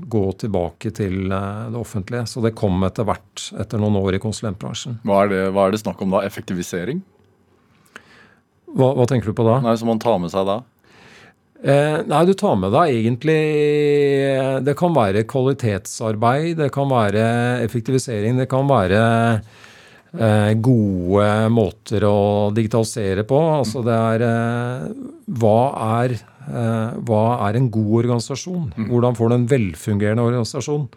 gå 0.08 0.24
tilbake 0.40 0.94
til 0.96 1.34
eh, 1.36 1.66
det 1.74 1.80
offentlige. 1.80 2.24
Så 2.32 2.44
det 2.46 2.54
kom 2.56 2.80
etter 2.88 3.08
hvert, 3.08 3.50
etter 3.60 3.82
noen 3.82 4.00
år 4.00 4.16
i 4.16 4.22
konsulentbransjen. 4.24 5.02
Hva 5.04 5.26
er 5.26 5.34
det, 5.34 5.42
hva 5.52 5.68
er 5.68 5.76
det 5.76 5.82
snakk 5.84 6.00
om 6.06 6.16
da? 6.16 6.24
Effektivisering? 6.24 7.02
Hva, 8.72 8.94
hva 8.96 9.08
tenker 9.10 9.30
du 9.30 9.36
på 9.36 9.46
da? 9.46 9.60
Nei, 9.66 9.76
Som 9.78 9.92
man 9.92 10.00
tar 10.02 10.16
med 10.24 10.32
seg 10.32 10.48
da? 10.48 10.62
Eh, 11.64 12.00
nei, 12.08 12.24
du 12.28 12.34
tar 12.36 12.58
med 12.60 12.74
deg 12.76 12.92
egentlig 12.92 13.38
Det 14.66 14.74
kan 14.76 14.92
være 14.92 15.22
kvalitetsarbeid, 15.32 16.58
det 16.60 16.68
kan 16.76 16.90
være 16.92 17.22
effektivisering, 17.64 18.36
det 18.36 18.50
kan 18.52 18.68
være 18.68 19.04
gode 20.14 21.28
måter 21.50 22.04
å 22.06 22.52
digitalisere 22.54 23.24
på. 23.26 23.40
Altså 23.58 23.82
det 23.86 23.96
er 23.98 24.26
eh, 24.28 24.88
Hva 25.42 25.58
er 26.04 26.14
eh, 26.20 27.02
hva 27.08 27.24
er 27.48 27.58
en 27.58 27.70
god 27.74 28.04
organisasjon? 28.04 28.74
Hvordan 28.92 29.18
får 29.18 29.30
du 29.32 29.36
en 29.40 29.48
velfungerende 29.50 30.26
organisasjon? 30.28 30.88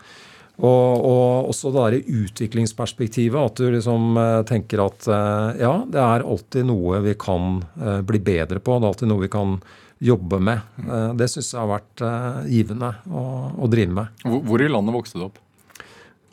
Og, 0.57 1.05
og 1.05 1.51
også 1.51 1.69
det 1.69 1.83
der 1.85 2.21
utviklingsperspektivet, 2.23 3.37
at 3.37 3.59
du 3.61 3.67
liksom 3.75 4.17
eh, 4.17 4.43
tenker 4.49 4.81
at 4.87 5.09
eh, 5.09 5.59
ja, 5.61 5.73
det 5.85 6.01
er 6.01 6.25
alltid 6.25 6.69
noe 6.71 7.03
vi 7.05 7.13
kan 7.21 7.59
eh, 7.77 8.01
bli 8.09 8.21
bedre 8.25 8.63
på. 8.65 8.79
Det 8.79 8.89
er 8.89 8.95
alltid 8.95 9.13
noe 9.13 9.25
vi 9.27 9.33
kan 9.33 9.59
jobbe 10.01 10.41
med. 10.41 10.65
Eh, 10.81 11.11
det 11.21 11.29
syns 11.33 11.53
jeg 11.53 11.61
har 11.61 11.73
vært 11.75 12.05
eh, 12.09 12.41
givende 12.57 12.95
å, 13.09 13.27
å 13.65 13.69
drive 13.73 13.99
med. 14.01 14.25
Hvor, 14.25 14.41
hvor 14.49 14.65
i 14.65 14.71
landet 14.73 14.97
vokste 14.97 15.21
du 15.21 15.27
opp? 15.29 15.43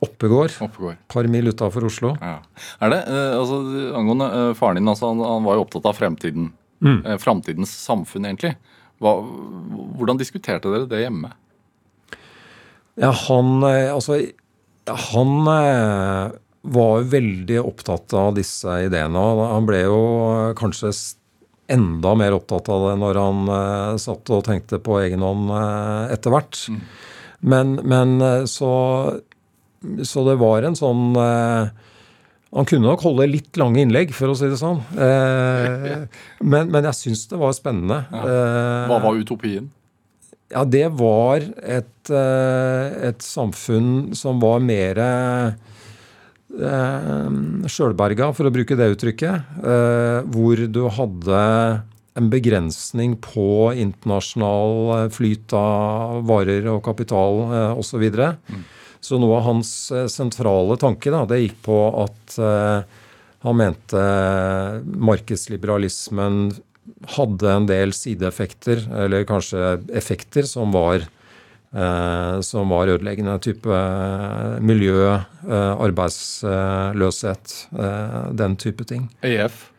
Oppegård, 0.03 0.51
Oppegård. 0.65 0.97
et 0.97 1.13
par 1.13 1.27
mil 1.31 1.47
utafor 1.51 1.85
Oslo. 1.87 2.13
Ja. 2.21 2.37
Er 2.83 2.91
det, 2.93 2.99
eh, 3.07 3.35
altså, 3.37 3.59
Angående 3.97 4.27
eh, 4.39 4.51
faren 4.57 4.79
din, 4.79 4.89
altså, 4.91 5.11
han, 5.13 5.23
han 5.23 5.47
var 5.47 5.57
jo 5.59 5.65
opptatt 5.65 5.87
av 5.89 5.97
fremtiden. 5.99 6.51
Eh, 6.83 7.17
Framtidens 7.21 7.71
samfunn, 7.85 8.27
egentlig. 8.27 8.55
Hva, 9.03 9.15
hvordan 9.97 10.19
diskuterte 10.19 10.71
dere 10.71 10.89
det 10.91 11.03
hjemme? 11.05 11.31
Ja, 12.99 13.09
han 13.25 13.63
Altså, 13.65 14.19
han 14.85 15.31
var 16.63 17.07
veldig 17.09 17.57
opptatt 17.63 18.13
av 18.13 18.35
disse 18.37 18.75
ideene. 18.85 19.17
og 19.17 19.41
Han 19.55 19.67
ble 19.67 19.81
jo 19.85 20.01
kanskje 20.59 20.91
enda 21.73 22.11
mer 22.19 22.35
opptatt 22.35 22.69
av 22.69 22.89
det 22.89 22.97
når 23.01 23.19
han 23.23 23.97
satt 24.03 24.29
og 24.35 24.43
tenkte 24.45 24.77
på 24.83 24.99
egen 25.01 25.23
hånd 25.25 25.49
etter 26.13 26.35
hvert. 26.35 26.59
Men, 27.43 27.75
men 27.83 28.21
eh, 28.21 28.45
så, 28.47 28.71
så 30.07 30.23
det 30.29 30.37
var 30.41 30.67
en 30.67 30.77
sånn 30.79 31.11
eh, 31.19 31.89
han 32.53 32.67
kunne 32.69 32.85
nok 32.85 33.01
holde 33.01 33.25
litt 33.31 33.57
lange 33.57 33.81
innlegg, 33.81 34.11
for 34.13 34.29
å 34.29 34.35
si 34.37 34.45
det 34.45 34.59
sånn. 34.61 34.83
Eh, 34.93 36.03
men, 36.45 36.69
men 36.69 36.85
jeg 36.91 36.99
syns 36.99 37.25
det 37.31 37.39
var 37.41 37.55
spennende. 37.57 38.03
Ja. 38.13 38.35
Hva 38.91 38.99
var 39.07 39.17
utopien? 39.17 39.71
ja, 40.53 40.63
det 40.65 40.87
var 40.99 41.43
et, 41.61 42.09
eh, 42.09 43.09
et 43.09 43.23
samfunn 43.25 44.13
som 44.17 44.41
var 44.43 44.59
mer 44.63 44.99
eh, 45.01 45.53
sjølberga, 47.69 48.33
for 48.35 48.47
å 48.47 48.53
bruke 48.53 48.77
det 48.77 48.91
uttrykket. 48.95 49.35
Eh, 49.63 50.19
hvor 50.33 50.55
du 50.67 50.83
hadde 50.99 51.41
en 52.13 52.29
begrensning 52.29 53.17
på 53.23 53.73
internasjonal 53.81 54.73
eh, 54.99 55.09
flyt 55.13 55.55
av 55.57 56.21
varer 56.29 56.69
og 56.75 56.83
kapital 56.85 57.43
eh, 57.49 57.71
osv. 57.73 57.93
Så, 57.93 58.01
videre. 58.03 58.35
Så 59.03 59.19
noe 59.19 59.37
av 59.39 59.47
hans 59.49 59.69
eh, 59.91 60.07
sentrale 60.11 60.77
tanke 60.79 61.11
da, 61.11 61.25
det 61.27 61.41
gikk 61.41 61.57
på 61.65 61.79
at 62.05 62.37
eh, 62.39 63.01
han 63.43 63.59
mente 63.59 64.03
markedsliberalismen 64.83 66.53
hadde 67.17 67.49
en 67.51 67.67
del 67.67 67.91
sideeffekter, 67.95 68.85
eller 69.03 69.25
kanskje 69.27 69.75
effekter, 69.95 70.47
som 70.47 70.71
var, 70.75 71.03
eh, 71.75 72.39
som 72.47 72.71
var 72.71 72.91
ødeleggende. 72.95 73.35
Type 73.43 73.67
eh, 73.67 74.55
miljø, 74.63 75.19
eh, 75.19 75.73
arbeidsløshet, 75.87 77.55
eh, 77.75 78.17
den 78.39 78.55
type 78.59 78.87
ting. 78.87 79.09
EF? 79.23 79.69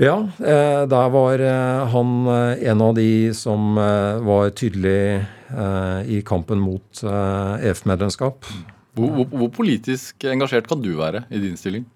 Ja, 0.00 0.16
eh, 0.40 0.86
der 0.88 1.10
var 1.12 1.42
eh, 1.42 1.86
han 1.92 2.26
eh, 2.26 2.70
en 2.70 2.80
av 2.80 2.94
de 2.96 3.34
som 3.36 3.76
eh, 3.78 4.22
var 4.24 4.50
tydelig 4.56 5.00
eh, 5.18 5.41
i 6.08 6.22
kampen 6.26 6.60
mot 6.62 7.02
eh, 7.04 7.68
EF-medlemskap. 7.70 8.48
Hvor, 8.92 9.14
hvor, 9.16 9.28
hvor 9.30 9.52
politisk 9.54 10.24
engasjert 10.28 10.68
kan 10.68 10.82
du 10.84 10.92
være 10.98 11.24
i 11.32 11.40
din 11.40 11.56
stilling? 11.60 11.86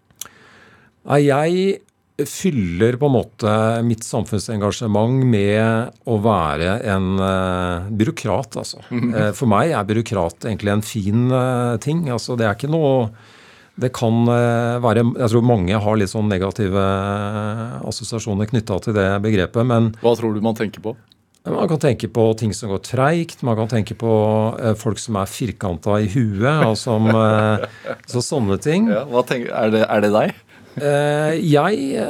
Jeg 1.07 1.81
fyller 2.25 2.97
på 2.97 3.09
en 3.11 3.13
måte 3.13 3.55
mitt 3.85 4.05
samfunnsengasjement 4.07 5.25
med 5.29 5.99
å 6.09 6.17
være 6.25 6.79
en 6.89 7.09
eh, 7.21 7.89
byråkrat, 7.93 8.57
altså. 8.63 8.81
Eh, 8.89 9.33
for 9.37 9.51
meg 9.53 9.75
er 9.77 9.89
byråkrat 9.89 10.49
egentlig 10.49 10.73
en 10.73 10.85
fin 10.87 11.27
eh, 11.29 11.75
ting. 11.85 12.07
Altså, 12.13 12.39
det 12.39 12.49
er 12.49 12.57
ikke 12.57 12.73
noe 12.73 13.11
Det 13.77 13.91
kan 13.93 14.25
eh, 14.33 14.79
være 14.81 15.03
Jeg 15.21 15.29
tror 15.35 15.45
mange 15.45 15.77
har 15.85 15.99
litt 16.01 16.09
sånn 16.09 16.31
negative 16.33 16.81
assosiasjoner 17.85 18.49
knytta 18.49 18.81
til 18.87 18.97
det 18.97 19.11
begrepet. 19.21 19.69
Men 19.69 19.93
Hva 20.01 20.17
tror 20.17 20.33
du 20.33 20.41
man 20.41 20.57
tenker 20.57 20.81
på? 20.81 20.97
Man 21.55 21.69
kan 21.71 21.79
tenke 21.83 22.09
på 22.11 22.25
ting 22.39 22.55
som 22.55 22.73
går 22.73 22.83
treigt. 22.87 23.43
Man 23.47 23.57
kan 23.59 23.71
tenke 23.71 23.97
på 23.99 24.13
eh, 24.61 24.75
folk 24.79 24.99
som 25.03 25.19
er 25.21 25.31
firkanta 25.31 26.01
i 26.03 26.09
huet. 26.11 26.65
og 26.67 26.77
som, 26.81 27.07
eh, 27.11 27.67
så 28.11 28.23
sånne 28.25 28.59
ting. 28.63 28.91
Ja, 28.91 29.05
tenker, 29.23 29.53
er, 29.55 29.75
det, 29.75 29.85
er 29.87 30.05
det 30.05 30.13
deg? 30.17 30.43
Eh, 30.77 31.35
jeg 31.47 32.05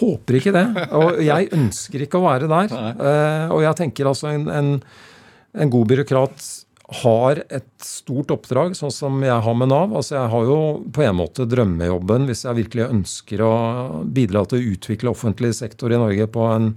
håper 0.00 0.40
ikke 0.40 0.54
det. 0.54 0.66
Og 0.96 1.22
jeg 1.24 1.50
ønsker 1.56 2.06
ikke 2.06 2.20
å 2.20 2.28
være 2.28 2.50
der. 2.50 2.76
Og 3.54 3.64
jeg 3.66 3.80
tenker 3.82 4.12
altså 4.12 4.30
en, 4.32 4.46
en, 4.48 4.76
en 5.54 5.74
god 5.74 5.90
byråkrat 5.94 6.52
har 7.02 7.40
et 7.48 7.68
stort 7.80 8.32
oppdrag, 8.34 8.74
sånn 8.76 8.92
som 8.92 9.22
jeg 9.24 9.36
har 9.46 9.56
med 9.56 9.70
Nav. 9.72 9.94
Altså 9.96 10.18
Jeg 10.18 10.32
har 10.34 10.48
jo 10.48 10.58
på 10.92 11.04
en 11.04 11.16
måte 11.16 11.46
drømmejobben 11.48 12.28
hvis 12.28 12.44
jeg 12.44 12.58
virkelig 12.60 12.90
ønsker 12.90 13.44
å 13.44 13.54
bidra 14.04 14.44
til 14.48 14.60
å 14.60 14.74
utvikle 14.74 15.14
offentlig 15.14 15.54
sektor 15.56 15.94
i 15.94 16.00
Norge 16.00 16.28
på 16.34 16.44
en, 16.52 16.74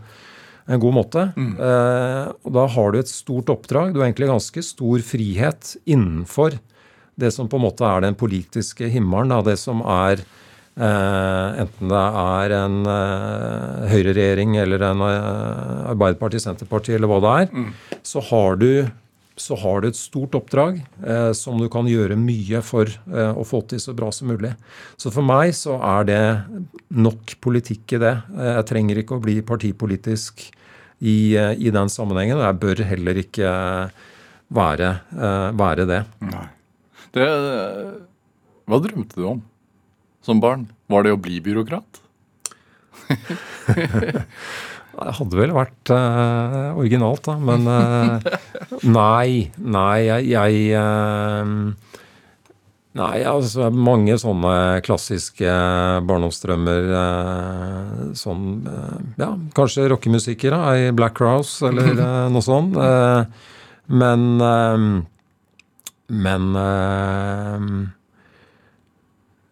en 0.68 0.82
god 0.84 0.96
måte. 0.98 1.28
Eh, 1.38 2.32
og 2.44 2.56
da 2.58 2.66
har 2.74 2.92
du 2.92 3.00
et 3.00 3.12
stort 3.12 3.52
oppdrag. 3.54 3.94
Du 3.94 4.02
har 4.02 4.10
egentlig 4.10 4.32
ganske 4.32 4.64
stor 4.66 5.04
frihet 5.06 5.76
innenfor 5.88 6.60
det 7.18 7.32
som 7.34 7.50
på 7.50 7.58
en 7.58 7.66
måte 7.66 7.86
er 7.88 8.04
den 8.06 8.18
politiske 8.18 8.90
himmelen, 8.94 9.32
da, 9.34 9.42
det 9.42 9.58
som 9.58 9.82
er 9.82 10.22
eh, 10.22 11.62
enten 11.64 11.90
det 11.90 12.04
er 12.22 12.54
en 12.60 12.78
eh, 12.94 13.88
høyreregjering 13.94 14.54
eller 14.62 14.86
en 14.92 15.02
eh, 15.08 15.90
Arbeiderparti, 15.96 16.42
Senterparti 16.44 16.94
eller 16.94 17.10
hva 17.10 17.20
det 17.24 17.34
er, 17.42 17.66
så, 18.06 18.22
har 18.30 18.62
du, 18.62 18.70
så 19.38 19.56
har 19.62 19.82
du 19.82 19.88
et 19.90 19.98
stort 19.98 20.36
oppdrag 20.38 20.80
eh, 21.06 21.32
som 21.38 21.60
du 21.62 21.68
kan 21.72 21.88
gjøre 21.90 22.18
mye 22.20 22.62
for 22.66 22.90
eh, 22.90 23.34
å 23.38 23.46
få 23.46 23.62
til 23.70 23.82
så 23.82 23.94
bra 23.98 24.10
som 24.14 24.32
mulig. 24.32 24.54
Så 24.98 25.12
for 25.14 25.26
meg 25.26 25.54
så 25.58 25.78
er 25.78 26.08
det 26.10 26.22
nok 26.98 27.36
politikk 27.44 27.98
i 27.98 28.02
det. 28.02 28.16
Eh, 28.34 28.54
jeg 28.58 28.68
trenger 28.72 29.02
ikke 29.02 29.20
å 29.20 29.24
bli 29.24 29.38
partipolitisk 29.46 30.42
i, 31.00 31.36
eh, 31.38 31.54
i 31.54 31.74
den 31.74 31.94
sammenhengen, 31.94 32.40
og 32.40 32.48
jeg 32.48 32.62
bør 32.64 32.84
heller 32.90 33.22
ikke 33.22 33.52
være, 34.58 34.90
eh, 35.14 35.52
være 35.62 35.86
det. 35.90 36.02
det? 37.14 37.30
Hva 38.68 38.82
drømte 38.84 39.22
du 39.22 39.28
om 39.36 39.46
som 40.26 40.42
barn? 40.44 40.68
Var 40.90 41.06
det 41.06 41.14
å 41.14 41.22
bli 41.22 41.40
byråkrat? 41.46 42.02
Det 44.98 45.14
hadde 45.20 45.38
vel 45.38 45.54
vært 45.54 45.92
uh, 45.94 46.74
originalt, 46.80 47.28
da. 47.28 47.36
Men 47.38 47.68
uh, 47.70 48.18
nei. 48.98 49.52
Nei, 49.62 49.98
jeg, 50.08 50.32
jeg 50.34 50.80
uh, 50.80 51.52
Nei, 52.98 53.18
altså 53.30 53.68
mange 53.70 54.16
sånne 54.18 54.82
klassiske 54.82 55.52
barndomsdrømmer. 56.10 56.88
sånn 58.18 58.48
Ja, 59.22 59.28
kanskje 59.54 59.86
rockemusikker 59.92 60.56
da, 60.56 60.62
Black 60.98 61.22
Rouse 61.22 61.62
eller 61.70 61.94
noe 62.34 62.42
sånt. 62.42 62.74
Men 63.86 64.26
Men 66.10 66.50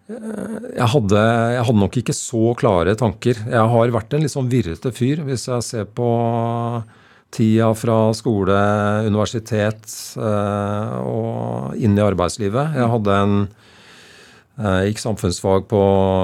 jeg 0.05 0.85
hadde, 0.91 1.21
jeg 1.55 1.65
hadde 1.65 1.81
nok 1.81 1.95
ikke 2.01 2.13
så 2.13 2.51
klare 2.59 2.93
tanker. 2.99 3.39
Jeg 3.49 3.71
har 3.73 3.93
vært 3.95 4.13
en 4.13 4.21
litt 4.21 4.33
sånn 4.33 4.51
virrete 4.51 4.91
fyr, 4.93 5.23
hvis 5.25 5.47
jeg 5.49 5.65
ser 5.65 5.87
på 5.97 6.09
tida 7.33 7.71
fra 7.75 7.97
skole, 8.15 8.57
universitet 9.07 9.89
eh, 10.21 10.97
og 11.01 11.81
inn 11.81 11.97
i 11.97 12.03
arbeidslivet. 12.05 12.77
Jeg 12.77 12.91
hadde 12.93 13.21
en 13.23 13.39
jeg 14.55 14.93
gikk 14.93 15.01
samfunnsfag 15.01 15.65
på, 15.67 15.81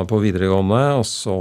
på 0.08 0.18
videregående, 0.24 0.80
og 1.02 1.04
så 1.04 1.34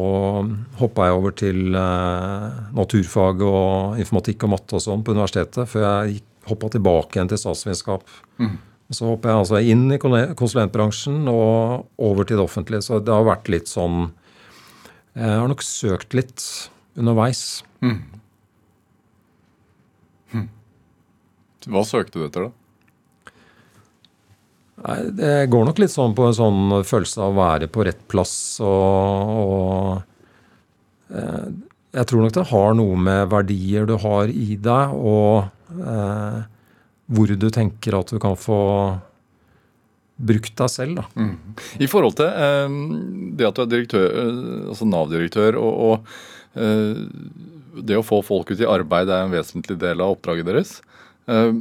hoppa 0.80 1.06
jeg 1.06 1.18
over 1.20 1.36
til 1.38 1.76
eh, 1.78 2.56
naturfag 2.74 3.44
og 3.46 4.00
informatikk 4.02 4.48
og 4.48 4.56
matte 4.56 4.80
og 4.80 4.82
sånn 4.82 5.04
på 5.06 5.14
universitetet, 5.14 5.70
før 5.70 5.86
jeg 5.86 6.24
hoppa 6.50 6.72
tilbake 6.72 7.14
igjen 7.14 7.30
til 7.30 7.38
statsvitenskap. 7.44 8.10
Og 8.42 8.48
Så 8.90 9.06
hopper 9.06 9.30
jeg 9.30 9.42
altså 9.44 9.60
inn 9.62 9.84
i 9.94 9.98
konsulentbransjen 10.02 11.28
og 11.30 11.86
over 12.02 12.26
til 12.26 12.40
det 12.40 12.44
offentlige. 12.44 12.82
Så 12.82 12.98
det 12.98 13.14
har 13.14 13.26
vært 13.28 13.50
litt 13.52 13.70
sånn 13.70 14.08
Jeg 15.14 15.36
har 15.38 15.48
nok 15.50 15.62
søkt 15.62 16.14
litt 16.18 16.42
underveis. 16.98 17.62
Hva 21.68 21.82
søkte 21.84 22.18
du 22.18 22.24
etter, 22.24 22.48
da? 22.48 23.34
Nei, 24.80 24.98
Det 25.12 25.32
går 25.52 25.66
nok 25.68 25.80
litt 25.82 25.92
sånn 25.92 26.14
på 26.16 26.30
en 26.30 26.36
sånn 26.36 26.60
følelse 26.88 27.20
av 27.20 27.34
å 27.34 27.40
være 27.40 27.68
på 27.72 27.84
rett 27.84 28.00
plass 28.08 28.32
og, 28.64 29.32
og 29.44 31.12
eh, 31.12 31.50
Jeg 31.98 32.08
tror 32.08 32.24
nok 32.24 32.36
det 32.38 32.46
har 32.52 32.78
noe 32.78 32.96
med 33.08 33.28
verdier 33.32 33.88
du 33.88 33.96
har 34.00 34.32
i 34.32 34.56
deg, 34.56 34.94
og 34.96 35.50
eh, 35.76 36.40
hvor 37.10 37.30
du 37.34 37.48
tenker 37.50 37.96
at 37.98 38.12
du 38.14 38.18
kan 38.22 38.36
få 38.38 38.58
brukt 40.20 40.52
deg 40.60 40.68
selv. 40.70 40.98
da. 41.00 41.26
I 41.80 41.88
forhold 41.88 42.18
til 42.20 42.28
eh, 42.28 42.74
det 43.40 43.46
at 43.48 43.56
du 43.56 43.62
er 43.64 43.70
direktør, 43.72 44.06
eh, 44.20 44.68
altså 44.70 44.86
Nav-direktør, 44.88 45.56
og, 45.56 45.80
og 45.80 46.60
eh, 46.60 47.02
det 47.80 47.96
å 47.96 48.04
få 48.04 48.18
folk 48.26 48.50
ut 48.52 48.60
i 48.60 48.68
arbeid 48.68 49.08
er 49.08 49.24
en 49.24 49.32
vesentlig 49.32 49.78
del 49.80 50.02
av 50.04 50.12
oppdraget 50.16 50.48
deres. 50.50 50.74
Eh, 51.30 51.54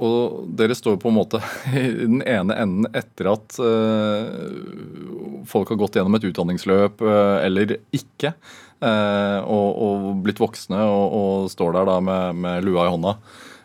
og- 0.00 0.48
dere 0.56 0.74
står 0.74 0.96
på 0.98 1.10
en 1.12 1.18
måte 1.20 1.38
i 1.76 1.86
den 2.00 2.22
ene 2.26 2.56
enden 2.58 2.88
etter 2.96 3.28
at 3.36 3.58
eh, 3.60 5.44
folk 5.46 5.70
har 5.70 5.78
gått 5.80 5.94
gjennom 6.00 6.16
et 6.18 6.26
utdanningsløp 6.26 7.04
eh, 7.06 7.36
eller 7.46 7.76
ikke, 7.96 8.34
og, 8.80 9.70
og 9.84 10.04
blitt 10.24 10.38
voksne 10.40 10.78
og, 10.88 11.12
og 11.12 11.48
står 11.52 11.74
der 11.76 11.84
da 11.90 11.98
med, 12.00 12.38
med 12.40 12.64
lua 12.64 12.86
i 12.88 12.92
hånda. 12.94 13.10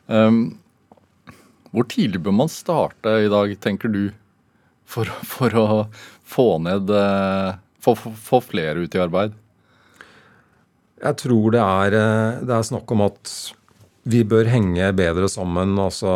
Um, 0.08 0.58
hvor 1.76 1.88
tidlig 1.91 2.22
bør 2.24 2.36
man 2.38 2.51
starte 2.51 3.18
i 3.26 3.32
dag, 3.32 3.51
tenker 3.60 3.91
du, 3.91 4.03
for, 4.88 5.10
for 5.28 5.56
å 5.60 5.68
få 6.26 6.47
ned 6.64 6.91
eh, 6.93 7.58
få, 7.84 8.39
flere 8.45 8.86
ut 8.86 8.95
i 8.95 9.01
arbeid? 9.01 9.36
Jeg 11.03 11.20
tror 11.20 11.51
det 11.53 11.62
er, 11.62 11.97
eh, 11.99 12.41
det 12.47 12.56
er 12.56 12.68
snakk 12.70 12.95
om 12.95 13.03
at 13.10 13.34
vi 14.06 14.22
bør 14.30 14.47
henge 14.47 14.88
bedre 14.95 15.28
sammen. 15.32 15.74
Altså 15.82 16.14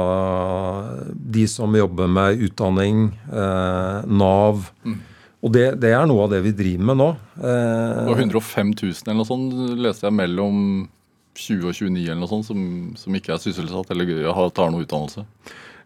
de 1.10 1.46
som 1.50 1.76
jobber 1.76 2.08
med 2.08 2.46
utdanning, 2.48 3.10
eh, 3.28 4.08
Nav. 4.08 4.70
Og 5.40 5.54
det, 5.56 5.66
det 5.82 5.92
er 5.96 6.08
noe 6.08 6.28
av 6.28 6.34
det 6.34 6.44
vi 6.46 6.54
driver 6.56 6.88
med 6.92 7.02
nå. 7.02 7.10
Eh, 7.42 8.00
Det 8.06 8.14
var 8.14 8.24
105 8.24 8.74
000 8.78 8.96
eller 9.08 9.20
noe 9.20 9.28
sånt, 9.28 9.60
leste 9.82 10.08
jeg 10.08 10.18
mellom 10.22 10.64
20 11.40 11.72
og 11.72 11.74
29 11.78 12.06
eller 12.06 12.22
noe 12.22 12.32
sånt, 12.32 12.50
som, 12.50 12.62
som 13.00 13.16
ikke 13.18 13.34
er 13.36 13.42
sysselsatt 13.44 13.92
eller 13.96 14.30
tar 14.56 14.72
noe 14.74 14.86
utdannelse. 14.86 15.26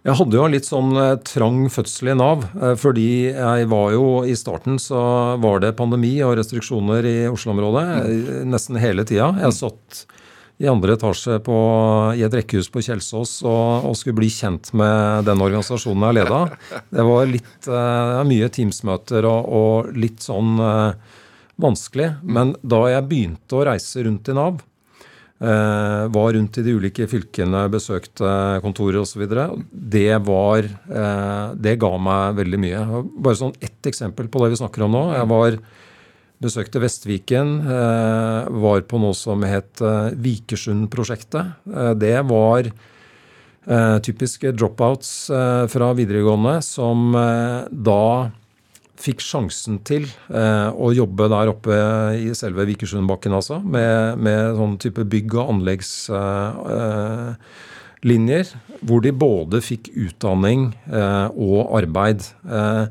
Jeg 0.03 0.17
hadde 0.19 0.35
jo 0.35 0.47
litt 0.51 0.65
sånn 0.67 0.89
eh, 0.99 1.13
trang 1.23 1.61
fødsel 1.71 2.09
i 2.11 2.15
Nav. 2.19 2.41
eh, 2.59 2.73
Fordi 2.79 3.05
jeg 3.31 3.67
var 3.71 3.93
jo 3.95 4.07
i 4.27 4.35
starten 4.35 4.75
så 4.81 4.99
var 5.39 5.61
det 5.63 5.77
pandemi 5.79 6.17
og 6.25 6.35
restriksjoner 6.41 7.07
i 7.07 7.15
Oslo-området 7.31 7.85
eh, 8.01 8.41
nesten 8.43 8.79
hele 8.83 9.05
tida. 9.07 9.29
Jeg 9.45 9.55
satt 9.55 10.01
i 10.59 10.67
andre 10.69 10.97
etasje 10.97 11.37
på, 11.43 11.55
i 12.19 12.25
et 12.27 12.35
rekkehus 12.35 12.67
på 12.71 12.83
Kjelsås 12.83 13.37
og, 13.47 13.87
og 13.87 13.95
skulle 13.97 14.19
bli 14.19 14.29
kjent 14.31 14.73
med 14.77 15.23
den 15.27 15.41
organisasjonen 15.43 16.05
jeg 16.09 16.19
leda. 16.19 16.41
Det 16.93 17.05
var 17.07 17.31
litt 17.31 17.69
mye 18.29 18.51
Teams-møter 18.53 19.25
og, 19.27 19.49
og 19.49 19.97
litt 19.97 20.21
sånn 20.23 20.61
vanskelig. 21.59 22.11
Men 22.21 22.53
da 22.61 22.83
jeg 22.93 23.09
begynte 23.09 23.57
å 23.59 23.65
reise 23.71 24.05
rundt 24.05 24.29
i 24.29 24.37
Nav, 24.37 24.61
var 25.43 26.33
rundt 26.35 26.57
i 26.57 26.63
de 26.63 26.73
ulike 26.77 27.07
fylkene, 27.11 27.65
besøkte 27.73 28.29
kontorer 28.63 29.01
osv. 29.01 29.25
Det 29.71 30.13
var 30.23 30.63
eh, 30.63 31.47
Det 31.59 31.73
ga 31.81 31.89
meg 31.99 32.37
veldig 32.37 32.59
mye. 32.63 32.83
Bare 33.25 33.39
sånn 33.41 33.55
ett 33.59 33.89
eksempel 33.89 34.29
på 34.31 34.43
det 34.43 34.53
vi 34.53 34.61
snakker 34.61 34.85
om 34.85 34.95
nå. 34.95 35.03
Jeg 35.17 35.29
var 35.33 35.57
besøkte 36.43 36.81
Vestviken. 36.83 37.57
Eh, 37.63 38.49
var 38.63 38.83
på 38.87 38.99
noe 39.01 39.15
som 39.17 39.43
het 39.47 39.83
eh, 39.83 40.15
Vikersund-prosjektet. 40.23 41.53
Eh, 41.71 41.91
det 41.99 42.15
var 42.29 42.69
eh, 42.69 43.97
typiske 44.03 44.53
dropouts 44.55 45.13
eh, 45.33 45.65
fra 45.71 45.91
videregående 45.97 46.59
som 46.65 47.11
eh, 47.19 47.59
da 47.71 48.05
fikk 49.03 49.19
sjansen 49.23 49.79
til 49.87 50.03
eh, 50.31 50.69
å 50.71 50.91
jobbe 50.95 51.27
der 51.31 51.47
oppe 51.51 51.75
i 52.15 52.33
selve 52.37 52.65
Vikersundbakken, 52.69 53.33
altså, 53.35 53.59
med, 53.59 54.17
med 54.23 54.55
sånn 54.59 54.77
type 54.81 55.03
bygg- 55.11 55.35
og 55.39 55.49
anleggslinjer, 55.57 58.45
eh, 58.53 58.77
hvor 58.83 58.99
de 59.03 59.11
både 59.15 59.61
fikk 59.63 59.83
utdanning 60.07 60.61
eh, 60.87 61.27
og 61.35 61.75
arbeid. 61.81 62.19
Eh, 62.47 62.85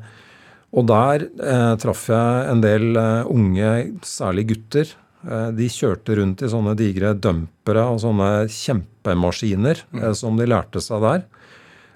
og 0.73 0.87
der 0.89 1.27
eh, 1.29 1.73
traff 1.81 2.07
jeg 2.09 2.49
en 2.49 2.61
del 2.63 2.97
eh, 2.97 3.29
unge, 3.29 3.71
særlig 4.07 4.47
gutter. 4.53 4.87
Eh, 5.23 5.49
de 5.55 5.69
kjørte 5.69 6.17
rundt 6.19 6.43
i 6.43 6.49
sånne 6.51 6.75
digre 6.77 7.13
dumpere 7.13 7.85
og 7.91 8.01
sånne 8.03 8.47
kjempemaskiner 8.51 9.77
eh, 10.01 10.13
som 10.17 10.37
de 10.39 10.45
lærte 10.49 10.81
seg 10.83 10.99
der. 11.05 11.21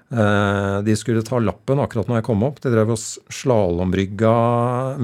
Eh, 0.08 0.76
De 0.82 0.94
skulle 0.96 1.22
ta 1.26 1.40
lappen 1.42 1.80
akkurat 1.82 2.08
når 2.08 2.20
jeg 2.20 2.28
kom 2.28 2.44
opp. 2.46 2.60
De 2.64 2.72
drev 2.72 2.94
og 2.94 3.00
slalåmbrygga 3.00 4.34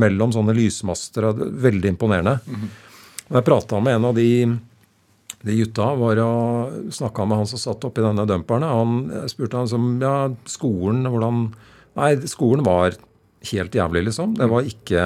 mellom 0.01 0.33
sånne 0.35 0.55
lysmaster. 0.57 1.31
Veldig 1.65 1.95
imponerende. 1.95 2.39
Og 3.29 3.39
jeg 3.41 3.47
prata 3.47 3.81
med 3.85 3.99
en 3.99 4.09
av 4.11 4.17
de, 4.17 4.29
de 5.45 5.59
gutta 5.61 5.91
var 6.01 6.21
og 6.25 6.91
snakka 6.95 7.27
med 7.29 7.43
han 7.43 7.51
som 7.51 7.63
satt 7.63 7.85
oppi 7.89 8.05
denne 8.05 8.27
dumperen. 8.29 8.65
Han 8.69 9.29
spurte 9.33 9.61
han 9.61 9.71
som 9.71 9.95
ja, 10.03 10.17
skolen, 10.49 11.05
hvordan 11.09 11.47
Nei, 11.95 12.09
skolen 12.27 12.65
var 12.67 12.97
helt 13.53 13.77
jævlig, 13.79 14.01
liksom. 14.09 14.33
Det 14.35 14.49
var 14.51 14.67
ikke 14.67 15.03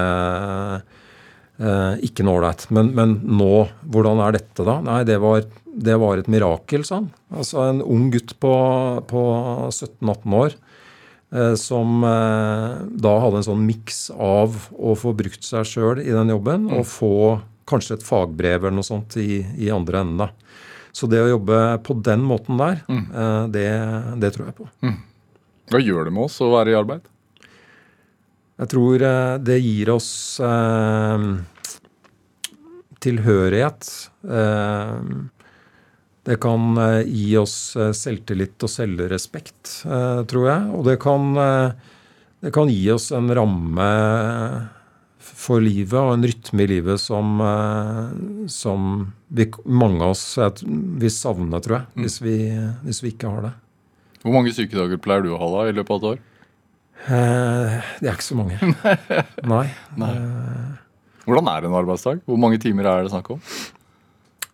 eh, 1.61 1.99
ikke 2.07 2.25
noe 2.25 2.39
ålreit. 2.39 2.65
Men, 2.73 2.95
men 2.97 3.11
nå, 3.29 3.67
hvordan 3.93 4.23
er 4.25 4.39
dette 4.39 4.65
da? 4.65 4.79
Nei, 4.87 5.03
det 5.05 5.19
var, 5.21 5.45
det 5.79 5.97
var 6.01 6.19
et 6.19 6.31
mirakel, 6.31 6.85
sa 6.87 7.01
han. 7.01 7.11
Altså 7.35 7.63
en 7.63 7.83
ung 7.85 8.09
gutt 8.13 8.35
på, 8.43 8.53
på 9.11 9.23
17-18 9.71 10.37
år 10.39 10.57
eh, 11.35 11.55
som 11.61 12.03
eh, 12.07 12.79
da 13.05 13.15
hadde 13.23 13.43
en 13.43 13.47
sånn 13.51 13.67
miks 13.67 14.09
av 14.15 14.57
å 14.75 14.97
få 14.99 15.15
brukt 15.19 15.47
seg 15.47 15.69
sjøl 15.69 16.03
i 16.03 16.11
den 16.15 16.35
jobben 16.35 16.67
og 16.73 16.87
få 16.91 17.13
kanskje 17.69 17.99
et 17.99 18.07
fagbrev 18.07 18.65
eller 18.65 18.79
noe 18.79 18.87
sånt 18.87 19.19
i, 19.21 19.43
i 19.61 19.71
andre 19.73 20.03
enden. 20.03 20.25
da. 20.25 20.31
Så 20.93 21.07
det 21.11 21.21
å 21.23 21.31
jobbe 21.31 21.61
på 21.87 21.99
den 22.03 22.25
måten 22.27 22.59
der, 22.59 22.83
eh, 22.89 23.45
det, 23.55 23.69
det 24.25 24.33
tror 24.35 24.51
jeg 24.51 24.59
på. 24.59 24.69
Hva 25.69 25.85
gjør 25.85 26.09
det 26.09 26.17
med 26.17 26.27
oss 26.27 26.41
å 26.43 26.51
være 26.57 26.73
i 26.73 26.79
arbeid? 26.79 27.07
Jeg 28.59 28.73
tror 28.73 29.03
det 29.47 29.61
gir 29.63 29.91
oss 29.93 30.09
tilhørighet. 33.05 33.91
Eh, 34.27 34.95
det 36.29 36.37
kan 36.43 36.77
eh, 36.77 37.07
gi 37.09 37.37
oss 37.41 37.77
eh, 37.77 37.95
selvtillit 37.97 38.61
og 38.61 38.69
selvrespekt, 38.69 39.79
eh, 39.89 40.25
tror 40.29 40.49
jeg. 40.51 40.73
Og 40.77 40.83
det 40.85 40.99
kan, 41.01 41.31
det 42.45 42.53
kan 42.55 42.69
gi 42.69 42.83
oss 42.93 43.09
en 43.17 43.33
ramme 43.33 43.87
for 45.19 45.63
livet 45.65 45.97
og 45.97 46.13
en 46.17 46.27
rytme 46.29 46.65
i 46.65 46.69
livet 46.69 47.01
som, 47.01 47.41
som 48.51 48.89
vi, 49.33 49.47
mange 49.65 50.03
av 50.03 50.13
oss 50.13 50.25
vil 50.65 51.13
savne, 51.15 51.61
tror 51.63 51.79
jeg, 51.79 52.05
hvis 52.05 52.19
vi, 52.25 52.37
hvis 52.85 53.01
vi 53.05 53.13
ikke 53.15 53.31
har 53.33 53.49
det. 53.49 53.55
Hvor 54.25 54.35
mange 54.35 54.53
sykedager 54.53 55.01
pleier 55.01 55.25
du 55.25 55.31
å 55.33 55.41
ha 55.41 55.49
da 55.55 55.65
i 55.71 55.77
løpet 55.77 55.95
av 55.95 55.99
et 56.01 56.09
år? 56.11 56.23
Eh, 57.07 57.91
det 58.03 58.11
er 58.11 58.17
ikke 58.17 58.27
så 58.27 58.39
mange. 58.39 58.59
Nei. 59.53 59.67
Hvordan 61.25 61.51
er 61.55 61.69
en 61.69 61.81
arbeidsdag? 61.81 62.23
Hvor 62.27 62.41
mange 62.41 62.59
timer 62.61 62.91
er 62.91 63.07
det 63.07 63.15
snakk 63.15 63.31
om? 63.37 63.43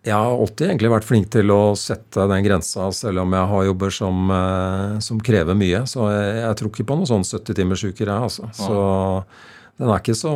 Jeg 0.05 0.13
har 0.13 0.35
alltid 0.37 0.69
egentlig 0.69 0.93
vært 0.93 1.07
flink 1.09 1.31
til 1.33 1.53
å 1.55 1.63
sette 1.81 2.27
den 2.29 2.45
grensa, 2.45 2.91
selv 2.93 3.23
om 3.23 3.33
jeg 3.33 3.51
har 3.55 3.67
jobber 3.71 3.95
som, 3.95 4.31
eh, 4.37 4.99
som 5.05 5.21
krever 5.25 5.57
mye. 5.57 5.85
Så 5.89 6.11
jeg, 6.13 6.35
jeg 6.43 6.61
tror 6.61 6.73
ikke 6.73 6.89
på 6.91 6.99
noen 7.01 7.09
sånn 7.09 7.25
70-timersuker, 7.25 8.11
jeg, 8.11 8.29
altså. 8.29 8.51
Så 8.53 8.79
den 9.81 9.89
er 9.91 10.03
ikke 10.03 10.17
så, 10.19 10.33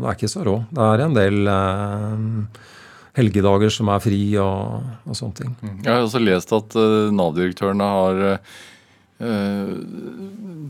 den 0.00 0.08
er 0.08 0.18
ikke 0.18 0.32
så 0.32 0.42
rå. 0.46 0.56
Det 0.74 0.88
er 0.88 1.04
en 1.04 1.14
del 1.16 1.52
eh, 1.52 2.72
helgedager 3.20 3.72
som 3.72 3.92
er 3.92 4.02
fri 4.04 4.20
og, 4.42 4.90
og 5.06 5.18
sånne 5.18 5.38
ting. 5.38 5.54
Jeg 5.84 5.90
har 5.92 6.02
også 6.02 6.22
lest 6.22 6.52
at 6.56 6.76
uh, 6.78 7.12
Nav-direktørene 7.12 7.88
har 7.94 8.22
eh, 8.32 9.72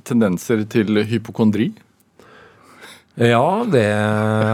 tendenser 0.09 0.67
til 0.71 1.03
hypokondri. 1.09 1.71
Ja, 3.21 3.65
det 3.69 3.85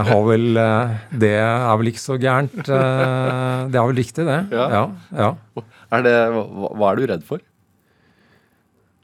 har 0.08 0.22
vel 0.26 0.56
eh, 0.58 0.94
Det 1.14 1.30
er 1.38 1.76
vel 1.78 1.92
ikke 1.92 2.02
så 2.02 2.16
gærent. 2.18 2.56
eh, 2.58 3.68
Det 3.70 3.78
er 3.78 3.84
vel 3.86 4.00
riktig, 4.00 4.24
det. 4.26 4.38
Ja. 4.50 4.64
Ja. 4.72 4.82
ja. 5.14 5.62
Er 5.94 6.02
det, 6.04 6.14
hva, 6.34 6.90
er 6.90 6.98
du 6.98 7.06
redd 7.06 7.22
for? 7.28 7.38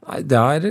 Nei, 0.05 0.19
det 0.27 0.37
er 0.37 0.67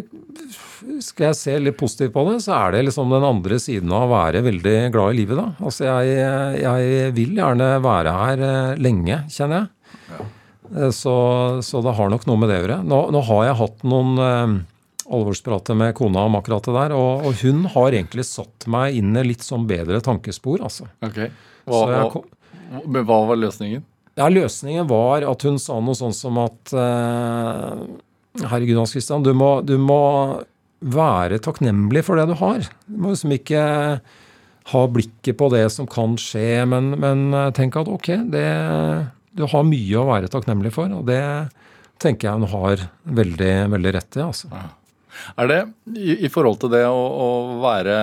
Skal 1.03 1.31
jeg 1.31 1.39
se 1.41 1.55
litt 1.59 1.79
positivt 1.81 2.13
på 2.15 2.27
det, 2.29 2.37
så 2.45 2.53
er 2.59 2.77
det 2.77 2.85
liksom 2.91 3.11
den 3.11 3.25
andre 3.27 3.57
siden 3.59 3.91
av 3.91 4.05
å 4.05 4.13
være 4.13 4.45
veldig 4.45 4.77
glad 4.95 5.15
i 5.15 5.19
livet, 5.23 5.41
da. 5.41 5.47
Altså, 5.65 5.89
jeg, 5.89 6.61
jeg 6.61 7.09
vil 7.17 7.33
gjerne 7.41 7.71
være 7.83 8.13
her 8.21 8.45
eh, 8.51 8.77
lenge, 8.85 9.23
kjenner 9.33 9.65
jeg. 9.65 9.71
Så, 10.97 11.13
så 11.63 11.81
det 11.85 11.93
har 11.97 12.09
nok 12.13 12.25
noe 12.29 12.41
med 12.41 12.49
det 12.51 12.57
å 12.57 12.63
gjøre. 12.65 12.79
Nå, 12.89 13.01
nå 13.15 13.21
har 13.29 13.43
jeg 13.49 13.59
hatt 13.63 13.83
noen 13.87 14.63
alvorsprater 15.11 15.77
med 15.77 15.95
kona 15.99 16.23
om 16.29 16.37
akkurat 16.39 16.65
det 16.69 16.75
der, 16.77 16.95
og, 16.97 17.27
og 17.29 17.41
hun 17.43 17.65
har 17.75 17.93
egentlig 17.97 18.25
satt 18.29 18.65
meg 18.71 18.97
inn 19.01 19.13
i 19.21 19.25
litt 19.27 19.45
sånn 19.45 19.67
bedre 19.69 20.01
tankespor, 20.05 20.63
altså. 20.65 20.89
Ok. 21.05 21.27
Så 21.65 21.83
Hva, 21.91 22.07
kom, 22.13 22.25
men 22.85 23.05
hva 23.09 23.19
var 23.29 23.41
løsningen? 23.41 23.85
ja, 24.15 24.29
løsningen 24.31 24.87
var 24.87 25.25
at 25.27 25.43
hun 25.43 25.57
sa 25.59 25.81
noe 25.83 25.97
sånn 25.99 26.13
som 26.15 26.37
at 26.39 26.71
eh, 26.71 27.85
Herregud, 28.45 28.77
Hans 28.79 28.93
Christian, 28.95 29.25
du 29.27 29.33
må, 29.37 29.57
du 29.67 29.77
må 29.79 30.43
være 30.85 31.39
takknemlig 31.43 32.03
for 32.07 32.19
det 32.19 32.29
du 32.31 32.35
har. 32.41 32.65
Du 32.87 32.97
må 33.01 33.13
liksom 33.13 33.33
ikke 33.35 33.65
ha 34.71 34.83
blikket 34.91 35.37
på 35.41 35.49
det 35.53 35.67
som 35.75 35.87
kan 35.91 36.17
skje, 36.21 36.65
men, 36.71 36.95
men 37.01 37.27
eh, 37.35 37.51
tenk 37.57 37.77
at 37.81 37.91
ok, 37.91 38.11
det, 38.33 38.47
du 39.37 39.45
har 39.51 39.67
mye 39.69 40.01
å 40.01 40.07
være 40.09 40.31
takknemlig 40.33 40.73
for, 40.75 40.91
og 40.95 41.07
det 41.11 41.21
tenker 42.03 42.29
jeg 42.31 42.41
hun 42.43 42.51
har 42.55 42.87
veldig, 43.19 43.53
veldig 43.75 43.93
rett 43.99 44.19
i. 44.19 44.25
altså. 44.25 44.51
Er 45.41 45.51
det 45.51 45.61
i, 45.97 46.17
i 46.27 46.31
forhold 46.33 46.61
til 46.63 46.73
det 46.75 46.85
å, 46.89 46.95
å 46.95 47.29
være 47.63 47.99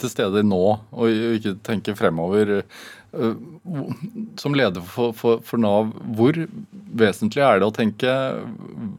til 0.00 0.12
stede 0.12 0.44
nå 0.46 0.62
og 0.92 1.24
ikke 1.38 1.56
tenke 1.66 1.96
fremover 1.98 2.56
øh, 2.60 3.34
Som 4.40 4.56
leder 4.58 4.84
for, 4.84 5.14
for, 5.16 5.42
for 5.46 5.62
Nav, 5.62 5.94
hvor 6.16 6.38
vesentlig 6.94 7.44
er 7.44 7.62
det 7.62 7.70
å 7.70 7.74
tenke 7.74 8.14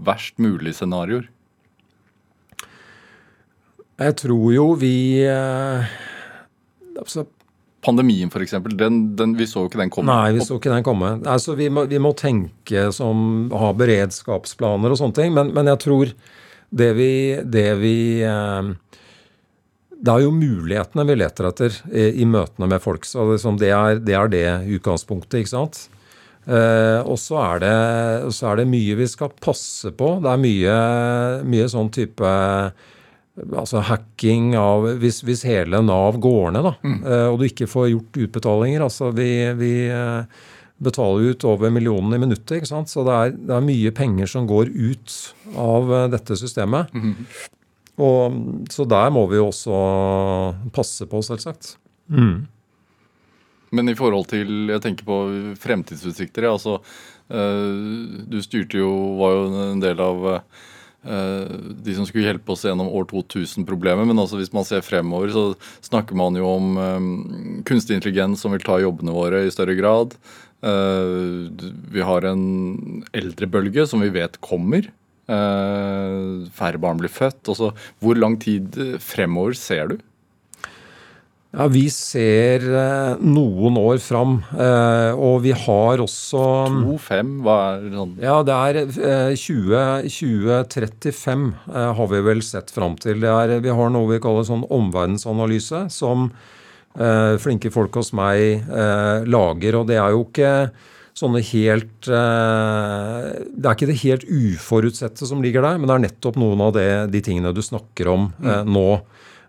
verst 0.05 0.39
mulig 0.41 0.75
scenarioer? 0.77 1.29
Jeg 3.95 4.17
tror 4.19 4.49
jo 4.51 4.67
vi 4.79 4.95
eh, 5.23 5.95
altså, 6.99 7.23
Pandemien, 7.85 8.31
f.eks. 8.33 8.55
Den, 8.73 9.01
den, 9.15 9.35
vi 9.37 9.45
så 9.47 9.63
jo 9.63 9.69
ikke 9.69 9.79
den 9.83 9.91
komme. 9.93 10.09
Nei, 10.09 10.33
vi 10.35 10.45
så 10.45 10.57
ikke 10.57 10.73
den 10.73 10.85
komme. 10.85 11.11
Altså, 11.29 11.53
vi, 11.57 11.69
må, 11.69 11.85
vi 11.89 11.99
må 12.01 12.15
tenke 12.17 12.87
som 12.95 13.51
ha 13.53 13.69
beredskapsplaner 13.77 14.93
og 14.93 14.99
sånne 14.99 15.17
ting. 15.19 15.35
Men, 15.35 15.51
men 15.53 15.69
jeg 15.69 15.81
tror 15.83 16.13
det 16.75 16.91
vi, 16.97 17.11
det 17.43 17.69
vi 17.79 17.97
eh, 18.27 18.71
Det 19.95 20.13
er 20.13 20.23
jo 20.25 20.33
mulighetene 20.35 21.05
vi 21.07 21.17
leter 21.17 21.49
etter 21.49 21.77
i, 21.91 22.25
møtene 22.27 22.67
med 22.69 22.83
folk. 22.83 23.07
Så 23.07 23.25
det, 23.59 23.71
er, 23.71 24.01
det 24.03 24.17
er 24.17 24.31
det 24.31 24.47
utgangspunktet, 24.77 25.39
ikke 25.41 25.53
sant. 25.55 25.85
Eh, 26.45 26.99
og 27.01 27.17
så 27.17 27.39
er, 27.41 27.63
det, 27.63 27.77
er 28.29 28.59
det 28.59 28.67
mye 28.69 28.97
vi 28.99 29.07
skal 29.09 29.31
passe 29.41 29.93
på. 29.97 30.17
Det 30.21 30.33
er 30.33 30.43
mye, 30.43 30.75
mye 31.47 31.71
sånn 31.71 31.89
type 31.95 32.35
altså 33.35 33.81
hacking 33.83 34.53
av 34.55 34.85
Hvis, 35.01 35.17
hvis 35.27 35.41
hele 35.43 35.81
Nav 35.83 36.21
går 36.23 36.53
ned, 36.55 36.69
da, 36.69 36.71
mm. 36.87 37.01
og 37.33 37.41
du 37.41 37.49
ikke 37.49 37.67
får 37.67 37.89
gjort 37.91 38.19
utbetalinger 38.23 38.85
altså 38.85 39.09
Vi, 39.11 39.27
vi 39.59 39.71
eh, 39.91 40.45
betaler 40.77 41.31
ut 41.31 41.45
over 41.47 41.71
millionen 41.71 42.13
i 42.15 42.19
minuttet, 42.19 42.57
ikke 42.59 42.69
sant? 42.71 42.91
så 42.91 43.05
det 43.07 43.15
er, 43.15 43.35
det 43.47 43.55
er 43.55 43.63
mye 43.63 43.91
penger 43.95 44.27
som 44.31 44.47
går 44.49 44.71
ut 44.73 45.15
av 45.55 45.93
eh, 45.95 46.07
dette 46.15 46.37
systemet. 46.39 46.91
Og, 47.95 48.39
så 48.73 48.83
der 48.91 49.13
må 49.15 49.23
vi 49.31 49.39
jo 49.39 49.47
også 49.53 49.79
passe 50.75 51.07
på, 51.07 51.21
selvsagt. 51.23 51.77
Men 53.75 53.89
i 53.91 53.95
forhold 53.97 54.27
til 54.29 54.69
Jeg 54.69 54.83
tenker 54.83 55.07
på 55.07 55.15
fremtidsutsikter. 55.59 56.45
ja, 56.45 56.51
Altså, 56.53 56.77
eh, 57.31 58.21
du 58.29 58.37
styrte 58.43 58.77
jo 58.77 58.91
Var 59.17 59.33
jo 59.33 59.47
en 59.63 59.81
del 59.81 60.03
av 60.03 60.27
eh, 60.35 61.55
de 61.87 61.95
som 61.95 62.05
skulle 62.05 62.27
hjelpe 62.27 62.51
oss 62.53 62.65
gjennom 62.67 62.91
år 62.91 63.07
2000-problemet. 63.09 64.07
Men 64.11 64.19
altså 64.21 64.37
hvis 64.39 64.53
man 64.53 64.67
ser 64.67 64.85
fremover, 64.85 65.31
så 65.31 65.45
snakker 65.87 66.19
man 66.19 66.35
jo 66.35 66.45
om 66.51 67.63
kunstig 67.65 67.95
intelligens 67.97 68.43
som 68.43 68.51
vil 68.53 68.63
ta 68.65 68.79
jobbene 68.83 69.15
våre 69.15 69.45
i 69.47 69.53
større 69.55 69.75
grad. 69.79 70.15
Eh, 70.63 71.51
vi 71.91 72.01
har 72.05 72.27
en 72.29 73.03
eldrebølge 73.15 73.87
som 73.89 74.03
vi 74.05 74.13
vet 74.15 74.39
kommer. 74.41 74.87
Eh, 75.25 76.49
færre 76.55 76.81
barn 76.81 76.99
blir 77.01 77.11
født. 77.11 77.43
Også. 77.49 77.73
hvor 77.99 78.15
lang 78.15 78.39
tid 78.39 78.99
fremover 79.01 79.55
ser 79.57 79.87
du? 79.93 79.97
Ja, 81.55 81.69
Vi 81.71 81.85
ser 81.93 82.65
eh, 82.67 83.21
noen 83.23 83.77
år 83.79 83.99
fram, 84.03 84.41
eh, 84.59 85.15
og 85.15 85.37
vi 85.45 85.53
har 85.55 86.01
også 86.03 86.41
To, 86.67 86.97
fem, 86.99 87.29
hva 87.45 87.55
er 87.77 87.85
det 87.85 87.93
sånn 87.95 88.17
Ja, 88.19 88.41
det 88.43 88.57
er 88.57 88.79
2035 89.39 90.09
20, 90.11 90.49
2035 90.67 91.45
eh, 91.71 91.93
har 91.95 92.11
vi 92.11 92.19
vel 92.27 92.43
sett 92.43 92.75
fram 92.75 92.97
til. 92.99 93.23
Det 93.23 93.31
er, 93.31 93.55
vi 93.63 93.71
har 93.71 93.93
noe 93.93 94.11
vi 94.11 94.19
kaller 94.23 94.43
sånn 94.43 94.67
omverdensanalyse, 94.67 95.85
som 95.95 96.27
eh, 96.27 96.54
flinke 97.43 97.71
folk 97.73 97.97
hos 97.99 98.13
meg 98.15 98.63
eh, 98.63 99.25
lager. 99.27 99.81
Og 99.81 99.89
det 99.89 99.97
er 99.99 100.13
jo 100.15 100.25
ikke 100.27 100.51
sånne 101.15 101.41
helt 101.47 102.09
eh, 102.11 103.27
Det 103.55 103.67
er 103.67 103.77
ikke 103.77 103.89
det 103.89 104.01
helt 104.01 104.25
uforutsette 104.27 105.27
som 105.27 105.43
ligger 105.43 105.63
der, 105.65 105.79
men 105.79 105.89
det 105.89 105.95
er 105.95 106.05
nettopp 106.09 106.39
noen 106.41 106.65
av 106.67 106.73
det, 106.75 106.89
de 107.13 107.21
tingene 107.23 107.53
du 107.55 107.63
snakker 107.63 108.11
om 108.11 108.31
eh, 108.43 108.63
nå. 108.67 108.89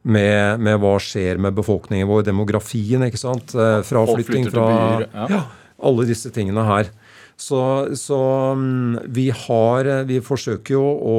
Med, 0.07 0.61
med 0.63 0.77
hva 0.79 0.93
skjer 1.03 1.41
med 1.43 1.57
befolkningen 1.57 2.07
vår, 2.07 2.21
demografien, 2.29 3.03
ikke 3.09 3.19
sant. 3.19 3.51
Eh, 3.59 3.81
fraflytting 3.83 4.45
fra 4.53 4.67
byer, 4.71 5.07
ja. 5.11 5.25
ja, 5.33 5.41
alle 5.83 6.05
disse 6.07 6.31
tingene 6.31 6.63
her. 6.63 6.93
Så, 7.35 7.59
så 7.99 8.21
mm, 8.55 9.11
vi 9.13 9.27
har 9.35 9.91
Vi 10.09 10.23
forsøker 10.25 10.77
jo 10.77 10.85
å 10.87 11.17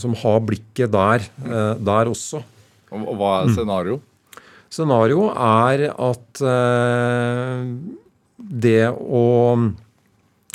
som 0.00 0.16
ha 0.24 0.32
blikket 0.48 0.94
der, 0.96 1.28
eh, 1.44 1.76
der 1.76 2.08
også. 2.08 2.40
Og 2.94 3.12
hva 3.20 3.34
er 3.42 3.52
scenario? 3.52 4.00
Scenario 4.74 5.28
er 5.30 5.86
at 5.92 6.42
eh, 6.42 7.66
det 8.64 8.80
å 8.90 9.24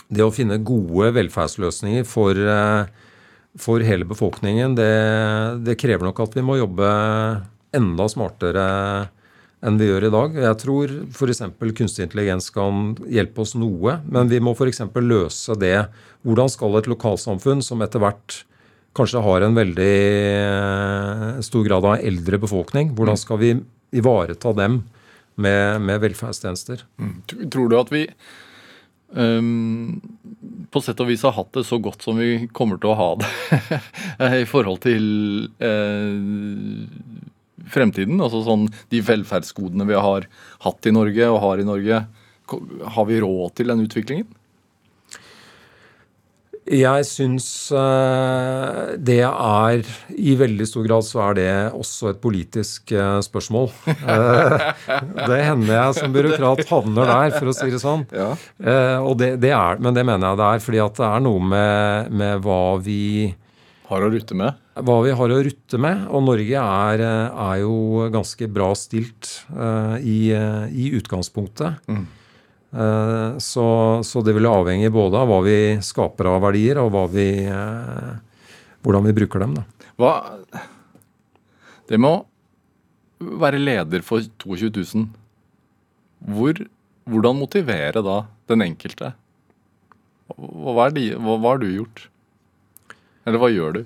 det 0.10 0.26
å 0.26 0.34
finne 0.34 0.58
gode 0.66 1.12
velferdsløsninger 1.14 2.06
for, 2.08 2.34
eh, 2.34 2.90
for 3.60 3.86
hele 3.86 4.08
befolkningen, 4.10 4.74
det, 4.78 4.90
det 5.66 5.78
krever 5.80 6.10
nok 6.10 6.24
at 6.26 6.36
vi 6.38 6.46
må 6.46 6.58
jobbe 6.58 6.90
enda 7.78 8.10
smartere 8.10 8.66
enn 9.60 9.78
vi 9.78 9.90
gjør 9.90 10.08
i 10.08 10.14
dag. 10.14 10.38
Jeg 10.48 10.60
tror 10.62 10.94
f.eks. 11.12 11.44
kunstig 11.78 12.08
intelligens 12.08 12.50
kan 12.56 12.96
hjelpe 13.12 13.44
oss 13.44 13.54
noe, 13.60 14.00
men 14.10 14.32
vi 14.32 14.40
må 14.42 14.56
f.eks. 14.56 14.82
løse 15.04 15.58
det. 15.60 15.78
Hvordan 16.26 16.50
skal 16.50 16.80
et 16.80 16.90
lokalsamfunn 16.90 17.62
som 17.66 17.84
etter 17.86 18.02
hvert 18.02 18.44
kanskje 18.98 19.22
har 19.22 19.46
en 19.46 19.58
veldig 19.60 19.98
eh, 20.40 21.42
stor 21.46 21.68
grad 21.68 21.86
av 21.86 22.00
eldre 22.02 22.40
befolkning, 22.42 22.96
hvordan 22.98 23.20
skal 23.20 23.38
vi 23.44 23.52
ivareta 23.96 24.54
dem 24.58 24.84
med, 25.40 25.82
med 25.82 26.02
velferdstjenester? 26.04 26.84
Mm. 27.00 27.16
Tror 27.52 27.70
du 27.72 27.78
at 27.80 27.92
vi 27.94 28.04
um, 29.16 30.00
på 30.72 30.82
sett 30.84 31.00
og 31.02 31.10
vis 31.10 31.24
har 31.26 31.36
hatt 31.38 31.52
det 31.56 31.66
så 31.68 31.80
godt 31.82 32.06
som 32.06 32.20
vi 32.20 32.48
kommer 32.56 32.82
til 32.82 32.94
å 32.94 33.00
ha 33.00 33.10
det 33.22 34.40
i 34.44 34.48
forhold 34.50 34.84
til 34.86 35.06
uh, 35.64 36.90
fremtiden? 37.70 38.20
Altså 38.22 38.44
sånn 38.46 38.68
de 38.92 39.04
velferdsgodene 39.06 39.88
vi 39.90 40.00
har 40.00 40.28
hatt 40.66 40.90
i 40.90 40.96
Norge 40.96 41.32
og 41.32 41.42
har 41.46 41.62
i 41.62 41.68
Norge. 41.68 42.04
Har 42.50 43.10
vi 43.10 43.22
råd 43.22 43.58
til 43.60 43.72
den 43.72 43.86
utviklingen? 43.86 44.30
Jeg 46.70 47.06
syns 47.10 47.46
eh, 47.74 48.92
det 49.02 49.24
er 49.26 49.82
I 50.14 50.36
veldig 50.38 50.68
stor 50.70 50.86
grad 50.86 51.06
så 51.08 51.22
er 51.26 51.38
det 51.40 51.50
også 51.74 52.12
et 52.12 52.20
politisk 52.22 52.94
eh, 52.94 53.18
spørsmål. 53.26 53.72
Eh, 54.10 54.54
det 55.30 55.38
hender 55.46 55.74
jeg 55.74 55.96
som 55.98 56.14
byråkrat 56.14 56.64
havner 56.70 57.10
der, 57.10 57.34
for 57.36 57.50
å 57.52 57.54
si 57.54 57.68
det 57.70 57.80
sånn. 57.82 58.06
Ja. 58.16 58.32
Og 59.06 59.18
det, 59.20 59.36
det 59.44 59.52
er, 59.54 59.78
men 59.82 59.94
det 59.94 60.04
mener 60.08 60.32
jeg 60.32 60.40
det 60.40 60.48
er, 60.48 60.64
fordi 60.64 60.82
at 60.82 60.98
det 60.98 61.06
er 61.06 61.24
noe 61.26 61.44
med, 61.52 62.10
med 62.22 62.42
hva 62.46 62.62
vi 62.82 63.02
Har 63.90 64.06
å 64.06 64.10
rutte 64.14 64.38
med? 64.38 64.58
hva 64.80 64.96
vi 65.04 65.14
har 65.14 65.34
å 65.36 65.42
rutte 65.46 65.82
med. 65.82 66.06
Og 66.16 66.24
Norge 66.26 66.64
er, 66.64 67.04
er 67.04 67.58
jo 67.62 68.08
ganske 68.14 68.48
bra 68.50 68.72
stilt 68.80 69.32
i, 70.00 70.20
i 70.32 70.90
utgangspunktet. 70.96 71.84
Mm. 71.92 72.06
Eh, 72.70 73.38
så, 73.42 73.66
så 74.06 74.22
det 74.22 74.36
vil 74.38 74.46
avhenge 74.50 74.92
både 74.94 75.18
av 75.18 75.30
hva 75.32 75.40
vi 75.46 75.60
skaper 75.82 76.30
av 76.30 76.44
verdier, 76.46 76.82
og 76.84 76.98
vi, 77.14 77.30
eh, 77.50 78.12
hvordan 78.86 79.08
vi 79.10 79.16
bruker 79.18 79.46
dem. 79.46 79.56
Da. 79.58 79.66
Hva 80.00 80.14
Det 81.90 81.98
med 81.98 82.12
å 82.12 83.38
være 83.42 83.58
leder 83.60 84.04
for 84.06 84.22
22 84.22 84.70
000 84.70 85.08
Hvor, 86.30 86.60
Hvordan 87.10 87.40
motivere 87.40 88.04
da 88.06 88.20
den 88.48 88.62
enkelte? 88.62 89.16
Hva, 90.38 90.86
de, 90.94 91.08
hva, 91.18 91.40
hva 91.42 91.56
har 91.56 91.62
du 91.64 91.66
gjort? 91.74 92.04
Eller 93.26 93.42
hva 93.42 93.50
gjør 93.50 93.80
du? 93.80 93.82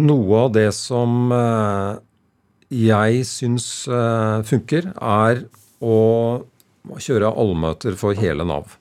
Noe 0.00 0.44
av 0.44 0.54
det 0.54 0.68
som 0.78 1.34
eh, 1.34 1.98
jeg 2.70 3.26
syns 3.26 3.66
funker, 4.46 4.92
er 4.94 5.42
å 5.82 5.98
kjøre 7.00 7.30
allmøter 7.36 7.96
for 8.00 8.16
hele 8.18 8.44
Nav. 8.48 8.76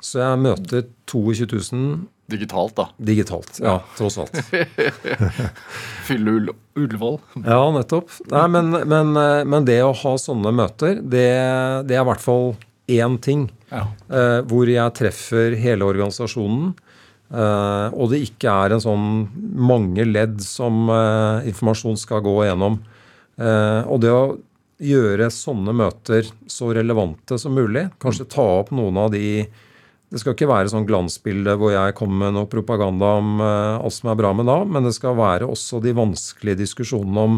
Så 0.00 0.20
jeg 0.22 0.40
møter 0.40 0.86
22 1.10 1.46
000 1.72 2.08
Digitalt, 2.30 2.76
da. 2.78 2.84
digitalt. 3.02 3.56
Ja, 3.58 3.80
tross 3.98 4.14
alt. 4.22 4.36
Fylle 6.06 6.30
Ull 6.38 6.50
Ullevål. 6.78 7.16
Ja, 7.44 7.60
nettopp. 7.74 8.12
Nei, 8.30 8.44
men, 8.54 8.70
men, 8.88 9.10
men 9.50 9.66
det 9.66 9.80
å 9.82 9.90
ha 9.96 10.12
sånne 10.20 10.52
møter, 10.54 11.00
det, 11.02 11.26
det 11.90 11.96
er 11.98 12.04
i 12.04 12.08
hvert 12.10 12.22
fall 12.22 12.52
én 12.90 13.16
ting. 13.22 13.48
Ja. 13.70 13.84
eh, 14.10 14.38
hvor 14.50 14.66
jeg 14.70 14.94
treffer 14.98 15.54
hele 15.62 15.86
organisasjonen. 15.86 16.72
eh, 17.30 17.88
og 17.94 18.10
det 18.14 18.22
ikke 18.28 18.50
er 18.64 18.74
en 18.74 18.82
sånn 18.82 19.04
mange 19.70 20.06
ledd 20.08 20.40
som 20.42 20.88
eh, 20.90 21.50
informasjon 21.50 21.98
skal 22.00 22.22
gå 22.26 22.36
gjennom. 22.48 22.80
Eh, 23.42 23.82
og 23.90 24.00
det 24.02 24.10
å 24.14 24.24
gjøre 24.80 25.28
sånne 25.34 25.74
møter 25.76 26.28
så 26.48 26.70
relevante 26.76 27.36
som 27.40 27.56
mulig, 27.56 27.88
kanskje 28.00 28.28
ta 28.32 28.46
opp 28.60 28.72
noen 28.74 28.98
av 29.04 29.10
de 29.14 29.44
det 30.10 30.18
skal 30.18 30.34
ikke 30.34 30.48
være 30.50 30.70
sånn 30.72 30.88
glansbilde 30.88 31.52
hvor 31.60 31.70
jeg 31.70 31.94
kommer 31.98 32.24
med 32.24 32.34
noe 32.34 32.50
propaganda 32.50 33.12
om 33.20 33.36
eh, 33.38 33.76
alt 33.78 33.94
som 33.94 34.10
er 34.10 34.18
bra 34.18 34.32
med 34.34 34.48
Nav, 34.48 34.64
men 34.66 34.88
det 34.88 34.96
skal 34.96 35.14
være 35.14 35.46
også 35.46 35.78
de 35.84 35.94
vanskelige 35.94 36.58
diskusjonene 36.64 37.26
om 37.28 37.36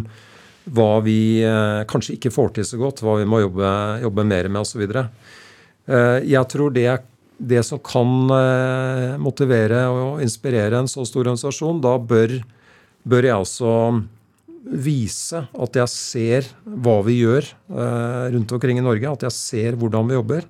hva 0.72 1.02
vi 1.04 1.42
eh, 1.44 1.82
kanskje 1.90 2.16
ikke 2.16 2.32
får 2.32 2.54
til 2.56 2.66
så 2.66 2.80
godt, 2.80 3.02
hva 3.04 3.18
vi 3.20 3.28
må 3.28 3.42
jobbe, 3.42 3.74
jobbe 4.06 4.24
mer 4.24 4.48
med 4.48 4.62
osv. 4.62 4.86
Uh, 4.88 6.22
jeg 6.22 6.48
tror 6.48 6.72
det, 6.72 6.86
det 7.36 7.60
som 7.66 7.80
kan 7.84 8.32
eh, 8.38 9.20
motivere 9.20 9.84
og 9.90 10.24
inspirere 10.24 10.80
en 10.80 10.88
så 10.88 11.04
stor 11.04 11.26
organisasjon, 11.26 11.82
da 11.84 11.98
bør, 11.98 12.38
bør 13.04 13.28
jeg 13.28 13.44
også 13.44 13.72
vise 14.62 15.40
at 15.58 15.74
jeg 15.80 15.90
ser 15.90 16.46
hva 16.64 17.00
vi 17.06 17.16
gjør 17.22 17.42
eh, 17.48 18.30
rundt 18.36 18.52
omkring 18.54 18.78
i 18.78 18.84
Norge. 18.84 19.10
At 19.10 19.26
jeg 19.26 19.34
ser 19.36 19.78
hvordan 19.80 20.08
vi 20.10 20.14
jobber. 20.18 20.46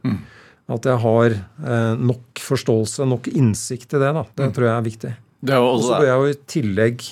At 0.72 0.86
jeg 0.88 1.00
har 1.02 1.34
eh, 1.38 1.94
nok 1.98 2.40
forståelse, 2.44 3.06
nok 3.08 3.28
innsikt 3.32 3.96
i 3.96 4.02
det. 4.02 4.12
da. 4.18 4.24
Det 4.38 4.50
tror 4.56 4.68
jeg 4.68 4.76
er 4.76 4.86
viktig. 4.90 5.12
Og 5.58 5.82
så 5.82 5.96
bør 5.98 6.06
jeg 6.10 6.20
jo 6.20 6.30
i 6.30 6.38
tillegg 6.54 7.06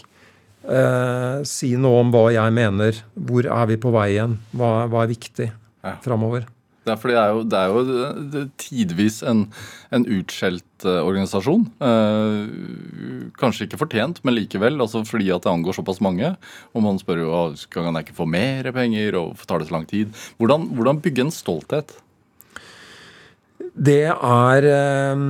eh, 0.70 1.40
si 1.48 1.72
noe 1.80 2.02
om 2.04 2.12
hva 2.14 2.26
jeg 2.34 2.54
mener. 2.56 3.00
Hvor 3.16 3.48
er 3.48 3.66
vi 3.72 3.78
på 3.82 3.92
vei 3.96 4.08
igjen? 4.14 4.36
Hva, 4.54 4.72
hva 4.92 5.04
er 5.06 5.12
viktig 5.16 5.50
Ja. 5.80 5.94
framover? 6.04 6.44
Det 6.90 6.98
For 7.00 7.12
det 7.12 7.20
er 7.20 7.30
jo, 7.34 7.44
det 7.46 7.60
er 7.60 7.70
jo 7.70 8.44
tidvis 8.60 9.20
en, 9.26 9.44
en 9.94 10.06
utskjelt 10.18 10.86
eh, 10.86 11.00
organisasjon. 11.00 11.66
Eh, 11.86 13.32
kanskje 13.40 13.68
ikke 13.68 13.80
fortjent, 13.80 14.22
men 14.26 14.36
likevel. 14.36 14.80
altså 14.82 15.04
Fordi 15.06 15.30
at 15.34 15.46
det 15.46 15.52
angår 15.54 15.78
såpass 15.78 16.02
mange. 16.04 16.34
Og 16.74 16.86
man 16.86 17.00
spør 17.00 17.24
jo 17.24 17.32
«Å, 17.32 17.42
kan 17.70 17.90
jeg 17.92 18.08
ikke 18.08 18.20
få 18.20 18.28
mer 18.28 18.70
penger, 18.76 19.18
og 19.22 19.46
tar 19.46 19.62
det 19.62 19.70
så 19.70 19.78
lang 19.78 19.88
tid? 19.90 20.14
Hvordan, 20.42 20.70
hvordan 20.76 21.02
bygge 21.04 21.28
en 21.28 21.34
stolthet? 21.34 21.96
Det 23.80 24.10
er 24.12 24.66
eh, 24.68 25.20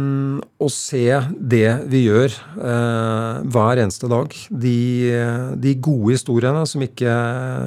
å 0.58 0.68
se 0.74 1.04
det 1.38 1.68
vi 1.92 2.02
gjør 2.08 2.32
eh, 2.34 3.42
hver 3.46 3.82
eneste 3.84 4.10
dag. 4.10 4.34
De, 4.50 4.78
de 5.54 5.74
gode 5.78 6.16
historiene 6.16 6.64
som 6.66 6.82
ikke, 6.82 7.10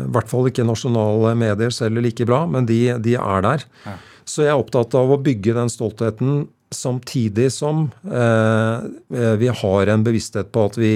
i 0.04 0.10
hvert 0.12 0.32
fall 0.32 0.50
ikke 0.52 0.68
nasjonale 0.68 1.36
medier 1.40 1.72
selger 1.72 2.04
like 2.04 2.28
bra, 2.28 2.44
men 2.50 2.68
de, 2.68 2.82
de 3.04 3.16
er 3.16 3.48
der. 3.48 3.64
Ja. 3.88 3.96
Så 4.28 4.44
jeg 4.44 4.54
er 4.54 4.60
opptatt 4.60 4.96
av 5.00 5.12
å 5.12 5.22
bygge 5.24 5.56
den 5.56 5.72
stoltheten 5.72 6.44
samtidig 6.74 7.52
som 7.54 7.86
eh, 8.04 9.36
vi 9.40 9.52
har 9.54 9.94
en 9.94 10.04
bevissthet 10.04 10.52
på 10.52 10.68
at 10.68 10.80
vi 10.80 10.96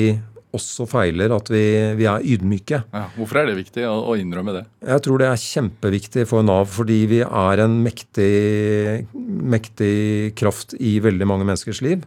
også 0.58 0.88
feiler, 0.89 1.34
at 1.38 1.49
vi, 1.53 1.64
vi 1.99 2.10
er 2.10 2.26
ydmyke. 2.36 2.82
Ja, 2.91 3.05
hvorfor 3.16 3.41
er 3.41 3.49
det 3.49 3.58
viktig 3.62 3.86
å, 3.88 3.95
å 4.12 4.18
innrømme 4.20 4.58
det? 4.58 4.66
Jeg 4.89 5.05
tror 5.05 5.24
det 5.24 5.32
er 5.32 5.43
kjempeviktig 5.45 6.28
for 6.30 6.45
Nav, 6.45 6.68
fordi 6.74 6.99
vi 7.10 7.24
er 7.26 7.64
en 7.64 7.80
mektig, 7.86 9.08
mektig 9.55 10.36
kraft 10.38 10.76
i 10.78 10.97
veldig 11.03 11.30
mange 11.30 11.47
menneskers 11.47 11.84
liv. 11.86 12.05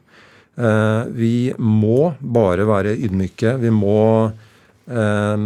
Eh, 0.61 1.03
vi 1.15 1.35
må 1.59 2.13
bare 2.21 2.67
være 2.69 2.97
ydmyke. 2.99 3.57
Vi 3.63 3.71
må 3.75 4.01
eh, 4.91 5.45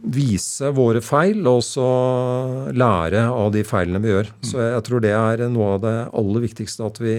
vise 0.00 0.70
våre 0.72 1.02
feil, 1.04 1.42
og 1.48 1.60
så 1.64 1.86
lære 2.72 3.26
av 3.28 3.50
de 3.54 3.62
feilene 3.66 4.00
vi 4.02 4.12
gjør. 4.12 4.30
Så 4.46 4.60
jeg 4.62 4.84
tror 4.86 5.04
det 5.04 5.12
er 5.16 5.44
noe 5.52 5.74
av 5.76 5.82
det 5.84 5.94
aller 6.22 6.44
viktigste 6.46 6.86
at 6.86 7.00
vi 7.02 7.14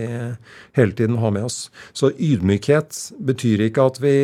hele 0.77 0.97
tiden 0.97 1.19
har 1.21 1.33
med 1.35 1.45
oss. 1.49 1.59
Så 1.93 2.11
ydmykhet 2.15 2.97
betyr 3.21 3.67
ikke 3.67 3.87
at 3.91 4.01
vi 4.01 4.15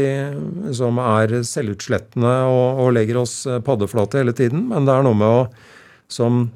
liksom 0.68 1.02
er 1.04 1.38
selvutslettende 1.48 2.36
og, 2.50 2.84
og 2.86 2.94
legger 2.98 3.22
oss 3.22 3.40
paddeflate 3.68 4.24
hele 4.24 4.36
tiden, 4.38 4.68
men 4.72 4.90
det 4.90 4.96
er 4.96 5.06
noe 5.06 5.22
med 5.22 5.28
å 5.28 5.42
som 6.08 6.48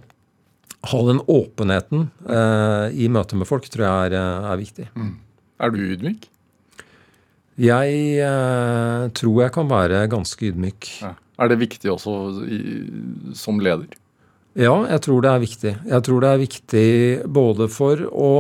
ha 0.90 1.00
den 1.06 1.22
åpenheten 1.30 2.08
eh, 2.26 2.88
i 2.98 3.10
møte 3.12 3.38
med 3.38 3.50
folk, 3.50 3.68
tror 3.70 3.86
jeg 3.86 4.12
er, 4.12 4.16
er 4.50 4.62
viktig. 4.62 4.88
Er 5.62 5.74
du 5.74 5.82
ydmyk? 5.94 6.26
Jeg 7.62 7.98
eh, 8.26 9.10
tror 9.18 9.44
jeg 9.44 9.54
kan 9.54 9.70
være 9.70 10.08
ganske 10.10 10.48
ydmyk. 10.50 10.88
Ja. 11.04 11.12
Er 11.42 11.50
det 11.50 11.62
viktig 11.62 11.90
også 11.90 12.16
i, 12.46 12.62
som 13.38 13.62
leder? 13.64 13.90
Ja, 14.60 14.76
jeg 14.90 15.02
tror 15.06 15.24
det 15.24 15.32
er 15.32 15.42
viktig. 15.42 15.74
Jeg 15.88 16.06
tror 16.06 16.24
det 16.24 16.30
er 16.30 16.42
viktig 16.42 16.88
både 17.32 17.68
for 17.72 18.06
å 18.12 18.32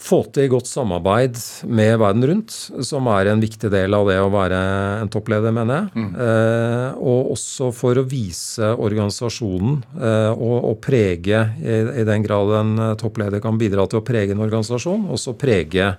få 0.00 0.22
til 0.32 0.48
godt 0.48 0.68
samarbeid 0.70 1.36
med 1.68 1.98
verden 2.00 2.24
rundt, 2.30 2.54
som 2.86 3.08
er 3.12 3.28
en 3.28 3.42
viktig 3.42 3.68
del 3.72 3.92
av 3.96 4.08
det 4.08 4.16
å 4.22 4.30
være 4.32 4.60
en 5.02 5.10
toppleder, 5.12 5.52
mener 5.52 5.82
jeg. 5.82 6.06
Eh, 6.24 6.86
og 6.96 7.34
også 7.34 7.68
for 7.76 8.00
å 8.00 8.06
vise 8.08 8.70
organisasjonen 8.72 9.82
eh, 10.00 10.30
og, 10.32 10.56
og 10.70 10.78
prege, 10.84 11.42
i, 11.60 11.80
i 12.00 12.06
den 12.08 12.24
grad 12.24 12.54
en 12.62 12.72
toppleder 13.00 13.44
kan 13.44 13.60
bidra 13.60 13.84
til 13.90 14.00
å 14.00 14.06
prege 14.06 14.32
en 14.32 14.44
organisasjon, 14.46 15.10
også 15.12 15.36
prege 15.40 15.92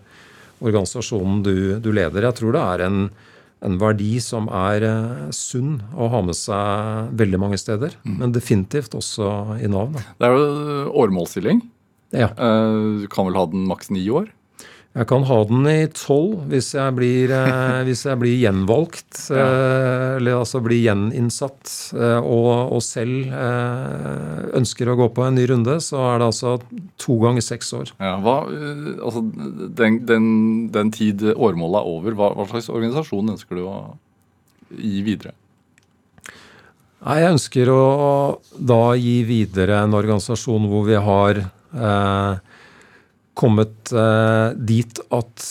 organisasjonen 0.61 1.43
du, 1.45 1.55
du 1.83 1.91
leder. 1.93 2.25
Jeg 2.29 2.39
tror 2.39 2.57
det 2.57 2.65
er 2.73 2.85
en, 2.87 3.03
en 3.61 3.77
verdi 3.81 4.15
som 4.23 4.47
er 4.49 4.81
eh, 4.87 5.29
sunn 5.35 5.75
å 5.93 6.07
ha 6.09 6.21
med 6.25 6.35
seg 6.37 7.11
veldig 7.19 7.39
mange 7.41 7.59
steder, 7.61 7.93
men 8.05 8.33
definitivt 8.33 8.95
også 8.97 9.59
i 9.61 9.69
Nav. 9.69 9.93
Da. 9.93 10.01
Det 10.17 10.27
er 10.29 10.37
jo 10.37 10.91
åremålsstilling. 11.03 11.61
Ja. 12.11 12.31
Eh, 12.33 13.01
Du 13.03 13.07
kan 13.13 13.25
vel 13.29 13.37
ha 13.37 13.45
den 13.51 13.67
maks 13.69 13.91
ni 13.93 14.03
år? 14.09 14.31
Jeg 14.91 15.07
kan 15.07 15.23
ha 15.23 15.37
den 15.47 15.67
i 15.71 15.85
tolv 15.95 16.49
hvis 16.51 16.73
eh, 16.75 16.89
hvis 17.87 18.01
jeg 18.03 18.19
blir 18.19 18.35
gjenvalgt, 18.41 19.21
eh, 19.31 20.17
eller 20.17 20.41
altså 20.41 20.59
blir 20.63 20.81
gjeninnsatt, 20.83 21.71
eh, 21.95 22.19
og, 22.19 22.73
og 22.75 22.83
selv 22.83 23.31
ønsker 24.59 24.91
å 24.91 24.97
gå 24.99 25.07
på 25.15 25.23
en 25.23 25.39
ny 25.39 25.47
runde, 25.53 25.77
så 25.79 26.01
er 26.09 26.19
det 26.19 26.27
altså 26.33 26.57
to 26.99 27.15
ganger 27.23 27.45
seks 27.45 27.71
år. 27.77 27.93
Ja, 28.03 28.17
hva, 28.19 28.41
altså, 28.99 29.23
den, 29.79 30.01
den, 30.09 30.25
den 30.75 30.91
tid 30.91 31.23
åremålet 31.37 31.79
er 31.79 31.93
over, 31.95 32.17
hva, 32.19 32.33
hva 32.35 32.49
slags 32.51 32.67
organisasjon 32.73 33.37
ønsker 33.37 33.61
du 33.61 33.69
å 33.71 33.77
gi 34.75 34.99
videre? 35.07 35.37
Nei, 37.01 37.17
Jeg 37.23 37.33
ønsker 37.33 37.71
å 37.73 37.83
da 38.59 38.83
gi 38.99 39.21
videre 39.25 39.79
en 39.85 39.95
organisasjon 39.97 40.67
hvor 40.69 40.83
vi 40.85 40.99
har 41.01 41.39
eh, 41.41 42.50
kommet 43.37 43.91
eh, 43.91 44.49
dit 44.57 44.99
at 45.13 45.45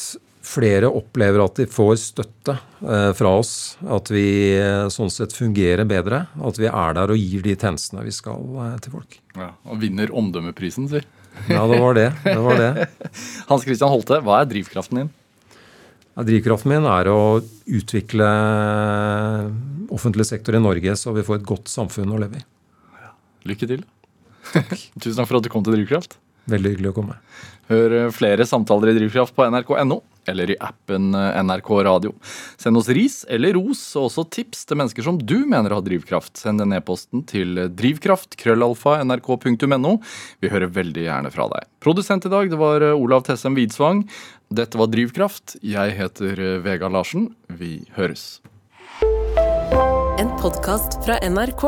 flere 0.51 0.89
opplever 0.91 1.43
at 1.45 1.61
de 1.61 1.66
får 1.70 1.95
støtte 2.03 2.57
eh, 2.57 3.11
fra 3.16 3.35
oss. 3.39 3.53
At 3.87 4.11
vi 4.12 4.24
eh, 4.57 4.89
sånn 4.93 5.12
sett 5.12 5.35
fungerer 5.37 5.87
bedre. 5.89 6.24
At 6.43 6.61
vi 6.61 6.68
er 6.70 6.99
der 6.99 7.14
og 7.14 7.20
gir 7.20 7.45
de 7.47 7.55
tjenestene 7.57 8.05
vi 8.07 8.14
skal 8.14 8.45
til 8.85 8.97
folk. 8.99 9.20
Ja, 9.37 9.53
og 9.68 9.81
vinner 9.83 10.12
omdømmeprisen, 10.16 10.91
sier. 10.91 11.07
Ja, 11.47 11.62
det 11.70 11.78
var 11.81 11.95
det. 11.97 12.11
det, 12.24 12.39
var 12.43 12.59
det. 12.59 12.89
Hans 13.51 13.64
Christian 13.64 13.93
Holte, 13.93 14.18
hva 14.26 14.41
er 14.43 14.51
drivkraften 14.51 15.03
din? 15.03 15.12
Ja, 16.16 16.24
drivkraften 16.26 16.72
min 16.72 16.89
er 16.91 17.09
å 17.09 17.20
utvikle 17.70 18.31
offentlig 19.95 20.26
sektor 20.26 20.59
i 20.59 20.62
Norge 20.62 20.97
så 20.99 21.14
vi 21.14 21.24
får 21.26 21.41
et 21.41 21.47
godt 21.49 21.70
samfunn 21.70 22.11
å 22.12 22.18
leve 22.20 22.43
i. 22.43 22.47
Lykke 23.49 23.70
til. 23.70 23.87
Tusen 25.01 25.16
takk 25.20 25.31
for 25.31 25.39
at 25.39 25.47
du 25.47 25.53
kom 25.53 25.64
til 25.64 25.78
Drivkraft. 25.78 26.18
Veldig 26.51 26.75
hyggelig 26.75 26.93
å 26.93 26.97
komme. 26.97 27.19
Hør 27.71 27.93
eh, 27.95 28.09
flere 28.15 28.47
samtaler 28.49 28.91
i 28.91 28.97
Drivkraft 28.99 29.37
på 29.37 29.47
nrk.no 29.47 30.01
eller 30.31 30.51
i 30.51 30.57
appen 30.61 31.15
eh, 31.15 31.43
NRK 31.43 31.71
Radio. 31.87 32.13
Send 32.59 32.77
oss 32.81 32.89
ris 32.89 33.25
eller 33.31 33.53
ros, 33.57 33.97
og 33.99 34.05
også 34.09 34.25
tips 34.39 34.59
til 34.67 34.77
mennesker 34.81 35.03
som 35.07 35.17
du 35.19 35.39
mener 35.47 35.71
har 35.75 35.83
drivkraft. 35.87 36.37
Send 36.41 36.57
den 36.63 36.73
e-posten 36.77 37.19
til 37.31 37.49
drivkraft-nrk.no 37.79 39.93
Vi 40.43 40.53
hører 40.53 40.77
veldig 40.81 41.05
gjerne 41.07 41.31
fra 41.35 41.45
deg. 41.55 41.63
Produsent 41.83 42.23
i 42.27 42.33
dag 42.33 42.45
det 42.51 42.59
var 42.61 42.79
eh, 42.85 42.99
Olav 42.99 43.21
Tessem 43.29 43.55
Widsvang. 43.59 43.99
Dette 44.51 44.79
var 44.79 44.89
Drivkraft. 44.91 45.47
Jeg 45.63 45.95
heter 45.95 46.59
Vega 46.65 46.89
Larsen. 46.91 47.29
Vi 47.47 47.87
høres. 47.95 48.41
En 50.19 50.31
podkast 50.43 50.99
fra 51.07 51.15
NRK. 51.23 51.65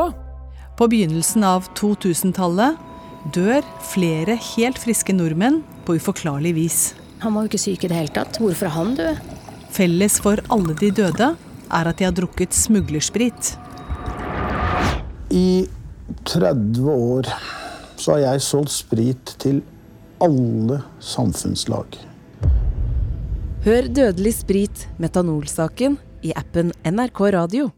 På 0.77 0.89
begynnelsen 0.91 1.45
av 1.47 1.71
2000-tallet 1.79 2.92
dør 3.31 3.63
flere 3.93 4.37
helt 4.55 4.81
friske 4.83 5.15
nordmenn 5.15 5.61
på 5.87 5.97
uforklarlig 5.99 6.55
vis. 6.57 6.81
Han 7.23 7.37
var 7.37 7.45
jo 7.45 7.53
ikke 7.53 7.63
syk 7.63 7.85
i 7.85 7.91
det 7.93 7.99
hele 7.99 8.15
tatt. 8.15 8.39
Hvorfor 8.43 8.67
er 8.67 8.75
han 8.75 8.95
død? 8.99 9.21
Felles 9.73 10.19
for 10.21 10.43
alle 10.53 10.75
de 10.79 10.91
døde 10.91 11.29
er 11.73 11.89
at 11.89 11.99
de 11.99 12.07
har 12.09 12.15
drukket 12.17 12.57
smuglersprit. 12.57 13.55
I 15.33 15.69
30 16.29 16.89
år 16.93 17.31
så 17.97 18.17
har 18.17 18.25
jeg 18.27 18.45
solgt 18.45 18.75
sprit 18.75 19.35
til 19.43 19.63
alle 20.23 20.83
samfunnslag. 21.01 21.95
Hør 23.63 23.87
Dødelig 23.95 24.35
sprit, 24.41 24.89
metanolsaken, 24.99 26.01
i 26.23 26.35
appen 26.35 26.75
NRK 26.83 27.21
Radio. 27.35 27.71